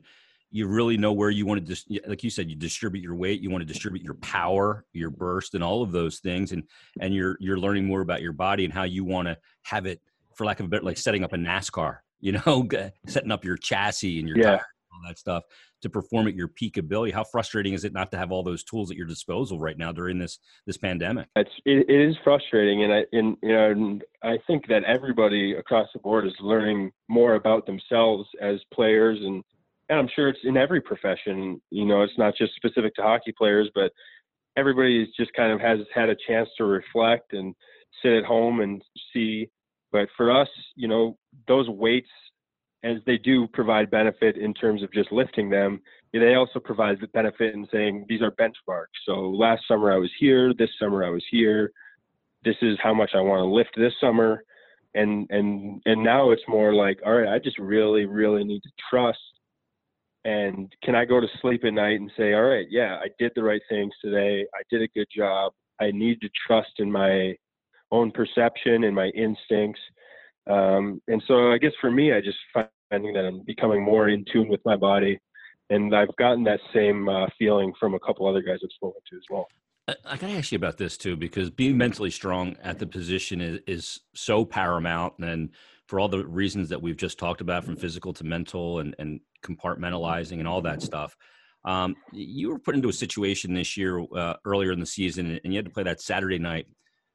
you 0.51 0.67
really 0.67 0.97
know 0.97 1.13
where 1.13 1.29
you 1.29 1.45
want 1.45 1.61
to 1.61 1.67
just 1.67 1.91
like 2.07 2.23
you 2.23 2.29
said 2.29 2.49
you 2.49 2.55
distribute 2.55 3.03
your 3.03 3.15
weight 3.15 3.39
you 3.39 3.51
want 3.51 3.61
to 3.61 3.71
distribute 3.71 4.03
your 4.03 4.15
power 4.15 4.83
your 4.93 5.11
burst 5.11 5.53
and 5.53 5.63
all 5.63 5.83
of 5.83 5.91
those 5.91 6.19
things 6.19 6.51
and 6.51 6.63
and 6.99 7.13
you're 7.13 7.37
you're 7.39 7.59
learning 7.59 7.85
more 7.85 8.01
about 8.01 8.21
your 8.21 8.33
body 8.33 8.65
and 8.65 8.73
how 8.73 8.83
you 8.83 9.03
want 9.03 9.27
to 9.27 9.37
have 9.61 9.85
it 9.85 10.01
for 10.39 10.45
lack 10.45 10.61
of 10.61 10.67
a 10.67 10.69
better, 10.69 10.83
like 10.83 10.97
setting 10.97 11.23
up 11.23 11.33
a 11.33 11.35
NASCAR, 11.35 11.97
you 12.21 12.31
know, 12.31 12.65
setting 13.05 13.29
up 13.29 13.43
your 13.43 13.57
chassis 13.57 14.19
and 14.19 14.27
your 14.27 14.39
yeah. 14.39 14.53
all 14.53 15.01
that 15.05 15.19
stuff 15.19 15.43
to 15.81 15.89
perform 15.89 16.29
at 16.29 16.33
your 16.33 16.47
peak 16.47 16.77
ability. 16.77 17.11
How 17.11 17.25
frustrating 17.25 17.73
is 17.73 17.83
it 17.83 17.91
not 17.91 18.09
to 18.11 18.17
have 18.17 18.31
all 18.31 18.41
those 18.41 18.63
tools 18.63 18.89
at 18.89 18.95
your 18.95 19.05
disposal 19.05 19.59
right 19.59 19.77
now 19.77 19.91
during 19.91 20.17
this 20.17 20.39
this 20.65 20.77
pandemic? 20.77 21.27
It's 21.35 21.51
it, 21.65 21.89
it 21.89 22.09
is 22.09 22.15
frustrating, 22.23 22.85
and 22.85 22.93
I 22.93 23.05
and 23.11 23.37
you 23.43 23.49
know 23.49 23.69
and 23.69 24.03
I 24.23 24.37
think 24.47 24.67
that 24.69 24.85
everybody 24.85 25.55
across 25.55 25.89
the 25.93 25.99
board 25.99 26.25
is 26.25 26.33
learning 26.39 26.91
more 27.09 27.35
about 27.35 27.65
themselves 27.65 28.27
as 28.41 28.59
players, 28.73 29.19
and 29.21 29.43
and 29.89 29.99
I'm 29.99 30.09
sure 30.15 30.29
it's 30.29 30.39
in 30.45 30.55
every 30.55 30.79
profession. 30.79 31.61
You 31.69 31.85
know, 31.85 32.01
it's 32.01 32.17
not 32.17 32.33
just 32.37 32.55
specific 32.55 32.95
to 32.95 33.01
hockey 33.01 33.33
players, 33.37 33.69
but 33.75 33.91
everybody 34.55 35.05
just 35.17 35.33
kind 35.33 35.51
of 35.51 35.59
has 35.59 35.79
had 35.93 36.07
a 36.07 36.15
chance 36.27 36.47
to 36.57 36.63
reflect 36.63 37.33
and 37.33 37.53
sit 38.01 38.13
at 38.13 38.23
home 38.23 38.61
and 38.61 38.81
see 39.11 39.49
but 39.91 40.07
for 40.15 40.31
us, 40.31 40.47
you 40.75 40.87
know, 40.87 41.17
those 41.47 41.69
weights, 41.69 42.09
as 42.83 42.97
they 43.05 43.17
do 43.17 43.47
provide 43.47 43.91
benefit 43.91 44.37
in 44.37 44.53
terms 44.53 44.83
of 44.83 44.91
just 44.93 45.11
lifting 45.11 45.49
them, 45.49 45.81
they 46.13 46.35
also 46.35 46.59
provide 46.59 46.99
the 47.01 47.07
benefit 47.07 47.53
in 47.53 47.67
saying 47.71 48.05
these 48.07 48.21
are 48.21 48.31
benchmarks. 48.31 48.97
So 49.05 49.29
last 49.29 49.63
summer 49.67 49.91
I 49.91 49.97
was 49.97 50.11
here, 50.19 50.53
this 50.53 50.69
summer 50.79 51.03
I 51.03 51.09
was 51.09 51.23
here. 51.29 51.71
This 52.45 52.55
is 52.61 52.77
how 52.81 52.93
much 52.93 53.11
I 53.13 53.21
want 53.21 53.41
to 53.41 53.45
lift 53.45 53.71
this 53.75 53.93
summer. 53.99 54.43
And 54.95 55.27
and 55.29 55.81
and 55.85 56.03
now 56.03 56.31
it's 56.31 56.41
more 56.47 56.73
like, 56.73 56.99
all 57.05 57.13
right, 57.13 57.31
I 57.31 57.37
just 57.37 57.59
really, 57.59 58.05
really 58.05 58.43
need 58.43 58.63
to 58.63 58.71
trust 58.89 59.19
and 60.25 60.73
can 60.83 60.95
I 60.95 61.05
go 61.05 61.19
to 61.19 61.27
sleep 61.41 61.63
at 61.63 61.73
night 61.73 61.99
and 61.99 62.11
say, 62.17 62.33
all 62.33 62.43
right, 62.43 62.67
yeah, 62.69 62.97
I 63.01 63.07
did 63.17 63.31
the 63.35 63.43
right 63.43 63.61
things 63.69 63.93
today. 64.03 64.45
I 64.53 64.61
did 64.69 64.81
a 64.81 64.87
good 64.89 65.07
job. 65.15 65.53
I 65.79 65.91
need 65.91 66.19
to 66.21 66.29
trust 66.45 66.71
in 66.79 66.91
my 66.91 67.35
own 67.91 68.11
perception 68.11 68.83
and 68.83 68.95
my 68.95 69.07
instincts. 69.09 69.81
Um, 70.49 71.01
and 71.07 71.21
so 71.27 71.51
I 71.51 71.57
guess 71.57 71.73
for 71.79 71.91
me, 71.91 72.13
I 72.13 72.21
just 72.21 72.37
finding 72.53 73.13
that 73.13 73.25
I'm 73.25 73.43
becoming 73.45 73.83
more 73.83 74.09
in 74.09 74.25
tune 74.31 74.47
with 74.47 74.61
my 74.65 74.75
body. 74.75 75.19
And 75.69 75.95
I've 75.95 76.15
gotten 76.17 76.43
that 76.45 76.59
same 76.73 77.07
uh, 77.07 77.27
feeling 77.37 77.73
from 77.79 77.93
a 77.93 77.99
couple 77.99 78.25
other 78.27 78.41
guys 78.41 78.57
I've 78.63 78.71
spoken 78.71 79.01
to 79.11 79.15
as 79.15 79.23
well. 79.29 79.47
I 79.87 80.17
got 80.17 80.27
to 80.27 80.33
ask 80.33 80.51
you 80.51 80.55
about 80.55 80.77
this 80.77 80.97
too, 80.97 81.15
because 81.15 81.49
being 81.49 81.77
mentally 81.77 82.11
strong 82.11 82.55
at 82.63 82.79
the 82.79 82.87
position 82.87 83.41
is, 83.41 83.59
is 83.65 83.99
so 84.13 84.45
paramount. 84.45 85.13
And 85.19 85.49
for 85.87 85.99
all 85.99 86.07
the 86.07 86.25
reasons 86.25 86.69
that 86.69 86.81
we've 86.81 86.97
just 86.97 87.17
talked 87.17 87.41
about, 87.41 87.63
from 87.63 87.75
physical 87.75 88.13
to 88.13 88.23
mental 88.23 88.79
and, 88.79 88.95
and 88.99 89.19
compartmentalizing 89.43 90.39
and 90.39 90.47
all 90.47 90.61
that 90.61 90.81
stuff, 90.81 91.15
um, 91.65 91.95
you 92.13 92.49
were 92.49 92.59
put 92.59 92.75
into 92.75 92.89
a 92.89 92.93
situation 92.93 93.53
this 93.53 93.75
year 93.77 94.05
uh, 94.15 94.35
earlier 94.45 94.71
in 94.71 94.79
the 94.79 94.85
season, 94.85 95.39
and 95.43 95.53
you 95.53 95.57
had 95.57 95.65
to 95.65 95.71
play 95.71 95.83
that 95.83 96.01
Saturday 96.01 96.39
night 96.39 96.67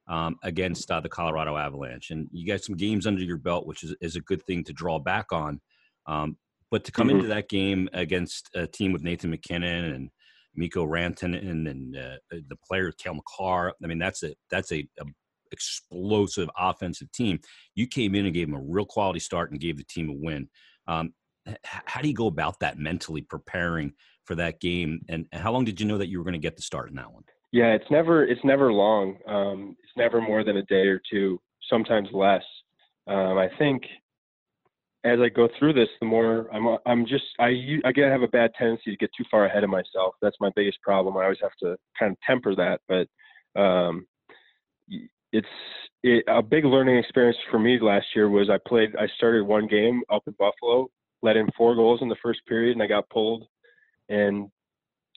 um, 0.09 0.37
against 0.43 0.91
uh, 0.91 1.01
the 1.01 1.09
Colorado 1.09 1.57
Avalanche. 1.57 2.11
And 2.11 2.29
you 2.33 2.47
got 2.47 2.63
some 2.63 2.77
games 2.77 3.07
under 3.07 3.23
your 3.23 3.39
belt, 3.39 3.67
which 3.67 3.83
is, 3.83 3.95
is 4.01 4.17
a 4.17 4.21
good 4.21 4.43
thing 4.43 4.65
to 4.65 4.73
draw 4.73 4.99
back 4.99 5.33
on. 5.33 5.61
Um, 6.07 6.37
but 6.71 6.85
to 6.85 6.93
come 6.93 7.09
mm-hmm. 7.09 7.17
into 7.17 7.29
that 7.29 7.49
game 7.49 7.89
against 7.93 8.51
a 8.55 8.67
team 8.67 8.93
with 8.93 9.03
Nathan 9.03 9.31
MacKinnon 9.31 9.85
and 9.93 10.11
Mikko 10.55 10.87
Rantanen 10.87 11.71
and 11.71 11.97
uh, 11.97 12.17
the 12.31 12.57
player 12.67 12.93
Cale 12.93 13.15
Makar, 13.15 13.75
I 13.83 13.87
mean 13.87 13.99
that's 13.99 14.23
a 14.23 14.35
that's 14.51 14.73
a, 14.73 14.87
a, 15.01 15.05
explosive 15.53 16.51
offensive 16.59 17.13
team. 17.13 17.39
You 17.77 17.87
came 17.87 18.17
in 18.17 18.25
and 18.25 18.35
gave 18.35 18.49
them 18.49 18.57
a 18.57 18.63
real 18.63 18.87
quality 18.87 19.21
start 19.21 19.53
and 19.53 19.61
gave 19.61 19.77
the 19.77 19.85
team 19.85 20.11
a 20.11 20.13
win. 20.13 20.49
Um, 20.89 21.15
how 21.63 22.01
do 22.01 22.09
you 22.09 22.15
go 22.15 22.27
about 22.27 22.59
that 22.61 22.79
mentally 22.79 23.23
preparing 23.23 23.93
for 24.25 24.35
that 24.35 24.61
game? 24.61 25.03
And 25.09 25.27
how 25.33 25.53
long 25.53 25.65
did 25.65 25.81
you 25.81 25.87
know 25.87 25.99
that 25.99 26.09
you 26.09 26.19
were 26.19 26.25
going 26.25 26.33
to 26.33 26.41
get 26.41 26.57
the 26.57 26.63
start 26.63 26.89
in 26.89 26.97
that 26.97 27.13
one? 27.13 27.23
Yeah, 27.55 27.67
it's 27.67 27.89
never 27.89 28.25
it's 28.25 28.41
never 28.43 28.73
long. 28.73 29.17
Um, 29.29 29.77
it's 29.81 29.97
never 29.97 30.21
more 30.21 30.43
than 30.43 30.57
a 30.57 30.65
day 30.65 30.89
or 30.89 31.01
two, 31.09 31.41
sometimes 31.71 32.09
less. 32.13 32.43
Um, 33.07 33.39
I 33.39 33.49
think 33.61 33.85
as 35.05 35.21
I 35.21 35.29
go 35.29 35.49
through 35.57 35.75
this, 35.75 35.89
the 36.01 36.07
more 36.07 36.49
I'm 36.53 36.79
I'm 36.85 37.07
just 37.07 37.23
I 37.39 37.79
I 37.85 37.93
get 37.93 38.11
have 38.11 38.23
a 38.23 38.27
bad 38.29 38.51
tendency 38.59 38.91
to 38.91 38.97
get 38.97 39.11
too 39.17 39.23
far 39.31 39.47
ahead 39.47 39.63
of 39.63 39.71
myself. 39.71 40.17
That's 40.21 40.35
my 40.41 40.51
biggest 40.57 40.83
problem. 40.83 41.17
I 41.17 41.23
always 41.23 41.39
have 41.43 41.55
to 41.61 41.77
kind 41.97 42.11
of 42.11 42.19
temper 42.27 42.57
that, 42.57 42.81
but 42.89 43.07
um, 43.61 44.05
it's 45.31 45.47
it, 46.03 46.25
a 46.27 46.43
big 46.43 46.65
learning 46.65 46.99
experience 46.99 47.39
for 47.53 47.61
me 47.61 47.79
last 47.81 48.07
year 48.17 48.29
was 48.29 48.51
I 48.51 48.59
played 48.67 48.97
I 48.97 49.07
started 49.17 49.47
one 49.47 49.69
game 49.69 50.03
up 50.13 50.25
in 50.27 50.35
Buffalo, 50.41 50.91
let 51.23 51.37
in 51.37 51.47
four 51.57 51.77
goals 51.77 52.03
in 52.03 52.09
the 52.09 52.17
first 52.21 52.41
period, 52.49 52.73
and 52.73 52.83
I 52.83 52.89
got 52.89 53.09
pulled, 53.11 53.47
and 54.09 54.49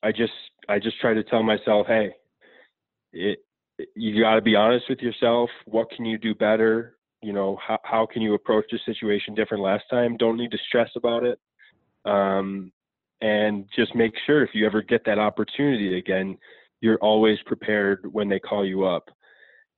I 0.04 0.12
just 0.12 0.34
I 0.70 0.78
just 0.78 1.00
try 1.02 1.16
to 1.16 1.24
tell 1.24 1.42
myself, 1.42 1.88
hey, 1.88 2.12
it, 3.18 3.40
you 3.96 4.22
got 4.22 4.36
to 4.36 4.42
be 4.42 4.56
honest 4.56 4.86
with 4.90 5.00
yourself. 5.00 5.50
What 5.66 5.90
can 5.92 6.06
you 6.06 6.18
do 6.18 6.34
better? 6.34 6.98
You 7.22 7.34
know, 7.34 7.58
how, 7.66 7.80
how 7.84 8.06
can 8.06 8.22
you 8.22 8.34
approach 8.34 8.66
the 8.72 8.80
situation 8.86 9.36
different 9.36 9.64
last 9.64 9.84
time? 9.90 10.18
Don't 10.18 10.38
need 10.38 10.52
to 10.52 10.58
stress 10.68 10.90
about 10.96 11.24
it. 11.24 11.40
Um, 12.06 12.72
and 13.22 13.66
just 13.76 13.96
make 13.96 14.14
sure 14.26 14.44
if 14.44 14.52
you 14.54 14.66
ever 14.66 14.82
get 14.82 15.04
that 15.06 15.20
opportunity 15.20 15.98
again, 15.98 16.38
you're 16.82 17.00
always 17.00 17.40
prepared 17.46 18.06
when 18.12 18.30
they 18.30 18.40
call 18.40 18.66
you 18.66 18.86
up. 18.86 19.10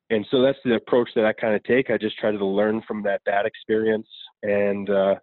And 0.09 0.25
so 0.31 0.41
that's 0.41 0.57
the 0.65 0.75
approach 0.75 1.09
that 1.15 1.25
I 1.25 1.33
kind 1.33 1.55
of 1.55 1.63
take. 1.63 1.89
I 1.89 1.97
just 1.97 2.17
try 2.17 2.31
to 2.31 2.45
learn 2.45 2.81
from 2.87 3.03
that 3.03 3.23
bad 3.25 3.45
experience 3.45 4.07
and 4.43 4.89
uh, 4.89 5.15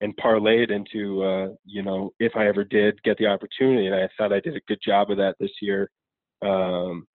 and 0.00 0.16
parlay 0.16 0.64
it 0.64 0.70
into 0.70 1.22
uh, 1.22 1.48
you 1.64 1.82
know 1.82 2.12
if 2.18 2.32
I 2.34 2.48
ever 2.48 2.64
did 2.64 3.00
get 3.04 3.16
the 3.18 3.26
opportunity, 3.26 3.86
and 3.86 3.94
I 3.94 4.08
thought 4.18 4.32
I 4.32 4.40
did 4.40 4.56
a 4.56 4.60
good 4.66 4.80
job 4.84 5.10
of 5.10 5.16
that 5.18 5.36
this 5.38 5.52
year, 5.62 5.90
um, 6.42 7.06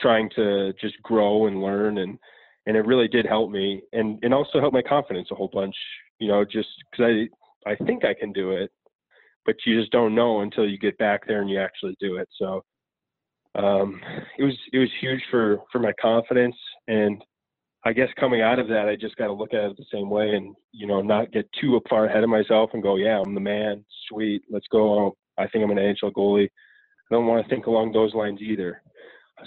trying 0.00 0.30
to 0.36 0.72
just 0.80 1.00
grow 1.02 1.46
and 1.46 1.62
learn 1.62 1.98
and 1.98 2.18
and 2.66 2.76
it 2.76 2.86
really 2.86 3.08
did 3.08 3.26
help 3.26 3.50
me 3.50 3.82
and 3.92 4.18
and 4.22 4.34
also 4.34 4.60
help 4.60 4.72
my 4.72 4.82
confidence 4.82 5.28
a 5.30 5.34
whole 5.34 5.50
bunch. 5.52 5.74
You 6.18 6.28
know, 6.28 6.44
just 6.44 6.68
because 6.90 7.26
I 7.66 7.70
I 7.70 7.76
think 7.86 8.04
I 8.04 8.14
can 8.14 8.32
do 8.32 8.52
it, 8.52 8.70
but 9.46 9.56
you 9.66 9.78
just 9.78 9.92
don't 9.92 10.14
know 10.14 10.40
until 10.40 10.68
you 10.68 10.78
get 10.78 10.98
back 10.98 11.26
there 11.26 11.40
and 11.40 11.50
you 11.50 11.60
actually 11.60 11.96
do 12.00 12.16
it. 12.16 12.28
So 12.38 12.62
um, 13.54 14.00
it 14.38 14.44
was 14.44 14.56
it 14.72 14.78
was 14.78 14.90
huge 15.00 15.22
for 15.30 15.58
for 15.72 15.78
my 15.78 15.92
confidence 16.00 16.56
and 16.86 17.22
I 17.84 17.92
guess 17.92 18.08
coming 18.18 18.42
out 18.42 18.58
of 18.58 18.68
that, 18.68 18.88
I 18.88 18.96
just 18.96 19.16
got 19.16 19.28
to 19.28 19.32
look 19.32 19.54
at 19.54 19.64
it 19.64 19.76
the 19.76 19.84
same 19.92 20.10
way 20.10 20.34
and, 20.34 20.54
you 20.72 20.86
know, 20.86 21.00
not 21.00 21.32
get 21.32 21.48
too 21.60 21.80
far 21.88 22.06
ahead 22.06 22.24
of 22.24 22.28
myself 22.28 22.70
and 22.74 22.82
go, 22.82 22.96
yeah, 22.96 23.18
I'm 23.24 23.34
the 23.34 23.40
man. 23.40 23.84
Sweet. 24.08 24.42
Let's 24.50 24.66
go. 24.70 25.16
I 25.38 25.46
think 25.46 25.64
I'm 25.64 25.70
an 25.70 25.78
NHL 25.78 26.12
goalie. 26.12 26.48
I 27.10 27.14
don't 27.14 27.26
want 27.26 27.42
to 27.42 27.48
think 27.48 27.66
along 27.66 27.92
those 27.92 28.14
lines 28.14 28.40
either. 28.42 28.82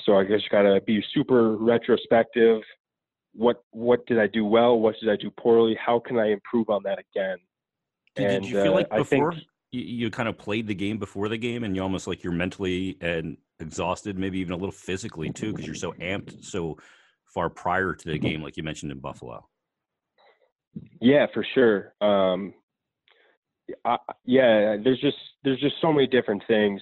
So 0.06 0.18
I 0.18 0.24
just 0.26 0.50
got 0.50 0.64
to 0.64 0.82
be 0.82 1.04
super 1.14 1.56
retrospective. 1.58 2.62
What, 3.34 3.64
what 3.72 4.06
did 4.08 4.20
I 4.20 4.28
do 4.28 4.46
well? 4.46 4.80
What 4.80 4.96
did 5.00 5.10
I 5.10 5.16
do 5.16 5.32
poorly? 5.32 5.78
How 5.84 6.00
can 6.00 6.18
I 6.18 6.32
improve 6.32 6.70
on 6.70 6.84
that 6.84 7.00
again? 7.00 7.38
Did, 8.16 8.26
and, 8.26 8.44
did 8.44 8.52
you 8.52 8.62
feel 8.62 8.74
uh, 8.74 8.76
like 8.76 8.90
before 8.90 9.32
think, 9.34 9.46
you, 9.72 9.82
you 9.82 10.10
kind 10.10 10.28
of 10.28 10.38
played 10.38 10.68
the 10.68 10.76
game 10.76 10.98
before 10.98 11.30
the 11.30 11.38
game 11.38 11.64
and 11.64 11.76
you 11.76 11.82
almost 11.82 12.08
like 12.08 12.24
you're 12.24 12.34
mentally 12.34 12.98
and 13.00 13.38
exhausted, 13.60 14.18
maybe 14.18 14.40
even 14.40 14.54
a 14.54 14.58
little 14.58 14.72
physically 14.72 15.32
too, 15.32 15.52
because 15.52 15.66
you're 15.66 15.76
so 15.76 15.94
amped, 15.94 16.44
so 16.44 16.78
far 17.34 17.50
prior 17.50 17.94
to 17.94 18.06
the 18.06 18.16
mm-hmm. 18.16 18.28
game, 18.28 18.44
like 18.44 18.58
you 18.58 18.64
mentioned 18.64 18.92
in 18.92 19.00
Buffalo. 19.00 19.48
Yeah, 21.00 21.28
for 21.34 21.46
sure. 21.54 21.94
Um, 22.02 22.54
I, 23.86 23.98
yeah, 24.26 24.78
there's 24.84 25.00
just 25.00 25.18
there's 25.44 25.60
just 25.60 25.76
so 25.82 25.94
many 25.94 26.08
different 26.08 26.44
things, 26.48 26.82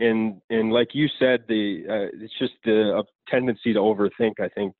and 0.00 0.40
and 0.50 0.72
like 0.72 0.88
you 0.94 1.06
said, 1.18 1.44
the 1.48 1.84
uh, 1.88 2.24
it's 2.24 2.38
just 2.38 2.54
the 2.64 3.02
tendency 3.28 3.72
to 3.72 3.78
overthink. 3.78 4.40
I 4.40 4.48
think 4.48 4.74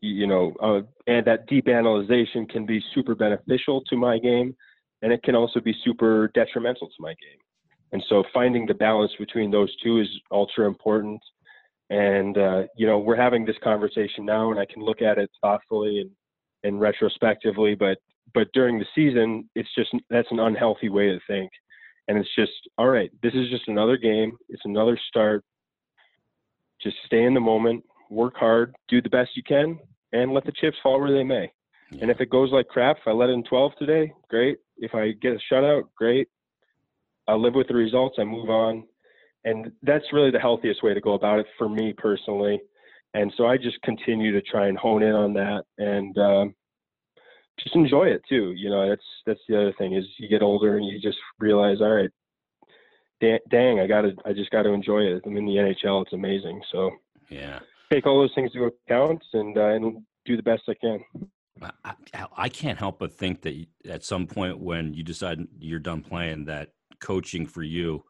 you 0.00 0.26
know, 0.26 0.52
uh, 0.62 0.80
and 1.06 1.26
that 1.26 1.46
deep 1.46 1.68
analyzation 1.68 2.46
can 2.46 2.66
be 2.66 2.82
super 2.94 3.14
beneficial 3.14 3.82
to 3.88 3.96
my 3.96 4.18
game, 4.18 4.54
and 5.02 5.12
it 5.12 5.22
can 5.22 5.34
also 5.34 5.60
be 5.60 5.74
super 5.84 6.28
detrimental 6.34 6.88
to 6.88 6.94
my 6.98 7.10
game. 7.10 7.38
And 7.92 8.02
so, 8.08 8.24
finding 8.34 8.66
the 8.66 8.74
balance 8.74 9.12
between 9.18 9.50
those 9.50 9.74
two 9.82 10.00
is 10.00 10.08
ultra 10.32 10.66
important 10.66 11.20
and 11.90 12.38
uh, 12.38 12.62
you 12.76 12.86
know 12.86 12.98
we're 12.98 13.16
having 13.16 13.44
this 13.44 13.56
conversation 13.62 14.24
now 14.24 14.50
and 14.50 14.58
i 14.58 14.64
can 14.64 14.82
look 14.82 15.02
at 15.02 15.18
it 15.18 15.30
thoughtfully 15.40 16.00
and 16.00 16.10
and 16.62 16.80
retrospectively 16.80 17.74
but 17.74 17.98
but 18.32 18.48
during 18.54 18.78
the 18.78 18.86
season 18.94 19.48
it's 19.54 19.68
just 19.76 19.90
that's 20.10 20.30
an 20.30 20.40
unhealthy 20.40 20.88
way 20.88 21.08
to 21.08 21.20
think 21.26 21.50
and 22.08 22.18
it's 22.18 22.34
just 22.36 22.52
all 22.78 22.88
right 22.88 23.10
this 23.22 23.34
is 23.34 23.48
just 23.50 23.68
another 23.68 23.96
game. 23.96 24.36
It's 24.48 24.62
another 24.64 24.98
start. 25.08 25.44
Just 26.82 26.96
stay 27.06 27.24
in 27.24 27.34
the 27.34 27.40
moment 27.40 27.84
work 28.10 28.36
hard 28.36 28.74
do 28.88 29.02
the 29.02 29.08
best 29.08 29.30
you 29.34 29.42
can 29.42 29.78
and 30.12 30.32
let 30.32 30.44
the 30.44 30.52
chips 30.52 30.76
fall 30.82 31.00
where 31.00 31.12
they 31.12 31.24
may. 31.24 31.50
Yeah. 31.90 31.98
and 32.02 32.10
if 32.10 32.20
it 32.20 32.30
goes 32.30 32.50
like 32.50 32.68
crap 32.68 32.96
if 32.98 33.02
i 33.06 33.12
let 33.12 33.28
in 33.30 33.42
12 33.44 33.72
today 33.78 34.12
great. 34.28 34.58
If 34.78 34.94
i 34.94 35.12
get 35.12 35.32
a 35.32 35.54
shutout 35.54 35.84
great. 35.96 36.28
I 37.26 37.34
live 37.34 37.54
with 37.54 37.68
the 37.68 37.74
results 37.74 38.16
i 38.18 38.24
move 38.24 38.50
on. 38.50 38.84
And 39.44 39.72
that's 39.82 40.04
really 40.12 40.30
the 40.30 40.38
healthiest 40.38 40.82
way 40.82 40.94
to 40.94 41.00
go 41.00 41.12
about 41.14 41.38
it 41.38 41.46
for 41.58 41.68
me 41.68 41.92
personally. 41.92 42.60
And 43.12 43.32
so 43.36 43.46
I 43.46 43.56
just 43.56 43.80
continue 43.82 44.32
to 44.32 44.40
try 44.40 44.68
and 44.68 44.78
hone 44.78 45.02
in 45.02 45.14
on 45.14 45.34
that. 45.34 45.64
And 45.78 46.16
um, 46.18 46.54
just 47.62 47.76
enjoy 47.76 48.06
it 48.06 48.22
too. 48.28 48.52
You 48.56 48.70
know, 48.70 48.88
that's 48.88 49.04
that's 49.26 49.40
the 49.48 49.56
other 49.60 49.74
thing 49.78 49.94
is 49.94 50.04
you 50.18 50.28
get 50.28 50.42
older 50.42 50.76
and 50.76 50.86
you 50.86 51.00
just 51.00 51.18
realize, 51.38 51.78
all 51.80 51.94
right, 51.94 52.10
dang, 53.20 53.80
I 53.80 53.86
got 53.86 54.02
to, 54.02 54.12
I 54.24 54.32
just 54.32 54.50
got 54.50 54.62
to 54.62 54.70
enjoy 54.70 55.00
it. 55.00 55.22
I'm 55.24 55.36
in 55.36 55.46
the 55.46 55.56
NHL; 55.56 56.02
it's 56.02 56.12
amazing. 56.12 56.62
So 56.72 56.90
yeah, 57.30 57.60
take 57.92 58.06
all 58.06 58.20
those 58.20 58.34
things 58.34 58.50
into 58.54 58.66
account 58.66 59.22
and 59.32 59.56
uh, 59.56 59.68
and 59.68 60.02
do 60.24 60.36
the 60.36 60.42
best 60.42 60.62
I 60.68 60.74
can. 60.74 61.04
I, 61.82 62.26
I 62.36 62.48
can't 62.48 62.78
help 62.78 62.98
but 62.98 63.14
think 63.14 63.42
that 63.42 63.54
at 63.88 64.04
some 64.04 64.26
point 64.26 64.58
when 64.58 64.92
you 64.92 65.02
decide 65.02 65.46
you're 65.58 65.78
done 65.78 66.02
playing, 66.02 66.46
that 66.46 66.70
coaching 67.00 67.46
for 67.46 67.62
you 67.62 68.04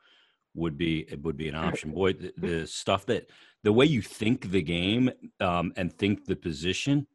would 0.55 0.79
be 0.79 1.01
it 1.01 1.23
would 1.23 1.37
be 1.37 1.49
an 1.49 1.55
option. 1.55 1.93
Boy, 1.93 2.15
the, 2.15 2.33
the 2.37 2.67
stuff 2.67 3.07
that 3.07 3.29
the 3.63 3.73
way 3.73 3.87
you 3.87 4.03
think 4.03 4.51
the 4.51 4.63
game 4.63 5.11
um, 5.41 5.73
and 5.77 5.93
think 5.93 6.27
the 6.27 6.37
position, 6.37 7.07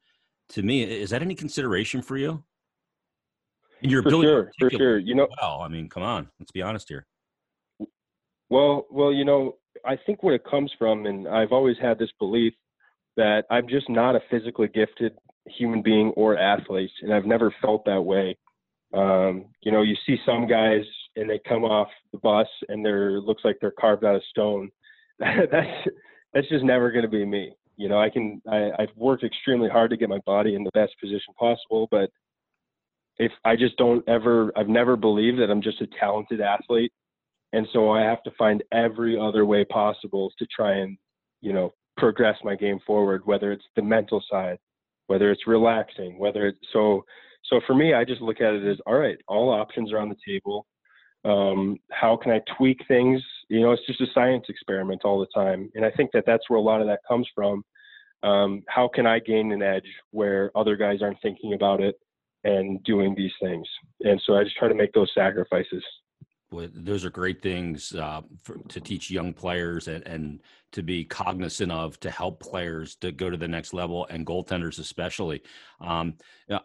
to 0.50 0.64
me, 0.64 0.84
is 0.84 1.10
that 1.12 1.22
any 1.22 1.36
consideration 1.36 2.02
for 2.02 2.18
you? 2.18 2.44
In 3.82 3.90
your 3.90 4.04
for 4.04 4.10
ability 4.10 4.28
sure, 4.28 4.52
for 4.60 4.70
sure. 4.70 4.98
You 5.00 5.16
know, 5.16 5.28
well, 5.42 5.62
I 5.62 5.68
mean, 5.70 5.88
come 5.90 6.04
on, 6.04 6.30
let's 6.40 6.52
be 6.52 6.62
honest 6.62 6.90
here. 6.90 7.06
Well, 8.50 8.86
well, 8.90 9.14
you 9.14 9.24
know, 9.24 9.58
I 9.86 9.98
think 10.06 10.24
where 10.24 10.36
it 10.36 10.44
comes 10.44 10.72
from, 10.78 11.06
and 11.06 11.28
I've 11.28 11.52
always 11.52 11.78
had 11.82 11.98
this 11.98 12.10
belief 12.20 12.54
that 13.16 13.44
I'm 13.50 13.68
just 13.68 13.90
not 13.90 14.16
a 14.16 14.22
physically 14.30 14.68
gifted 14.68 15.14
human 15.48 15.82
being 15.82 16.10
or 16.16 16.38
athlete, 16.38 16.92
and 17.02 17.14
I've 17.14 17.26
never 17.26 17.54
felt 17.62 17.86
that 17.86 18.02
way. 18.02 18.38
Um, 18.94 19.46
you 19.62 19.72
know, 19.72 19.82
you 19.82 19.96
see 20.06 20.18
some 20.26 20.48
guys 20.48 20.82
and 21.16 21.30
they 21.30 21.40
come 21.48 21.64
off 21.64 21.90
the 22.12 22.18
bus 22.20 22.48
and 22.70 22.84
they're 22.84 23.20
looks 23.20 23.44
like 23.44 23.58
they're 23.62 23.74
carved 23.80 24.04
out 24.04 24.16
of 24.16 24.24
stone. 24.30 24.70
that's 25.20 25.88
that's 26.34 26.50
just 26.50 26.64
never 26.64 26.92
going 26.92 27.04
to 27.04 27.10
be 27.10 27.26
me. 27.26 27.54
You 27.80 27.88
know, 27.88 27.98
I 27.98 28.10
can 28.10 28.42
I, 28.46 28.72
I've 28.78 28.96
worked 28.98 29.24
extremely 29.24 29.70
hard 29.70 29.90
to 29.92 29.98
get 29.98 30.10
my 30.10 30.20
body 30.26 30.54
in 30.56 30.66
the 30.66 30.72
best 30.74 30.92
position 31.00 31.34
possible, 31.40 31.88
but 31.90 32.10
if 33.18 33.32
I 33.46 33.56
just 33.56 33.78
don't 33.78 34.08
ever 34.08 34.52
I've 34.58 34.68
never 34.68 34.98
believed 34.98 35.40
that 35.40 35.50
I'm 35.50 35.62
just 35.62 35.80
a 35.80 35.88
talented 35.98 36.42
athlete. 36.42 36.92
And 37.54 37.66
so 37.72 37.90
I 37.90 38.02
have 38.02 38.22
to 38.24 38.32
find 38.38 38.62
every 38.74 39.18
other 39.18 39.46
way 39.46 39.64
possible 39.64 40.32
to 40.38 40.46
try 40.56 40.74
and, 40.76 40.98
you 41.42 41.54
know, 41.54 41.74
progress 41.98 42.36
my 42.44 42.56
game 42.56 42.80
forward, 42.86 43.22
whether 43.26 43.52
it's 43.54 43.66
the 43.78 43.82
mental 43.82 44.22
side, 44.30 44.60
whether 45.08 45.32
it's 45.32 45.48
relaxing, 45.48 46.20
whether 46.20 46.48
it's 46.48 46.60
so 46.74 47.06
so 47.46 47.62
for 47.66 47.76
me, 47.76 47.94
I 47.94 48.04
just 48.04 48.22
look 48.22 48.42
at 48.42 48.54
it 48.54 48.70
as 48.70 48.78
all 48.86 49.00
right, 49.00 49.18
all 49.30 49.50
options 49.50 49.94
are 49.94 50.00
on 50.00 50.10
the 50.10 50.18
table 50.28 50.68
um, 51.26 51.78
how 51.92 52.18
can 52.18 52.32
i 52.32 52.42
tweak 52.58 52.80
things 52.88 53.22
you 53.50 53.62
know 53.62 53.72
it's 53.72 53.86
just 53.86 54.02
a 54.02 54.08
science 54.14 54.46
experiment 54.48 55.02
all 55.04 55.20
the 55.20 55.28
time. 55.34 55.70
And 55.76 55.86
i 55.86 55.92
think 55.92 56.12
that 56.14 56.24
that's 56.26 56.50
where 56.50 56.60
a 56.60 56.62
lot 56.62 56.82
of 56.82 56.88
that 56.88 57.00
comes 57.08 57.28
from. 57.36 57.64
Um, 58.24 58.64
how 58.68 58.88
can 58.88 59.06
i 59.06 59.20
gain 59.20 59.52
an 59.52 59.62
edge 59.62 59.88
where 60.12 60.52
other 60.56 60.76
guys 60.76 61.02
aren't 61.02 61.22
thinking 61.22 61.54
about 61.54 61.82
it 61.82 61.96
and 62.44 62.84
doing 62.84 63.16
these 63.16 63.34
things? 63.42 63.68
And 64.02 64.22
so 64.26 64.36
i 64.36 64.44
just 64.44 64.58
try 64.58 64.68
to 64.68 64.76
make 64.76 64.94
those 64.94 65.12
sacrifices. 65.14 65.84
Those 66.52 67.06
are 67.06 67.12
great 67.12 67.44
things 67.44 67.94
uh, 67.94 68.22
for, 68.42 68.58
to 68.70 68.82
teach 68.82 69.12
young 69.12 69.34
players 69.34 69.88
and, 69.88 70.04
and 70.08 70.42
to 70.72 70.82
be 70.82 71.06
cognizant 71.06 71.72
of 71.72 72.00
to 72.00 72.10
help 72.10 72.40
players 72.40 72.96
to 72.98 73.12
go 73.12 73.30
to 73.30 73.38
the 73.38 73.48
next 73.48 73.72
level 73.72 74.08
and 74.10 74.26
goaltenders 74.26 74.80
especially. 74.80 75.44
Um, 75.80 76.16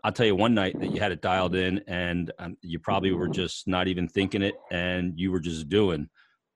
I'll 0.02 0.12
tell 0.12 0.24
you 0.24 0.36
one 0.36 0.54
night 0.54 0.80
that 0.80 0.90
you 0.90 1.00
had 1.00 1.12
it 1.12 1.20
dialed 1.20 1.54
in 1.54 1.82
and 1.86 2.32
um, 2.38 2.56
you 2.62 2.78
probably 2.78 3.12
were 3.12 3.28
just 3.28 3.68
not 3.68 3.86
even 3.86 4.08
thinking 4.08 4.40
it 4.40 4.54
and 4.70 5.20
you 5.20 5.30
were 5.30 5.40
just 5.40 5.68
doing 5.68 6.08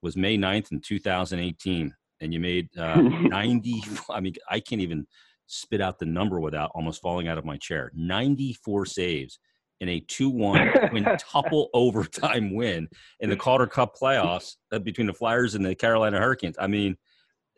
was 0.02 0.16
May 0.16 0.36
9th 0.36 0.72
in 0.72 0.80
2018 0.80 1.94
and 2.20 2.34
you 2.34 2.40
made 2.40 2.68
uh, 2.76 2.96
90 3.00 3.82
I 4.10 4.20
mean 4.20 4.34
I 4.48 4.60
can't 4.60 4.80
even 4.82 5.06
spit 5.46 5.80
out 5.80 5.98
the 5.98 6.06
number 6.06 6.40
without 6.40 6.70
almost 6.74 7.00
falling 7.00 7.28
out 7.28 7.38
of 7.38 7.44
my 7.44 7.56
chair 7.56 7.90
94 7.94 8.86
saves 8.86 9.38
in 9.80 9.88
a 9.88 10.00
2-1 10.00 10.90
quintuple 10.90 11.70
overtime 11.74 12.54
win 12.54 12.88
in 13.20 13.30
the 13.30 13.36
Calder 13.36 13.66
Cup 13.66 13.94
playoffs 13.96 14.56
uh, 14.72 14.78
between 14.78 15.06
the 15.06 15.12
Flyers 15.12 15.54
and 15.54 15.64
the 15.64 15.74
Carolina 15.74 16.18
Hurricanes. 16.18 16.56
I 16.58 16.66
mean, 16.66 16.96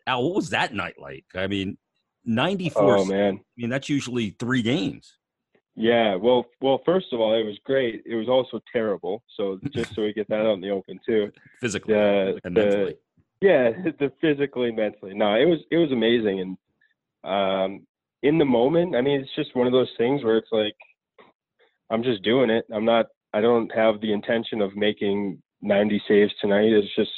Al, 0.05 0.23
what 0.23 0.35
was 0.35 0.51
that 0.51 0.73
night 0.73 0.95
like? 0.99 1.25
I 1.33 1.47
mean, 1.47 1.77
94. 2.25 2.97
Oh 2.97 3.05
man. 3.05 3.39
I 3.39 3.41
mean, 3.57 3.69
that's 3.69 3.89
usually 3.89 4.35
3 4.39 4.61
games. 4.61 5.17
Yeah, 5.81 6.13
well, 6.13 6.45
well, 6.61 6.79
first 6.85 7.07
of 7.11 7.19
all, 7.19 7.33
it 7.33 7.43
was 7.43 7.57
great. 7.65 8.03
It 8.05 8.13
was 8.13 8.29
also 8.29 8.61
terrible. 8.71 9.23
So 9.35 9.59
just 9.73 9.95
so 9.95 10.03
we 10.03 10.13
get 10.13 10.29
that 10.29 10.45
out 10.45 10.53
in 10.53 10.61
the 10.61 10.69
open 10.69 10.99
too. 11.03 11.31
Physically 11.59 11.95
the, 11.95 12.39
and 12.43 12.53
mentally. 12.53 12.97
Yeah, 13.41 13.71
the 13.99 14.11
physically, 14.21 14.71
mentally. 14.71 15.15
No, 15.15 15.33
it 15.33 15.45
was 15.45 15.57
it 15.71 15.77
was 15.77 15.91
amazing, 15.91 16.39
and 16.39 16.57
um, 17.23 17.87
in 18.21 18.37
the 18.37 18.45
moment, 18.45 18.95
I 18.95 19.01
mean, 19.01 19.21
it's 19.21 19.35
just 19.35 19.55
one 19.55 19.65
of 19.65 19.73
those 19.73 19.89
things 19.97 20.23
where 20.23 20.37
it's 20.37 20.51
like 20.51 20.75
I'm 21.89 22.03
just 22.03 22.21
doing 22.21 22.51
it. 22.51 22.65
I'm 22.71 22.85
not. 22.85 23.07
I 23.33 23.41
don't 23.41 23.73
have 23.73 24.01
the 24.01 24.13
intention 24.13 24.61
of 24.61 24.75
making 24.75 25.41
90 25.63 26.03
saves 26.07 26.33
tonight. 26.41 26.71
It's 26.71 26.95
just 26.95 27.11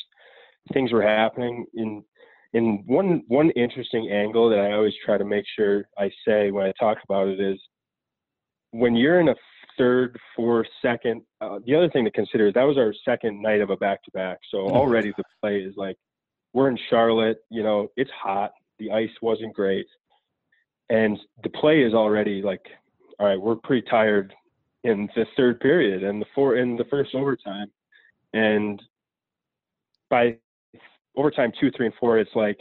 things 0.71 0.93
were 0.93 1.01
happening 1.01 1.65
in 1.73 2.01
in 2.53 2.81
one 2.85 3.23
one 3.27 3.49
interesting 3.51 4.09
angle 4.09 4.49
that 4.51 4.59
I 4.59 4.71
always 4.71 4.93
try 5.05 5.17
to 5.17 5.25
make 5.25 5.43
sure 5.53 5.83
I 5.97 6.09
say 6.25 6.51
when 6.51 6.65
I 6.65 6.71
talk 6.79 6.99
about 7.03 7.27
it 7.27 7.41
is 7.41 7.59
when 8.73 8.95
you're 8.95 9.19
in 9.19 9.29
a 9.29 9.35
third, 9.77 10.19
fourth, 10.35 10.67
second. 10.81 11.21
Uh, 11.41 11.59
the 11.65 11.75
other 11.75 11.89
thing 11.89 12.03
to 12.05 12.11
consider 12.11 12.47
is 12.47 12.53
that 12.53 12.63
was 12.63 12.77
our 12.77 12.93
second 13.05 13.41
night 13.41 13.61
of 13.61 13.69
a 13.69 13.77
back 13.77 14.03
to 14.03 14.11
back. 14.11 14.39
So 14.49 14.57
Mhm. 14.67 14.71
already 14.71 15.11
the 15.15 15.23
play 15.41 15.61
is 15.61 15.75
like, 15.77 15.97
we're 16.53 16.69
in 16.69 16.77
Charlotte, 16.89 17.39
you 17.49 17.63
know, 17.63 17.91
it's 17.95 18.11
hot. 18.11 18.51
The 18.79 18.91
ice 18.91 19.11
wasn't 19.21 19.53
great. 19.53 19.87
And 20.89 21.19
the 21.43 21.49
play 21.49 21.81
is 21.83 21.93
already 21.93 22.41
like, 22.41 22.67
all 23.19 23.27
right, 23.27 23.39
we're 23.39 23.55
pretty 23.55 23.87
tired 23.87 24.35
in 24.83 25.09
the 25.15 25.25
third 25.37 25.59
period 25.59 26.03
and 26.03 26.21
the 26.21 26.27
four 26.35 26.55
in 26.55 26.75
the 26.75 26.85
first 26.85 27.15
overtime. 27.15 27.71
And 28.33 28.81
by 30.09 30.37
overtime 31.15 31.51
two, 31.59 31.71
three, 31.71 31.87
and 31.87 31.95
four, 31.95 32.17
it's 32.17 32.35
like 32.35 32.59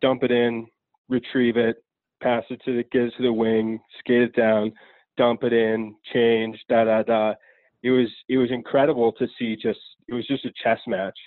dump 0.00 0.22
it 0.24 0.30
in, 0.30 0.66
retrieve 1.08 1.56
it, 1.56 1.82
pass 2.20 2.44
it 2.50 2.60
to 2.64 2.76
the 2.76 2.82
get 2.84 3.02
it 3.04 3.14
to 3.16 3.22
the 3.22 3.32
wing, 3.32 3.80
skate 4.00 4.22
it 4.22 4.34
down, 4.34 4.72
dump 5.16 5.44
it 5.44 5.52
in, 5.52 5.94
change, 6.12 6.58
da 6.68 6.84
da 6.84 7.02
da. 7.02 7.34
It 7.82 7.90
was 7.90 8.08
it 8.28 8.38
was 8.38 8.50
incredible 8.50 9.12
to 9.12 9.26
see 9.38 9.56
just 9.56 9.80
it 10.08 10.14
was 10.14 10.26
just 10.26 10.44
a 10.44 10.52
chess 10.62 10.78
match. 10.86 11.18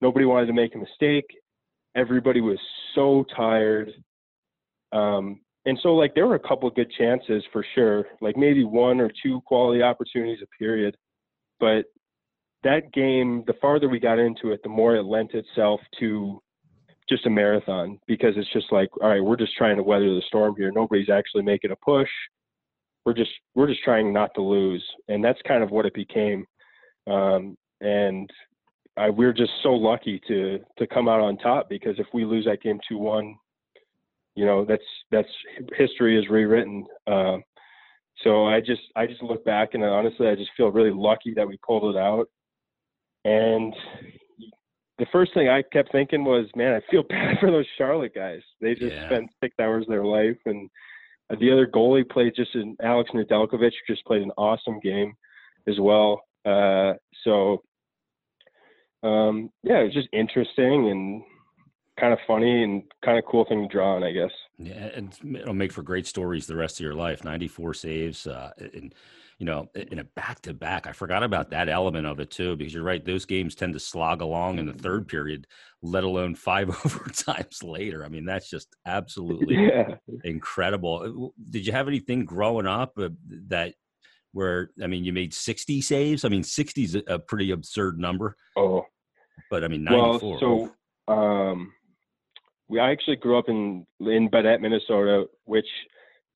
Nobody 0.00 0.24
wanted 0.24 0.46
to 0.46 0.52
make 0.52 0.74
a 0.74 0.78
mistake. 0.78 1.26
Everybody 1.94 2.40
was 2.40 2.58
so 2.94 3.24
tired. 3.36 3.90
Um, 4.92 5.40
and 5.64 5.78
so 5.82 5.94
like 5.94 6.14
there 6.14 6.26
were 6.26 6.34
a 6.34 6.48
couple 6.48 6.68
good 6.70 6.90
chances 6.98 7.44
for 7.52 7.64
sure, 7.74 8.06
like 8.20 8.36
maybe 8.36 8.64
one 8.64 9.00
or 9.00 9.10
two 9.22 9.40
quality 9.46 9.82
opportunities 9.82 10.42
a 10.42 10.46
period. 10.58 10.96
But 11.60 11.84
that 12.64 12.92
game, 12.92 13.44
the 13.46 13.54
farther 13.60 13.88
we 13.88 14.00
got 14.00 14.18
into 14.18 14.50
it, 14.52 14.60
the 14.62 14.68
more 14.68 14.96
it 14.96 15.04
lent 15.04 15.34
itself 15.34 15.80
to 16.00 16.40
just 17.08 17.26
a 17.26 17.30
marathon 17.30 17.98
because 18.06 18.34
it's 18.36 18.52
just 18.52 18.72
like, 18.72 18.88
all 19.00 19.08
right, 19.08 19.22
we're 19.22 19.36
just 19.36 19.56
trying 19.56 19.76
to 19.76 19.82
weather 19.82 20.14
the 20.14 20.22
storm 20.26 20.54
here. 20.56 20.72
Nobody's 20.72 21.10
actually 21.10 21.42
making 21.42 21.70
a 21.70 21.76
push. 21.76 22.08
We're 23.04 23.14
just 23.14 23.30
we're 23.54 23.66
just 23.66 23.82
trying 23.82 24.12
not 24.12 24.30
to 24.34 24.42
lose, 24.42 24.84
and 25.08 25.24
that's 25.24 25.40
kind 25.46 25.62
of 25.62 25.70
what 25.70 25.86
it 25.86 25.94
became. 25.94 26.46
Um, 27.10 27.56
and 27.80 28.30
I, 28.96 29.10
we're 29.10 29.32
just 29.32 29.52
so 29.62 29.70
lucky 29.72 30.20
to 30.28 30.60
to 30.78 30.86
come 30.86 31.08
out 31.08 31.20
on 31.20 31.36
top 31.38 31.68
because 31.68 31.98
if 31.98 32.06
we 32.14 32.24
lose 32.24 32.44
that 32.44 32.62
game 32.62 32.78
two 32.88 32.98
one, 32.98 33.34
you 34.36 34.46
know 34.46 34.64
that's 34.64 34.84
that's 35.10 35.28
history 35.76 36.18
is 36.18 36.28
rewritten. 36.28 36.86
Um, 37.06 37.42
so 38.22 38.46
I 38.46 38.60
just 38.60 38.82
I 38.94 39.06
just 39.06 39.22
look 39.22 39.44
back 39.44 39.70
and 39.74 39.82
honestly 39.82 40.28
I 40.28 40.34
just 40.36 40.50
feel 40.56 40.68
really 40.70 40.92
lucky 40.94 41.34
that 41.34 41.48
we 41.48 41.58
pulled 41.66 41.94
it 41.94 41.98
out. 41.98 42.28
And 43.24 43.74
the 44.98 45.06
first 45.10 45.32
thing 45.34 45.48
I 45.48 45.62
kept 45.72 45.90
thinking 45.90 46.24
was, 46.24 46.46
man, 46.54 46.74
I 46.74 46.90
feel 46.90 47.02
bad 47.08 47.38
for 47.40 47.50
those 47.50 47.66
Charlotte 47.78 48.14
guys. 48.14 48.42
They 48.60 48.74
just 48.74 48.94
Yeah. 48.94 49.06
spent 49.06 49.30
six 49.42 49.54
hours 49.60 49.82
of 49.84 49.88
their 49.88 50.04
life, 50.04 50.36
and 50.46 50.68
uh, 50.68 50.68
the 51.40 51.50
other 51.50 51.66
goalie 51.66 52.08
played 52.08 52.34
just 52.36 52.54
an 52.54 52.76
Alex 52.82 53.10
Nedeljkovic 53.14 53.72
just 53.86 54.04
played 54.04 54.22
an 54.22 54.32
awesome 54.36 54.80
game 54.80 55.14
as 55.68 55.78
well. 55.78 56.22
Uh, 56.44 56.94
so 57.24 57.62
um, 59.02 59.50
yeah, 59.62 59.80
it 59.80 59.84
was 59.84 59.94
just 59.94 60.08
interesting 60.12 60.90
and 60.90 61.22
kind 61.98 62.12
of 62.12 62.18
funny 62.26 62.62
and 62.62 62.82
kind 63.04 63.18
of 63.18 63.24
cool 63.30 63.44
thing 63.44 63.62
to 63.62 63.68
draw 63.68 63.96
on, 63.96 64.04
I 64.04 64.12
guess. 64.12 64.30
Yeah, 64.58 64.90
and 64.94 65.16
it'll 65.36 65.54
make 65.54 65.72
for 65.72 65.82
great 65.82 66.06
stories 66.06 66.46
the 66.46 66.56
rest 66.56 66.78
of 66.78 66.84
your 66.84 66.94
life. 66.94 67.24
Ninety-four 67.24 67.74
saves, 67.74 68.26
uh, 68.26 68.50
and 68.58 68.94
you 69.42 69.46
know, 69.46 69.66
in 69.74 69.98
a 69.98 70.04
back-to-back. 70.04 70.86
I 70.86 70.92
forgot 70.92 71.24
about 71.24 71.50
that 71.50 71.68
element 71.68 72.06
of 72.06 72.20
it 72.20 72.30
too, 72.30 72.54
because 72.54 72.72
you're 72.72 72.84
right; 72.84 73.04
those 73.04 73.24
games 73.24 73.56
tend 73.56 73.72
to 73.72 73.80
slog 73.80 74.20
along 74.22 74.60
in 74.60 74.66
the 74.66 74.72
third 74.72 75.08
period, 75.08 75.48
let 75.82 76.04
alone 76.04 76.36
five 76.36 76.68
overtimes 76.86 77.64
later. 77.64 78.04
I 78.04 78.08
mean, 78.08 78.24
that's 78.24 78.48
just 78.48 78.68
absolutely 78.86 79.56
Yeah. 79.66 79.96
incredible. 80.22 81.32
Uh, 81.34 81.42
Did 81.50 81.66
you 81.66 81.72
have 81.72 81.88
anything 81.88 82.24
growing 82.24 82.68
up 82.68 82.92
uh, 82.96 83.08
that 83.48 83.74
where 84.30 84.70
I 84.80 84.86
mean, 84.86 85.04
you 85.04 85.12
made 85.12 85.34
sixty 85.34 85.80
saves? 85.80 86.24
I 86.24 86.28
mean, 86.28 86.44
sixty 86.44 86.84
is 86.84 86.94
a- 86.94 87.18
pretty 87.18 87.50
absurd 87.50 87.98
number, 87.98 88.36
Oh, 88.56 88.86
but 89.50 89.64
I 89.64 89.66
mean, 89.66 89.84
well, 89.90 90.20
so 90.38 90.72
um, 91.12 91.72
we 92.68 92.78
I 92.78 92.92
actually 92.92 93.16
grew 93.16 93.36
up 93.38 93.48
in 93.48 93.84
in 93.98 94.30
Baudette, 94.30 94.60
Minnesota, 94.60 95.24
which 95.46 95.66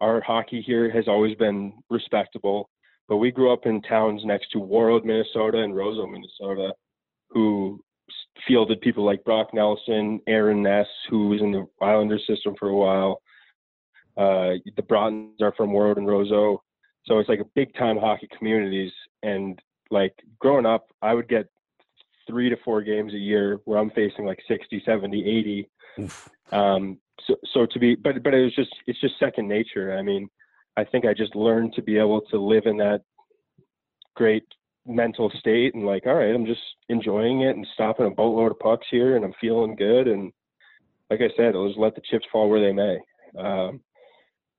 our 0.00 0.20
hockey 0.22 0.60
here 0.60 0.90
has 0.90 1.06
always 1.06 1.36
been 1.36 1.72
respectable. 1.88 2.68
But 3.08 3.18
we 3.18 3.30
grew 3.30 3.52
up 3.52 3.66
in 3.66 3.82
towns 3.82 4.22
next 4.24 4.50
to 4.52 4.58
Warroad, 4.58 5.04
Minnesota, 5.04 5.62
and 5.62 5.74
Roseau, 5.74 6.10
Minnesota, 6.10 6.72
who 7.30 7.80
fielded 8.46 8.80
people 8.80 9.04
like 9.04 9.24
Brock 9.24 9.48
Nelson, 9.52 10.20
Aaron 10.26 10.62
Ness, 10.62 10.86
who 11.08 11.28
was 11.28 11.40
in 11.40 11.52
the 11.52 11.66
Islander 11.80 12.18
system 12.18 12.54
for 12.58 12.68
a 12.68 12.76
while. 12.76 13.22
Uh, 14.16 14.58
the 14.76 14.82
Brotens 14.82 15.40
are 15.40 15.52
from 15.56 15.70
Warroad 15.70 15.98
and 15.98 16.06
Roseau, 16.06 16.58
so 17.04 17.18
it's 17.18 17.28
like 17.28 17.40
a 17.40 17.46
big 17.54 17.74
time 17.74 17.98
hockey 17.98 18.28
communities. 18.36 18.92
And 19.22 19.60
like 19.90 20.14
growing 20.38 20.66
up, 20.66 20.86
I 21.02 21.14
would 21.14 21.28
get 21.28 21.46
three 22.26 22.48
to 22.48 22.56
four 22.64 22.82
games 22.82 23.14
a 23.14 23.18
year 23.18 23.60
where 23.64 23.78
I'm 23.78 23.90
facing 23.90 24.24
like 24.24 24.40
60, 24.48 24.82
70, 24.84 25.24
80. 25.24 25.70
Um, 26.52 26.98
so, 27.26 27.36
so 27.52 27.66
to 27.66 27.78
be, 27.78 27.94
but, 27.94 28.22
but 28.22 28.34
it 28.34 28.44
was 28.44 28.54
just, 28.54 28.74
it's 28.86 29.00
just 29.00 29.18
second 29.18 29.48
nature. 29.48 29.96
I 29.96 30.02
mean, 30.02 30.28
I 30.76 30.84
think 30.84 31.04
I 31.04 31.14
just 31.14 31.34
learned 31.34 31.74
to 31.74 31.82
be 31.82 31.98
able 31.98 32.20
to 32.30 32.38
live 32.38 32.66
in 32.66 32.76
that 32.78 33.02
great 34.14 34.44
mental 34.86 35.30
state 35.38 35.74
and 35.74 35.84
like, 35.84 36.06
all 36.06 36.14
right, 36.14 36.34
I'm 36.34 36.46
just 36.46 36.60
enjoying 36.88 37.42
it 37.42 37.56
and 37.56 37.66
stopping 37.74 38.06
a 38.06 38.10
boatload 38.10 38.52
of 38.52 38.58
pucks 38.58 38.86
here 38.90 39.16
and 39.16 39.24
I'm 39.24 39.34
feeling 39.40 39.74
good. 39.74 40.08
And 40.08 40.32
like 41.10 41.20
I 41.20 41.28
said, 41.36 41.54
I'll 41.54 41.68
just 41.68 41.78
let 41.78 41.94
the 41.94 42.02
chips 42.08 42.26
fall 42.30 42.48
where 42.48 42.60
they 42.60 42.72
may. 42.72 42.98
Um, 43.38 43.80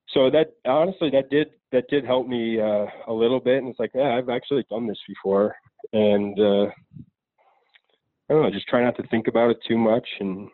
so 0.09 0.30
that 0.30 0.53
honestly, 0.65 1.09
that 1.11 1.30
did, 1.30 1.49
that 1.72 1.89
did 1.89 2.05
help 2.05 2.28
me 2.28 2.59
uh, 2.59 2.86
a 3.07 3.13
little 3.13 3.39
bit. 3.39 3.57
And 3.57 3.70
it's 3.70 3.80
like, 3.80 3.91
yeah, 3.93 4.15
I've 4.15 4.30
actually 4.30 4.65
done 4.70 4.88
this 4.88 4.99
before. 5.07 5.55
And 5.93 6.39
uh, 6.39 6.65
I 8.30 8.34
don't 8.34 8.43
know, 8.43 8.51
just 8.51 8.68
try 8.68 8.84
not 8.84 8.97
to 8.97 9.07
think 9.07 9.28
about 9.28 9.51
it 9.51 9.57
too 9.68 9.78
much. 9.78 10.07
And 10.20 10.49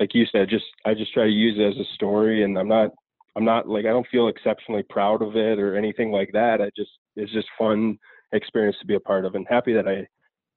like 0.00 0.14
you 0.14 0.24
said, 0.32 0.48
just 0.48 0.64
I 0.84 0.94
just 0.94 1.12
try 1.12 1.24
to 1.24 1.30
use 1.30 1.56
it 1.58 1.78
as 1.78 1.86
a 1.86 1.94
story. 1.94 2.44
And 2.44 2.58
I'm 2.58 2.68
not, 2.68 2.90
I'm 3.36 3.44
not 3.44 3.68
like 3.68 3.86
I 3.86 3.90
don't 3.90 4.06
feel 4.10 4.28
exceptionally 4.28 4.82
proud 4.88 5.22
of 5.22 5.36
it 5.36 5.58
or 5.58 5.76
anything 5.76 6.10
like 6.10 6.30
that. 6.32 6.60
I 6.60 6.70
just 6.76 6.90
it's 7.16 7.32
just 7.32 7.48
fun 7.58 7.98
experience 8.32 8.76
to 8.80 8.86
be 8.86 8.94
a 8.94 9.00
part 9.00 9.24
of, 9.24 9.34
and 9.34 9.46
happy 9.48 9.72
that 9.72 9.88
I 9.88 10.06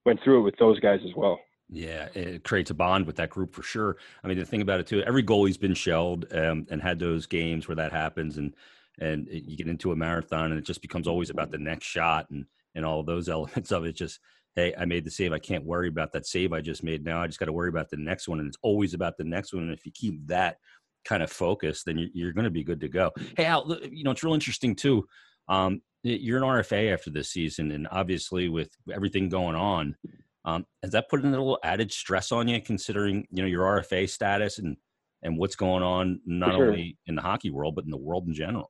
went 0.06 0.20
through 0.24 0.40
it 0.40 0.44
with 0.44 0.58
those 0.58 0.80
guys 0.80 1.00
as 1.06 1.16
well. 1.16 1.40
Yeah, 1.70 2.10
it 2.14 2.44
creates 2.44 2.70
a 2.70 2.76
bond 2.76 3.08
with 3.08 3.16
that 3.16 3.32
group 3.32 3.56
for 3.56 3.64
sure. 3.64 3.98
I 4.24 4.28
mean, 4.28 4.38
the 4.38 4.46
thing 4.46 4.62
about 4.62 4.80
it 4.80 4.88
too, 4.88 5.02
every 5.02 5.24
goalie's 5.24 5.58
been 5.58 5.74
shelled 5.74 6.26
um, 6.32 6.68
and 6.70 6.82
had 6.82 7.00
those 7.00 7.26
games 7.26 7.68
where 7.68 7.76
that 7.76 7.92
happens, 7.92 8.38
and 8.38 8.54
and 9.00 9.28
you 9.30 9.58
get 9.58 9.68
into 9.68 9.92
a 9.92 9.96
marathon, 9.96 10.52
and 10.52 10.60
it 10.60 10.66
just 10.66 10.82
becomes 10.82 11.08
always 11.08 11.30
about 11.30 11.52
the 11.52 11.58
next 11.58 11.86
shot 11.86 12.30
and 12.30 12.46
and 12.76 12.86
all 12.86 13.04
those 13.04 13.30
elements 13.30 13.72
of 13.72 13.86
it. 13.86 13.96
Just 13.96 14.20
hey, 14.56 14.74
I 14.78 14.86
made 14.86 15.06
the 15.06 15.12
save. 15.12 15.34
I 15.34 15.40
can't 15.40 15.66
worry 15.66 15.88
about 15.88 16.14
that 16.14 16.26
save 16.26 16.54
I 16.54 16.62
just 16.62 16.84
made. 16.84 17.04
Now 17.04 17.22
I 17.22 17.28
just 17.28 17.40
got 17.40 17.46
to 17.46 17.54
worry 17.54 17.70
about 17.70 17.90
the 17.90 17.98
next 17.98 18.28
one, 18.28 18.40
and 18.40 18.48
it's 18.48 18.58
always 18.62 18.94
about 18.94 19.18
the 19.18 19.24
next 19.24 19.54
one. 19.54 19.64
And 19.64 19.74
if 19.74 19.86
you 19.86 19.92
keep 19.92 20.28
that 20.28 20.58
kind 21.06 21.24
of 21.24 21.32
focus, 21.32 21.84
then 21.84 21.98
you're, 21.98 22.10
you're 22.14 22.34
going 22.34 22.46
to 22.46 22.50
be 22.52 22.64
good 22.64 22.82
to 22.82 22.90
go. 22.90 23.12
Hey, 23.38 23.46
Al, 23.46 23.78
you 23.90 24.04
know 24.04 24.12
it's 24.12 24.24
real 24.24 24.34
interesting 24.34 24.76
too. 24.76 25.06
Um, 25.48 25.82
you're 26.04 26.38
an 26.38 26.44
RFA 26.44 26.94
after 26.94 27.10
this 27.10 27.30
season, 27.32 27.72
and 27.72 27.88
obviously 27.92 28.50
with 28.50 28.70
everything 28.94 29.30
going 29.30 29.56
on, 29.56 29.96
um, 30.44 30.66
has 30.84 30.92
that 30.92 31.10
put 31.10 31.24
a 31.24 31.28
little 31.28 31.58
added 31.64 31.92
stress 31.92 32.32
on 32.32 32.48
you, 32.48 32.62
considering 32.62 33.26
you 33.32 33.42
know 33.42 33.48
your 33.48 33.64
RFA 33.64 34.10
status 34.10 34.60
and 34.60 34.78
and 35.24 35.38
what's 35.38 35.56
going 35.56 35.82
on 35.82 36.20
not 36.26 36.52
sure. 36.56 36.68
only 36.68 36.98
in 37.08 37.16
the 37.16 37.22
hockey 37.22 37.50
world 37.50 37.76
but 37.76 37.86
in 37.86 37.92
the 37.92 37.98
world 37.98 38.28
in 38.28 38.34
general? 38.34 38.70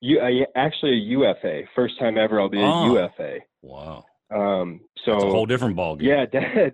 You 0.00 0.20
I, 0.20 0.44
actually 0.56 0.92
a 0.92 1.00
UFA, 1.18 1.62
first 1.76 1.96
time 2.00 2.18
ever 2.18 2.40
I'll 2.40 2.48
be 2.48 2.60
a 2.60 2.64
Oh. 2.64 2.92
UFA. 2.96 3.38
Wow, 3.62 4.04
Um, 4.34 4.80
so 5.04 5.14
it's 5.14 5.24
a 5.24 5.28
whole 5.28 5.46
different 5.46 5.76
ball 5.76 5.94
game. 5.94 6.08
Yeah, 6.08 6.26
de- 6.26 6.72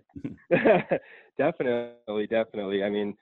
definitely, 1.39 2.27
definitely. 2.27 2.83
I 2.83 2.89
mean, 2.89 3.15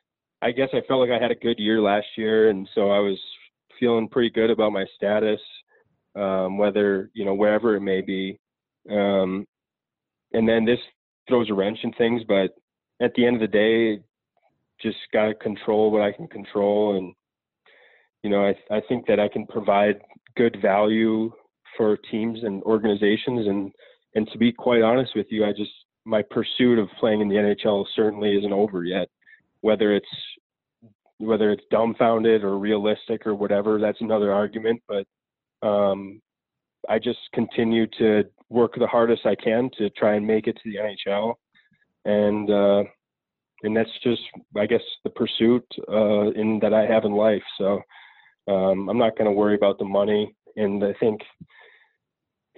I 0.43 0.53
guess 0.53 0.69
I 0.73 0.83
felt 0.87 1.01
like 1.01 1.11
I 1.11 1.23
had 1.23 1.31
a 1.31 1.37
good 1.37 1.59
year 1.59 1.81
last 1.81 2.07
year, 2.17 2.51
and 2.51 2.69
so 2.75 2.91
I 2.91 2.99
was 2.99 3.19
feeling 3.81 4.09
pretty 4.09 4.31
good 4.31 4.51
about 4.51 4.73
my 4.73 4.85
status, 4.97 5.41
um, 6.15 6.59
whether 6.59 7.11
you 7.15 7.25
know 7.25 7.35
wherever 7.35 7.75
it 7.75 7.81
may 7.81 8.01
be. 8.01 8.39
Um, 8.91 9.47
and 10.33 10.49
then 10.49 10.65
this 10.65 10.79
throws 11.29 11.51
a 11.51 11.55
wrench 11.55 11.79
in 11.83 11.93
things, 11.93 12.23
but 12.29 12.55
at 13.01 13.13
the 13.15 13.27
end 13.27 13.37
of 13.37 13.41
the 13.41 13.49
day, 13.49 14.03
just 14.81 14.99
gotta 15.13 15.35
control 15.35 15.91
what 15.91 16.03
I 16.03 16.13
can 16.13 16.29
control, 16.29 16.97
and 16.97 17.15
you 18.23 18.31
know, 18.31 18.45
I 18.45 18.55
I 18.75 18.81
think 18.89 19.07
that 19.07 19.21
I 19.21 19.29
can 19.29 19.47
provide 19.47 20.01
good 20.37 20.59
value 20.61 21.33
for 21.77 21.97
teams 22.11 22.41
and 22.43 22.63
organizations 22.65 23.47
and 23.47 23.73
and 24.15 24.29
to 24.33 24.39
be 24.39 24.53
quite 24.53 24.83
honest 24.83 25.13
with 25.15 25.27
you, 25.31 25.45
I 25.45 25.53
just 25.53 25.73
my 26.05 26.23
pursuit 26.23 26.79
of 26.79 26.89
playing 27.01 27.21
in 27.21 27.29
the 27.29 27.35
NHL 27.35 27.85
certainly 27.95 28.37
isn't 28.37 28.53
over 28.53 28.85
yet. 28.85 29.09
Whether 29.61 29.95
it's 29.95 30.07
whether 31.19 31.51
it's 31.51 31.65
dumbfounded 31.71 32.45
or 32.45 32.59
realistic 32.59 33.27
or 33.27 33.35
whatever, 33.35 33.81
that's 33.81 34.01
another 34.01 34.33
argument. 34.33 34.83
But 34.87 35.07
um, 35.67 36.21
I 36.89 36.99
just 36.99 37.19
continue 37.33 37.87
to 37.99 38.25
work 38.51 38.75
the 38.79 38.87
hardest 38.87 39.25
I 39.25 39.35
can 39.35 39.71
to 39.79 39.91
try 39.91 40.15
and 40.15 40.27
make 40.27 40.47
it 40.47 40.59
to 40.63 40.71
the 40.71 40.79
NHL, 40.79 41.35
and 42.05 42.51
uh, 42.51 42.89
and 43.63 43.77
that's 43.77 43.91
just 44.03 44.23
I 44.57 44.67
guess 44.67 44.83
the 45.05 45.11
pursuit 45.11 45.65
uh, 45.89 46.31
in 46.31 46.59
that 46.61 46.75
I 46.75 46.87
have 46.87 47.05
in 47.05 47.13
life. 47.13 47.43
So 47.59 47.81
um, 48.49 48.89
I'm 48.89 48.99
not 48.99 49.17
going 49.17 49.27
to 49.27 49.37
worry 49.37 49.55
about 49.55 49.79
the 49.79 49.85
money, 49.85 50.35
and 50.57 50.85
I 50.85 50.93
think 51.01 51.23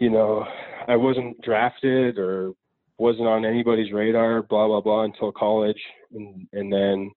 you 0.01 0.11
know, 0.11 0.47
I 0.87 0.97
wasn't 0.97 1.41
drafted 1.43 2.19
or 2.19 2.53
wasn't 2.99 3.29
on 3.29 3.45
anybody's 3.45 3.93
radar, 3.93 4.43
blah 4.43 4.67
blah 4.67 4.81
blah, 4.81 5.05
until 5.05 5.33
college, 5.33 5.81
and 6.13 6.47
and 6.53 6.73
then, 6.73 7.11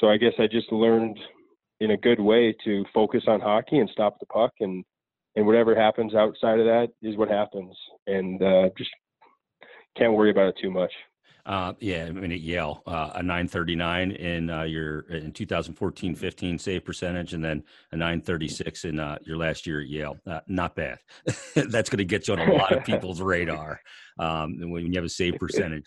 so 0.00 0.08
I 0.08 0.16
guess 0.16 0.32
I 0.38 0.46
just 0.46 0.72
learned 0.72 1.18
in 1.80 1.92
a 1.92 1.96
good 1.96 2.20
way 2.20 2.54
to 2.64 2.84
focus 2.94 3.24
on 3.26 3.40
hockey 3.40 3.78
and 3.78 3.90
stop 3.90 4.18
the 4.20 4.26
puck, 4.26 4.52
and 4.60 4.84
and 5.36 5.46
whatever 5.46 5.74
happens 5.74 6.14
outside 6.14 6.58
of 6.58 6.66
that 6.66 6.88
is 7.02 7.16
what 7.16 7.28
happens, 7.28 7.76
and 8.06 8.42
uh, 8.42 8.68
just 8.76 8.90
can't 9.96 10.14
worry 10.14 10.30
about 10.30 10.48
it 10.48 10.58
too 10.60 10.70
much. 10.70 10.92
Uh, 11.50 11.72
yeah, 11.80 12.04
I 12.04 12.12
mean 12.12 12.30
at 12.30 12.38
Yale, 12.38 12.80
uh, 12.86 13.10
a 13.16 13.22
939 13.24 14.12
in 14.12 14.50
uh, 14.50 14.62
your 14.62 15.00
in 15.10 15.32
2014-15 15.32 16.60
save 16.60 16.84
percentage, 16.84 17.34
and 17.34 17.44
then 17.44 17.64
a 17.90 17.96
936 17.96 18.84
in 18.84 19.00
uh, 19.00 19.18
your 19.22 19.36
last 19.36 19.66
year 19.66 19.80
at 19.80 19.88
Yale. 19.88 20.16
Uh, 20.24 20.38
not 20.46 20.76
bad. 20.76 20.98
That's 21.56 21.90
going 21.90 21.98
to 21.98 22.04
get 22.04 22.28
you 22.28 22.34
on 22.34 22.38
a 22.38 22.52
lot 22.52 22.70
of 22.70 22.84
people's 22.84 23.20
radar. 23.20 23.80
Um, 24.20 24.70
when 24.70 24.86
you 24.86 24.92
have 24.94 25.04
a 25.04 25.08
save 25.08 25.40
percentage 25.40 25.86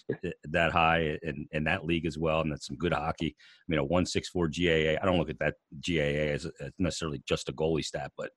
that 0.50 0.74
high 0.74 1.18
in, 1.24 1.48
in 1.54 1.64
that 1.64 1.86
league 1.86 2.08
as 2.08 2.18
well, 2.18 2.42
and 2.42 2.52
that's 2.52 2.68
some 2.68 2.78
good 2.78 2.92
hockey. 2.92 3.34
I 3.38 3.66
mean, 3.70 3.80
a 3.80 3.84
164 3.84 4.48
GAA. 4.48 5.02
I 5.02 5.06
don't 5.06 5.18
look 5.18 5.30
at 5.30 5.40
that 5.40 5.56
GAA 5.80 6.34
as, 6.34 6.46
as 6.60 6.72
necessarily 6.78 7.22
just 7.26 7.48
a 7.48 7.54
goalie 7.54 7.86
stat, 7.86 8.12
but 8.18 8.32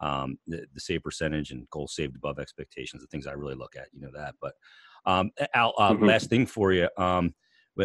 um, 0.00 0.38
the, 0.46 0.64
the 0.72 0.80
save 0.80 1.02
percentage 1.02 1.50
and 1.50 1.68
goals 1.68 1.94
saved 1.94 2.16
above 2.16 2.38
expectations, 2.38 3.02
the 3.02 3.08
things 3.08 3.26
I 3.26 3.32
really 3.32 3.54
look 3.54 3.74
at. 3.76 3.88
You 3.92 4.00
know 4.00 4.12
that, 4.14 4.36
but 4.40 4.54
um, 5.06 5.30
Al, 5.54 5.74
uh, 5.78 5.92
mm-hmm. 5.92 6.04
last 6.04 6.28
thing 6.30 6.46
for 6.46 6.72
you. 6.72 6.88
Um, 6.96 7.34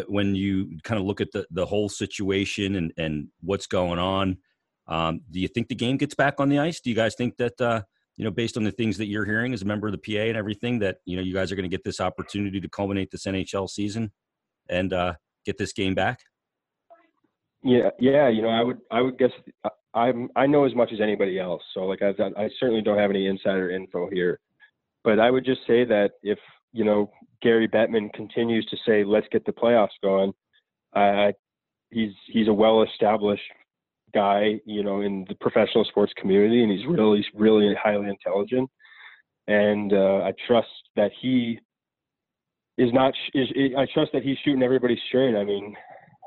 when 0.08 0.36
you 0.36 0.78
kind 0.84 1.00
of 1.00 1.06
look 1.06 1.22
at 1.22 1.32
the, 1.32 1.46
the 1.52 1.66
whole 1.66 1.88
situation 1.88 2.76
and, 2.76 2.92
and 2.98 3.28
what's 3.42 3.68
going 3.68 4.00
on, 4.00 4.38
um, 4.88 5.22
do 5.32 5.40
you 5.40 5.48
think 5.48 5.68
the 5.68 5.76
game 5.76 5.98
gets 5.98 6.16
back 6.16 6.36
on 6.40 6.50
the 6.50 6.60
ice? 6.60 6.80
Do 6.80 6.90
you 6.90 6.96
guys 6.96 7.16
think 7.16 7.38
that, 7.38 7.60
uh, 7.60 7.82
you 8.18 8.24
know, 8.24 8.32
based 8.32 8.58
on 8.58 8.64
the 8.64 8.72
things 8.72 8.98
that 8.98 9.08
you're 9.08 9.26
hearing 9.26 9.54
as 9.54 9.62
a 9.62 9.66
member 9.66 9.88
of 9.88 9.94
the 9.94 9.98
PA 9.98 10.22
and 10.22 10.38
everything, 10.38 10.80
that, 10.80 10.98
you 11.06 11.16
know, 11.16 11.24
you 11.24 11.34
guys 11.34 11.52
are 11.52 11.56
going 11.56 11.70
to 11.70 11.76
get 11.76 11.84
this 11.84 12.00
opportunity 12.00 12.60
to 12.60 12.70
culminate 12.70 13.12
this 13.12 13.26
NHL 13.26 13.70
season 13.70 14.12
and 14.70 14.94
uh, 14.94 15.14
get 15.46 15.58
this 15.58 15.74
game 15.74 15.96
back? 15.96 16.20
Yeah, 17.64 17.90
yeah. 18.00 18.30
You 18.30 18.44
know, 18.44 18.50
I 18.50 18.64
would, 18.64 18.78
I 18.92 19.02
would 19.02 19.18
guess 19.18 19.32
uh, 19.64 19.70
I'm, 19.94 20.30
I 20.36 20.46
know 20.46 20.66
as 20.66 20.76
much 20.76 20.92
as 20.94 21.02
anybody 21.02 21.40
else. 21.40 21.64
So 21.74 21.82
like, 21.82 22.02
I, 22.02 22.10
I 22.38 22.50
certainly 22.60 22.82
don't 22.82 23.00
have 23.00 23.10
any 23.10 23.28
insider 23.28 23.72
info 23.72 24.08
here, 24.12 24.40
but 25.04 25.20
I 25.20 25.32
would 25.32 25.46
just 25.46 25.62
say 25.66 25.84
that 25.86 26.12
if 26.22 26.38
you 26.76 26.84
know, 26.84 27.10
Gary 27.42 27.70
Bettman 27.70 28.12
continues 28.14 28.66
to 28.66 28.78
say, 28.86 29.06
let's 29.06 29.28
get 29.32 29.46
the 29.46 29.54
playoffs 29.54 29.96
going. 30.04 30.34
Uh, 30.94 31.32
he's 31.90 32.12
he's 32.28 32.50
a 32.50 32.54
well-established 32.54 33.44
guy, 34.14 34.60
you 34.66 34.84
know, 34.84 35.00
in 35.00 35.26
the 35.30 35.36
professional 35.36 35.86
sports 35.86 36.12
community, 36.20 36.64
and 36.64 36.72
he's 36.72 36.86
really 36.86 37.26
really 37.34 37.74
highly 37.82 38.10
intelligent. 38.10 38.70
And 39.48 39.94
uh, 39.94 40.24
I 40.24 40.34
trust 40.48 40.68
that 40.98 41.12
he 41.22 41.60
is 42.78 42.92
not. 42.92 43.14
Is, 43.34 43.48
I 43.78 43.88
trust 43.94 44.12
that 44.12 44.24
he's 44.24 44.38
shooting 44.44 44.64
everybody 44.64 45.00
straight. 45.08 45.36
I 45.36 45.46
mean, 45.46 45.76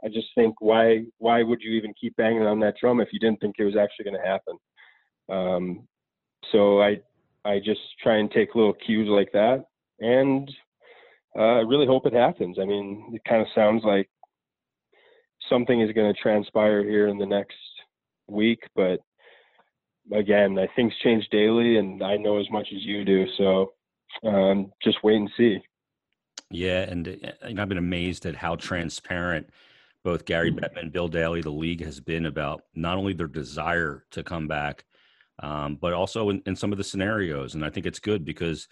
I 0.02 0.08
just 0.08 0.28
think 0.34 0.54
why 0.60 1.04
why 1.18 1.42
would 1.42 1.60
you 1.60 1.72
even 1.72 1.92
keep 2.00 2.16
banging 2.16 2.44
on 2.44 2.58
that 2.60 2.76
drum 2.80 3.00
if 3.00 3.08
you 3.12 3.18
didn't 3.18 3.40
think 3.40 3.56
it 3.58 3.64
was 3.64 3.76
actually 3.76 4.10
going 4.10 4.22
to 4.22 4.28
happen? 4.28 4.56
Um, 5.28 5.88
so 6.52 6.80
I 6.80 7.00
I 7.44 7.58
just 7.58 7.80
try 8.02 8.16
and 8.16 8.30
take 8.30 8.54
little 8.54 8.72
cues 8.72 9.08
like 9.10 9.32
that 9.32 9.66
and 10.00 10.50
uh, 11.36 11.42
I 11.42 11.60
really 11.60 11.86
hope 11.86 12.06
it 12.06 12.12
happens. 12.12 12.58
I 12.60 12.64
mean, 12.64 13.12
it 13.14 13.22
kind 13.28 13.42
of 13.42 13.48
sounds 13.54 13.82
like 13.84 14.08
something 15.48 15.80
is 15.80 15.92
going 15.92 16.12
to 16.12 16.20
transpire 16.20 16.82
here 16.82 17.08
in 17.08 17.18
the 17.18 17.26
next 17.26 17.56
week, 18.28 18.60
but 18.74 19.00
again, 20.12 20.58
things 20.74 20.92
change 21.02 21.26
daily, 21.30 21.76
and 21.76 22.02
I 22.02 22.16
know 22.16 22.38
as 22.38 22.50
much 22.50 22.68
as 22.74 22.82
you 22.82 23.04
do. 23.04 23.26
So 23.36 23.72
um, 24.24 24.72
just 24.82 24.98
wait 25.02 25.16
and 25.16 25.30
see. 25.36 25.58
Yeah, 26.50 26.80
and, 26.80 27.08
uh, 27.08 27.32
and 27.42 27.60
I've 27.60 27.68
been 27.68 27.78
amazed 27.78 28.24
at 28.26 28.36
how 28.36 28.56
transparent 28.56 29.50
both 30.04 30.24
Gary 30.24 30.50
mm-hmm. 30.50 30.60
Bettman 30.64 30.82
and 30.82 30.92
Bill 30.92 31.08
Daly, 31.08 31.42
the 31.42 31.50
league, 31.50 31.84
has 31.84 32.00
been 32.00 32.26
about 32.26 32.62
not 32.74 32.96
only 32.96 33.12
their 33.12 33.26
desire 33.26 34.04
to 34.12 34.22
come 34.22 34.48
back, 34.48 34.84
um, 35.40 35.76
but 35.76 35.92
also 35.92 36.30
in, 36.30 36.42
in, 36.46 36.56
some 36.56 36.72
of 36.72 36.78
the 36.78 36.84
scenarios. 36.84 37.54
And 37.54 37.64
I 37.64 37.70
think 37.70 37.86
it's 37.86 38.00
good 38.00 38.24
because 38.24 38.66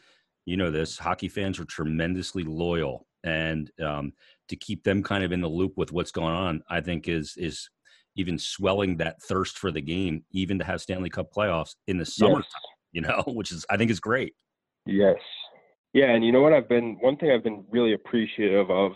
you 0.46 0.56
know 0.56 0.70
this 0.70 0.96
hockey 0.96 1.28
fans 1.28 1.60
are 1.60 1.64
tremendously 1.66 2.44
loyal 2.44 3.06
and 3.24 3.70
um, 3.84 4.12
to 4.48 4.56
keep 4.56 4.84
them 4.84 5.02
kind 5.02 5.24
of 5.24 5.32
in 5.32 5.40
the 5.40 5.48
loop 5.48 5.72
with 5.76 5.92
what's 5.92 6.12
going 6.12 6.34
on 6.34 6.62
i 6.70 6.80
think 6.80 7.08
is 7.08 7.34
is 7.36 7.68
even 8.16 8.38
swelling 8.38 8.96
that 8.96 9.20
thirst 9.22 9.58
for 9.58 9.70
the 9.70 9.80
game 9.80 10.24
even 10.32 10.58
to 10.58 10.64
have 10.64 10.80
stanley 10.80 11.10
cup 11.10 11.28
playoffs 11.36 11.74
in 11.86 11.98
the 11.98 12.06
summer 12.06 12.38
yes. 12.38 12.46
you 12.92 13.00
know 13.02 13.22
which 13.26 13.52
is 13.52 13.66
i 13.68 13.76
think 13.76 13.90
is 13.90 14.00
great. 14.00 14.32
Yes. 14.86 15.16
Yeah 15.92 16.12
and 16.12 16.24
you 16.24 16.30
know 16.30 16.42
what? 16.42 16.52
I've 16.52 16.68
been 16.68 16.96
one 17.00 17.16
thing 17.16 17.32
i've 17.32 17.42
been 17.42 17.64
really 17.70 17.92
appreciative 17.92 18.70
of 18.70 18.92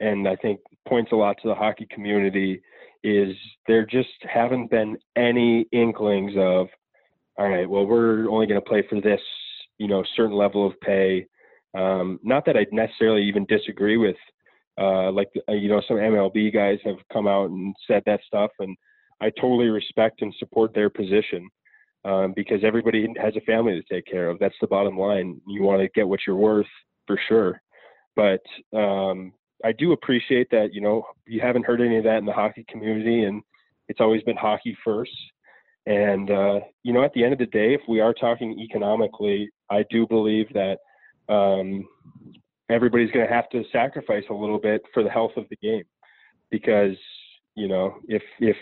and 0.00 0.26
i 0.26 0.34
think 0.36 0.58
points 0.88 1.12
a 1.12 1.14
lot 1.14 1.36
to 1.42 1.48
the 1.48 1.54
hockey 1.54 1.86
community 1.90 2.60
is 3.04 3.34
there 3.68 3.86
just 3.86 4.08
haven't 4.22 4.70
been 4.70 4.96
any 5.16 5.66
inklings 5.72 6.32
of 6.36 6.66
all 7.38 7.48
right 7.48 7.68
well 7.68 7.86
we're 7.86 8.28
only 8.28 8.46
going 8.46 8.60
to 8.60 8.66
play 8.66 8.84
for 8.88 9.00
this 9.00 9.20
you 9.80 9.88
know 9.88 10.04
certain 10.14 10.36
level 10.36 10.64
of 10.66 10.78
pay. 10.80 11.26
Um, 11.76 12.20
not 12.22 12.44
that 12.46 12.56
I 12.56 12.66
necessarily 12.70 13.22
even 13.22 13.46
disagree 13.46 13.96
with, 13.96 14.16
uh, 14.78 15.10
like 15.10 15.28
uh, 15.48 15.52
you 15.52 15.68
know 15.68 15.82
some 15.88 15.96
MLB 15.96 16.52
guys 16.52 16.78
have 16.84 16.98
come 17.12 17.26
out 17.26 17.50
and 17.50 17.74
said 17.88 18.02
that 18.06 18.20
stuff, 18.26 18.50
and 18.60 18.76
I 19.20 19.30
totally 19.30 19.68
respect 19.68 20.20
and 20.22 20.34
support 20.38 20.74
their 20.74 20.90
position 20.90 21.48
um, 22.04 22.34
because 22.36 22.60
everybody 22.62 23.06
has 23.20 23.34
a 23.36 23.40
family 23.40 23.72
to 23.80 23.94
take 23.94 24.06
care 24.06 24.28
of. 24.28 24.38
That's 24.38 24.54
the 24.60 24.66
bottom 24.66 24.98
line. 24.98 25.40
You 25.46 25.62
want 25.62 25.80
to 25.80 25.88
get 25.94 26.06
what 26.06 26.20
you're 26.26 26.36
worth 26.36 26.66
for 27.06 27.18
sure, 27.26 27.62
but 28.14 28.42
um, 28.78 29.32
I 29.64 29.72
do 29.72 29.92
appreciate 29.92 30.50
that 30.50 30.74
you 30.74 30.82
know 30.82 31.04
you 31.26 31.40
haven't 31.40 31.64
heard 31.64 31.80
any 31.80 31.96
of 31.96 32.04
that 32.04 32.18
in 32.18 32.26
the 32.26 32.32
hockey 32.32 32.66
community, 32.68 33.24
and 33.24 33.42
it's 33.88 34.00
always 34.00 34.22
been 34.24 34.36
hockey 34.36 34.76
first. 34.84 35.16
And 35.86 36.30
uh, 36.30 36.60
you 36.82 36.92
know, 36.92 37.02
at 37.04 37.12
the 37.14 37.24
end 37.24 37.32
of 37.32 37.38
the 37.38 37.46
day, 37.46 37.74
if 37.74 37.80
we 37.88 38.00
are 38.00 38.12
talking 38.12 38.58
economically, 38.60 39.50
I 39.70 39.84
do 39.90 40.06
believe 40.06 40.46
that 40.52 40.78
um, 41.32 41.86
everybody's 42.68 43.10
going 43.10 43.26
to 43.26 43.32
have 43.32 43.48
to 43.50 43.62
sacrifice 43.72 44.24
a 44.30 44.34
little 44.34 44.58
bit 44.58 44.82
for 44.92 45.02
the 45.02 45.10
health 45.10 45.32
of 45.36 45.44
the 45.48 45.56
game, 45.56 45.84
because 46.50 46.96
you 47.54 47.68
know, 47.68 47.94
if 48.08 48.22
if 48.40 48.56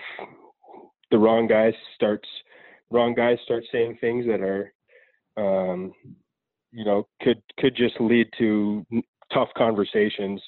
the 1.11 1.19
wrong 1.19 1.47
guys 1.47 1.75
starts 1.95 2.29
wrong 2.91 3.15
guys 3.15 3.39
start 3.45 3.65
saying 3.71 3.99
things 4.01 4.25
that 4.27 4.41
are, 4.41 4.73
um, 5.37 5.93
you 6.73 6.85
know, 6.85 7.07
could 7.23 7.43
could 7.59 7.77
just 7.77 8.01
lead 8.01 8.29
to 8.39 8.87
tough 9.33 9.49
conversations, 9.57 10.41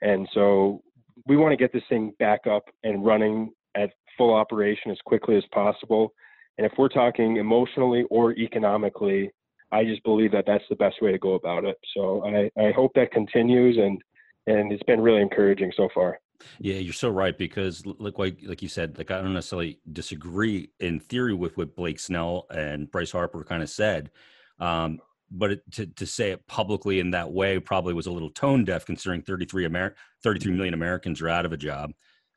and 0.00 0.26
so 0.32 0.82
we 1.26 1.36
want 1.36 1.52
to 1.52 1.56
get 1.56 1.72
this 1.72 1.82
thing 1.88 2.12
back 2.18 2.46
up 2.46 2.64
and 2.84 3.04
running 3.04 3.52
full 4.16 4.34
operation 4.34 4.90
as 4.90 4.98
quickly 5.04 5.36
as 5.36 5.44
possible. 5.52 6.12
And 6.58 6.66
if 6.66 6.72
we're 6.78 6.88
talking 6.88 7.36
emotionally 7.36 8.04
or 8.10 8.32
economically, 8.32 9.30
I 9.72 9.84
just 9.84 10.02
believe 10.04 10.32
that 10.32 10.44
that's 10.46 10.64
the 10.70 10.76
best 10.76 10.96
way 11.02 11.12
to 11.12 11.18
go 11.18 11.34
about 11.34 11.64
it. 11.64 11.76
So 11.94 12.24
I, 12.24 12.50
I 12.60 12.72
hope 12.72 12.92
that 12.94 13.10
continues 13.10 13.76
and 13.78 14.00
and 14.48 14.70
it's 14.70 14.82
been 14.84 15.00
really 15.00 15.22
encouraging 15.22 15.72
so 15.76 15.88
far. 15.92 16.20
Yeah, 16.60 16.76
you're 16.76 16.92
so 16.92 17.08
right 17.08 17.36
because 17.36 17.84
look 17.84 18.18
like 18.18 18.38
like 18.44 18.62
you 18.62 18.68
said, 18.68 18.96
like 18.98 19.10
I 19.10 19.20
don't 19.20 19.34
necessarily 19.34 19.80
disagree 19.92 20.70
in 20.80 21.00
theory 21.00 21.34
with 21.34 21.56
what 21.56 21.74
Blake 21.74 21.98
Snell 21.98 22.46
and 22.50 22.90
Bryce 22.90 23.10
Harper 23.10 23.42
kind 23.44 23.62
of 23.62 23.70
said. 23.70 24.10
Um, 24.60 25.00
but 25.30 25.52
it, 25.52 25.72
to, 25.72 25.86
to 25.86 26.06
say 26.06 26.30
it 26.30 26.46
publicly 26.46 27.00
in 27.00 27.10
that 27.10 27.32
way 27.32 27.58
probably 27.58 27.94
was 27.94 28.06
a 28.06 28.12
little 28.12 28.30
tone 28.30 28.64
deaf 28.64 28.86
considering 28.86 29.22
33 29.22 29.64
Amer- 29.64 29.96
33 30.22 30.52
million 30.52 30.74
Americans 30.74 31.20
are 31.20 31.28
out 31.28 31.44
of 31.44 31.52
a 31.52 31.56
job 31.56 31.92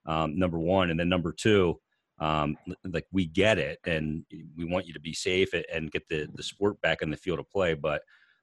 um, 0.10 0.38
number 0.38 0.60
one, 0.60 0.90
and 0.90 1.00
then 1.00 1.08
number 1.08 1.32
two, 1.32 1.80
um, 2.20 2.58
like 2.84 3.06
we 3.12 3.26
get 3.26 3.58
it, 3.58 3.80
and 3.86 4.26
we 4.58 4.66
want 4.66 4.88
you 4.88 4.94
to 4.94 5.00
be 5.00 5.14
safe 5.14 5.50
and 5.74 5.92
get 5.92 6.08
the 6.10 6.28
the 6.34 6.44
sport 6.44 6.82
back 6.82 7.02
in 7.02 7.10
the 7.10 7.18
field 7.18 7.40
of 7.40 7.50
play, 7.50 7.74
but. 7.74 8.02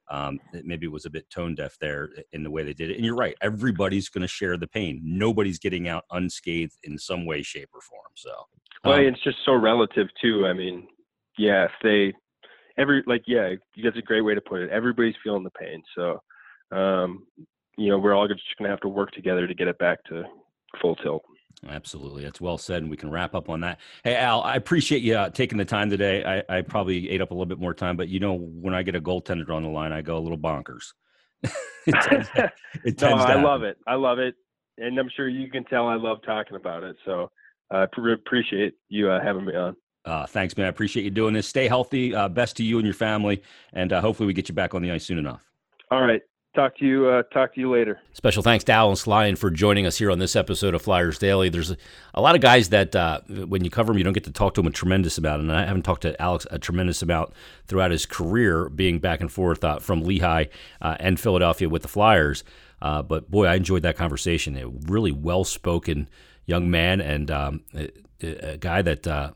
Um, 0.09 0.39
it 0.53 0.63
maybe 0.63 0.87
was 0.87 1.05
a 1.05 1.09
bit 1.09 1.29
tone 1.29 1.53
deaf 1.53 1.75
there 1.81 2.07
in 2.31 2.41
the 2.41 2.49
way 2.49 2.63
they 2.63 2.71
did 2.71 2.89
it. 2.89 2.95
And 2.95 3.03
you're 3.03 3.13
right, 3.13 3.35
everybody's 3.41 4.07
going 4.07 4.21
to 4.21 4.27
share 4.29 4.55
the 4.55 4.65
pain. 4.65 5.01
Nobody's 5.03 5.59
getting 5.59 5.89
out 5.89 6.05
unscathed 6.11 6.77
in 6.83 6.97
some 6.97 7.25
way, 7.25 7.43
shape, 7.43 7.67
or 7.73 7.81
form. 7.81 8.13
So, 8.15 8.31
well, 8.85 8.99
um, 8.99 9.01
it's 9.01 9.21
just 9.21 9.39
so 9.43 9.51
relative 9.51 10.07
too. 10.21 10.47
I 10.47 10.53
mean, 10.53 10.87
yeah, 11.37 11.65
if 11.65 11.71
they 11.83 12.13
every 12.77 13.03
like 13.05 13.23
yeah, 13.27 13.49
that's 13.83 13.97
a 13.97 14.01
great 14.01 14.21
way 14.21 14.33
to 14.33 14.39
put 14.39 14.61
it. 14.61 14.69
Everybody's 14.69 15.15
feeling 15.23 15.43
the 15.43 15.49
pain, 15.49 15.83
so 15.93 16.21
um, 16.71 17.25
you 17.77 17.89
know 17.89 17.97
we're 17.97 18.13
all 18.13 18.27
just 18.27 18.41
going 18.57 18.67
to 18.67 18.71
have 18.71 18.81
to 18.81 18.87
work 18.87 19.11
together 19.11 19.45
to 19.45 19.53
get 19.53 19.67
it 19.67 19.77
back 19.77 20.03
to 20.05 20.23
full 20.81 20.95
tilt. 20.97 21.23
Absolutely. 21.67 22.23
That's 22.23 22.39
well 22.39 22.57
said. 22.57 22.83
And 22.83 22.91
we 22.91 22.97
can 22.97 23.09
wrap 23.09 23.33
up 23.33 23.49
on 23.49 23.61
that. 23.61 23.79
Hey, 24.03 24.15
Al, 24.15 24.41
I 24.43 24.55
appreciate 24.55 25.01
you 25.01 25.15
uh, 25.15 25.29
taking 25.29 25.57
the 25.57 25.65
time 25.65 25.89
today. 25.89 26.23
I, 26.23 26.57
I, 26.57 26.61
probably 26.61 27.09
ate 27.09 27.19
up 27.19 27.31
a 27.31 27.33
little 27.33 27.47
bit 27.47 27.59
more 27.59 27.73
time, 27.73 27.97
but 27.97 28.09
you 28.09 28.19
know, 28.19 28.33
when 28.35 28.75
I 28.75 28.83
get 28.83 28.95
a 28.95 29.01
goaltender 29.01 29.49
on 29.49 29.63
the 29.63 29.69
line, 29.69 29.91
I 29.91 30.01
go 30.01 30.17
a 30.17 30.19
little 30.19 30.37
bonkers. 30.37 30.93
it 31.43 31.51
tends 32.01 32.29
to, 32.29 32.51
it 32.85 32.97
tends 32.97 33.25
no, 33.25 33.31
I 33.31 33.41
love 33.41 33.63
it. 33.63 33.77
I 33.87 33.95
love 33.95 34.19
it. 34.19 34.35
And 34.77 34.99
I'm 34.99 35.09
sure 35.15 35.27
you 35.27 35.49
can 35.49 35.63
tell 35.65 35.87
I 35.87 35.95
love 35.95 36.19
talking 36.23 36.55
about 36.55 36.83
it. 36.83 36.95
So 37.05 37.31
I 37.71 37.81
uh, 37.81 37.87
appreciate 38.13 38.75
you 38.89 39.09
uh, 39.09 39.23
having 39.23 39.45
me 39.45 39.55
on. 39.55 39.75
Uh, 40.05 40.25
thanks, 40.25 40.55
man. 40.55 40.67
I 40.67 40.69
appreciate 40.69 41.03
you 41.03 41.11
doing 41.11 41.33
this. 41.33 41.47
Stay 41.47 41.67
healthy. 41.67 42.15
Uh, 42.15 42.29
best 42.29 42.55
to 42.57 42.63
you 42.63 42.77
and 42.77 42.85
your 42.85 42.93
family, 42.93 43.41
and 43.73 43.91
uh, 43.91 43.99
hopefully 43.99 44.27
we 44.27 44.33
get 44.33 44.47
you 44.47 44.55
back 44.55 44.73
on 44.73 44.81
the 44.81 44.91
ice 44.91 45.05
soon 45.05 45.17
enough. 45.17 45.41
All 45.91 46.01
right. 46.01 46.21
Talk 46.57 46.75
to 46.77 46.87
you. 46.87 47.07
Uh, 47.07 47.21
talk 47.21 47.53
to 47.53 47.59
you 47.59 47.71
later. 47.71 47.99
Special 48.13 48.41
thanks 48.41 48.63
to 48.63 48.71
Alex 48.71 49.05
Lyon 49.05 49.35
for 49.35 49.51
joining 49.51 49.85
us 49.85 49.99
here 49.99 50.09
on 50.09 50.17
this 50.17 50.35
episode 50.35 50.73
of 50.73 50.81
Flyers 50.81 51.19
Daily. 51.19 51.49
There's 51.49 51.75
a, 52.15 52.19
lot 52.19 52.33
of 52.33 52.41
guys 52.41 52.69
that 52.69 52.95
uh, 52.95 53.21
when 53.27 53.63
you 53.63 53.69
cover 53.69 53.93
them, 53.93 53.99
you 53.99 54.03
don't 54.03 54.13
get 54.13 54.23
to 54.23 54.31
talk 54.31 54.55
to 54.55 54.61
them 54.61 54.67
a 54.67 54.71
tremendous 54.71 55.19
amount, 55.19 55.43
and 55.43 55.51
I 55.51 55.65
haven't 55.65 55.83
talked 55.83 56.01
to 56.01 56.19
Alex 56.19 56.47
a 56.49 56.57
tremendous 56.57 57.03
amount 57.03 57.31
throughout 57.67 57.91
his 57.91 58.07
career, 58.07 58.69
being 58.69 58.97
back 58.97 59.21
and 59.21 59.31
forth 59.31 59.63
uh, 59.63 59.77
from 59.77 60.01
Lehigh 60.01 60.45
and 60.81 61.19
Philadelphia 61.19 61.69
with 61.69 61.83
the 61.83 61.87
Flyers. 61.87 62.43
but 62.81 63.29
boy, 63.29 63.45
I 63.45 63.53
enjoyed 63.53 63.83
that 63.83 63.95
conversation. 63.95 64.57
A 64.57 64.67
really 64.67 65.11
well-spoken 65.11 66.09
young 66.47 66.71
man, 66.71 67.01
and 67.01 67.29
um, 67.29 67.61
a 68.21 68.57
guy 68.57 68.81
that 68.81 69.05
uh, 69.07 69.31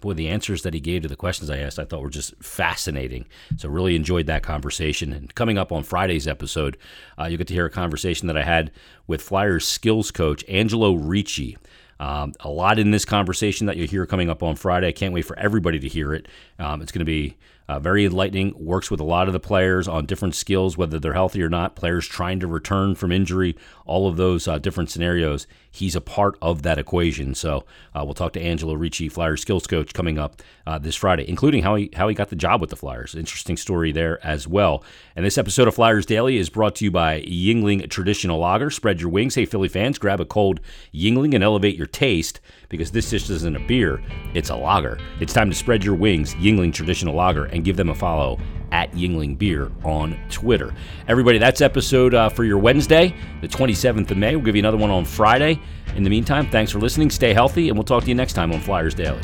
boy 0.00 0.14
the 0.14 0.28
answers 0.28 0.62
that 0.62 0.74
he 0.74 0.80
gave 0.80 1.02
to 1.02 1.08
the 1.08 1.16
questions 1.16 1.50
I 1.50 1.58
asked 1.58 1.78
I 1.78 1.84
thought 1.84 2.02
were 2.02 2.10
just 2.10 2.34
fascinating. 2.42 3.26
So 3.56 3.68
really 3.68 3.96
enjoyed 3.96 4.26
that 4.26 4.42
conversation. 4.42 5.12
And 5.12 5.34
coming 5.34 5.58
up 5.58 5.72
on 5.72 5.82
Friday's 5.82 6.26
episode, 6.26 6.76
uh, 7.18 7.24
you 7.24 7.36
get 7.36 7.46
to 7.48 7.54
hear 7.54 7.66
a 7.66 7.70
conversation 7.70 8.26
that 8.26 8.36
I 8.36 8.42
had 8.42 8.70
with 9.06 9.22
Flyers 9.22 9.66
skills 9.66 10.10
coach 10.10 10.44
Angelo 10.48 10.94
Ricci. 10.94 11.56
Um, 11.98 12.34
a 12.40 12.50
lot 12.50 12.78
in 12.78 12.90
this 12.90 13.06
conversation 13.06 13.66
that 13.66 13.76
you'll 13.76 13.88
hear 13.88 14.04
coming 14.06 14.28
up 14.28 14.42
on 14.42 14.56
Friday. 14.56 14.88
I 14.88 14.92
can't 14.92 15.14
wait 15.14 15.24
for 15.24 15.38
everybody 15.38 15.78
to 15.78 15.88
hear 15.88 16.12
it. 16.12 16.28
Um, 16.58 16.82
it's 16.82 16.92
going 16.92 17.00
to 17.00 17.06
be 17.06 17.36
uh, 17.68 17.80
very 17.80 18.04
enlightening. 18.04 18.52
Works 18.56 18.90
with 18.90 19.00
a 19.00 19.04
lot 19.04 19.28
of 19.28 19.32
the 19.32 19.40
players 19.40 19.88
on 19.88 20.06
different 20.06 20.34
skills, 20.34 20.76
whether 20.76 20.98
they're 20.98 21.14
healthy 21.14 21.42
or 21.42 21.48
not. 21.48 21.74
Players 21.74 22.06
trying 22.06 22.38
to 22.40 22.46
return 22.46 22.94
from 22.94 23.12
injury, 23.12 23.56
all 23.86 24.08
of 24.08 24.16
those 24.16 24.46
uh, 24.46 24.58
different 24.58 24.90
scenarios. 24.90 25.46
He's 25.76 25.94
a 25.94 26.00
part 26.00 26.38
of 26.40 26.62
that 26.62 26.78
equation. 26.78 27.34
So 27.34 27.64
uh, 27.94 28.02
we'll 28.02 28.14
talk 28.14 28.32
to 28.32 28.40
Angelo 28.40 28.72
Ricci, 28.72 29.10
Flyers 29.10 29.42
skills 29.42 29.66
coach, 29.66 29.92
coming 29.92 30.18
up 30.18 30.42
uh, 30.66 30.78
this 30.78 30.96
Friday, 30.96 31.28
including 31.28 31.62
how 31.62 31.74
he 31.74 31.90
how 31.94 32.08
he 32.08 32.14
got 32.14 32.30
the 32.30 32.36
job 32.36 32.62
with 32.62 32.70
the 32.70 32.76
Flyers. 32.76 33.14
Interesting 33.14 33.58
story 33.58 33.92
there 33.92 34.24
as 34.26 34.48
well. 34.48 34.82
And 35.14 35.24
this 35.24 35.36
episode 35.36 35.68
of 35.68 35.74
Flyers 35.74 36.06
Daily 36.06 36.38
is 36.38 36.48
brought 36.48 36.76
to 36.76 36.84
you 36.86 36.90
by 36.90 37.20
Yuengling 37.22 37.88
Traditional 37.90 38.38
Lager. 38.38 38.70
Spread 38.70 39.02
your 39.02 39.10
wings, 39.10 39.34
hey 39.34 39.44
Philly 39.44 39.68
fans! 39.68 39.98
Grab 39.98 40.20
a 40.20 40.24
cold 40.24 40.60
Yuengling 40.94 41.34
and 41.34 41.44
elevate 41.44 41.76
your 41.76 41.86
taste 41.86 42.40
because 42.68 42.90
this 42.90 43.10
dish 43.10 43.28
isn't 43.28 43.56
a 43.56 43.60
beer, 43.60 44.02
it's 44.34 44.50
a 44.50 44.56
lager. 44.56 44.98
It's 45.20 45.32
time 45.32 45.50
to 45.50 45.56
spread 45.56 45.84
your 45.84 45.94
wings, 45.94 46.34
Yuengling 46.36 46.72
Traditional 46.72 47.14
Lager, 47.14 47.44
and 47.44 47.64
give 47.64 47.76
them 47.76 47.90
a 47.90 47.94
follow 47.94 48.38
at 48.72 48.92
Yuengling 48.92 49.38
Beer 49.38 49.70
on 49.84 50.18
Twitter. 50.30 50.74
Everybody, 51.08 51.38
that's 51.38 51.60
episode 51.60 52.14
uh, 52.14 52.28
for 52.28 52.44
your 52.44 52.58
Wednesday, 52.58 53.14
the 53.40 53.48
27th 53.48 54.10
of 54.10 54.16
May. 54.16 54.36
We'll 54.36 54.44
give 54.44 54.56
you 54.56 54.62
another 54.62 54.76
one 54.76 54.90
on 54.90 55.04
Friday. 55.04 55.60
In 55.94 56.02
the 56.02 56.10
meantime, 56.10 56.48
thanks 56.50 56.70
for 56.70 56.78
listening. 56.78 57.10
Stay 57.10 57.32
healthy, 57.32 57.68
and 57.68 57.76
we'll 57.76 57.84
talk 57.84 58.02
to 58.02 58.08
you 58.08 58.14
next 58.14 58.34
time 58.34 58.52
on 58.52 58.60
Flyers 58.60 58.94
Daily. 58.94 59.20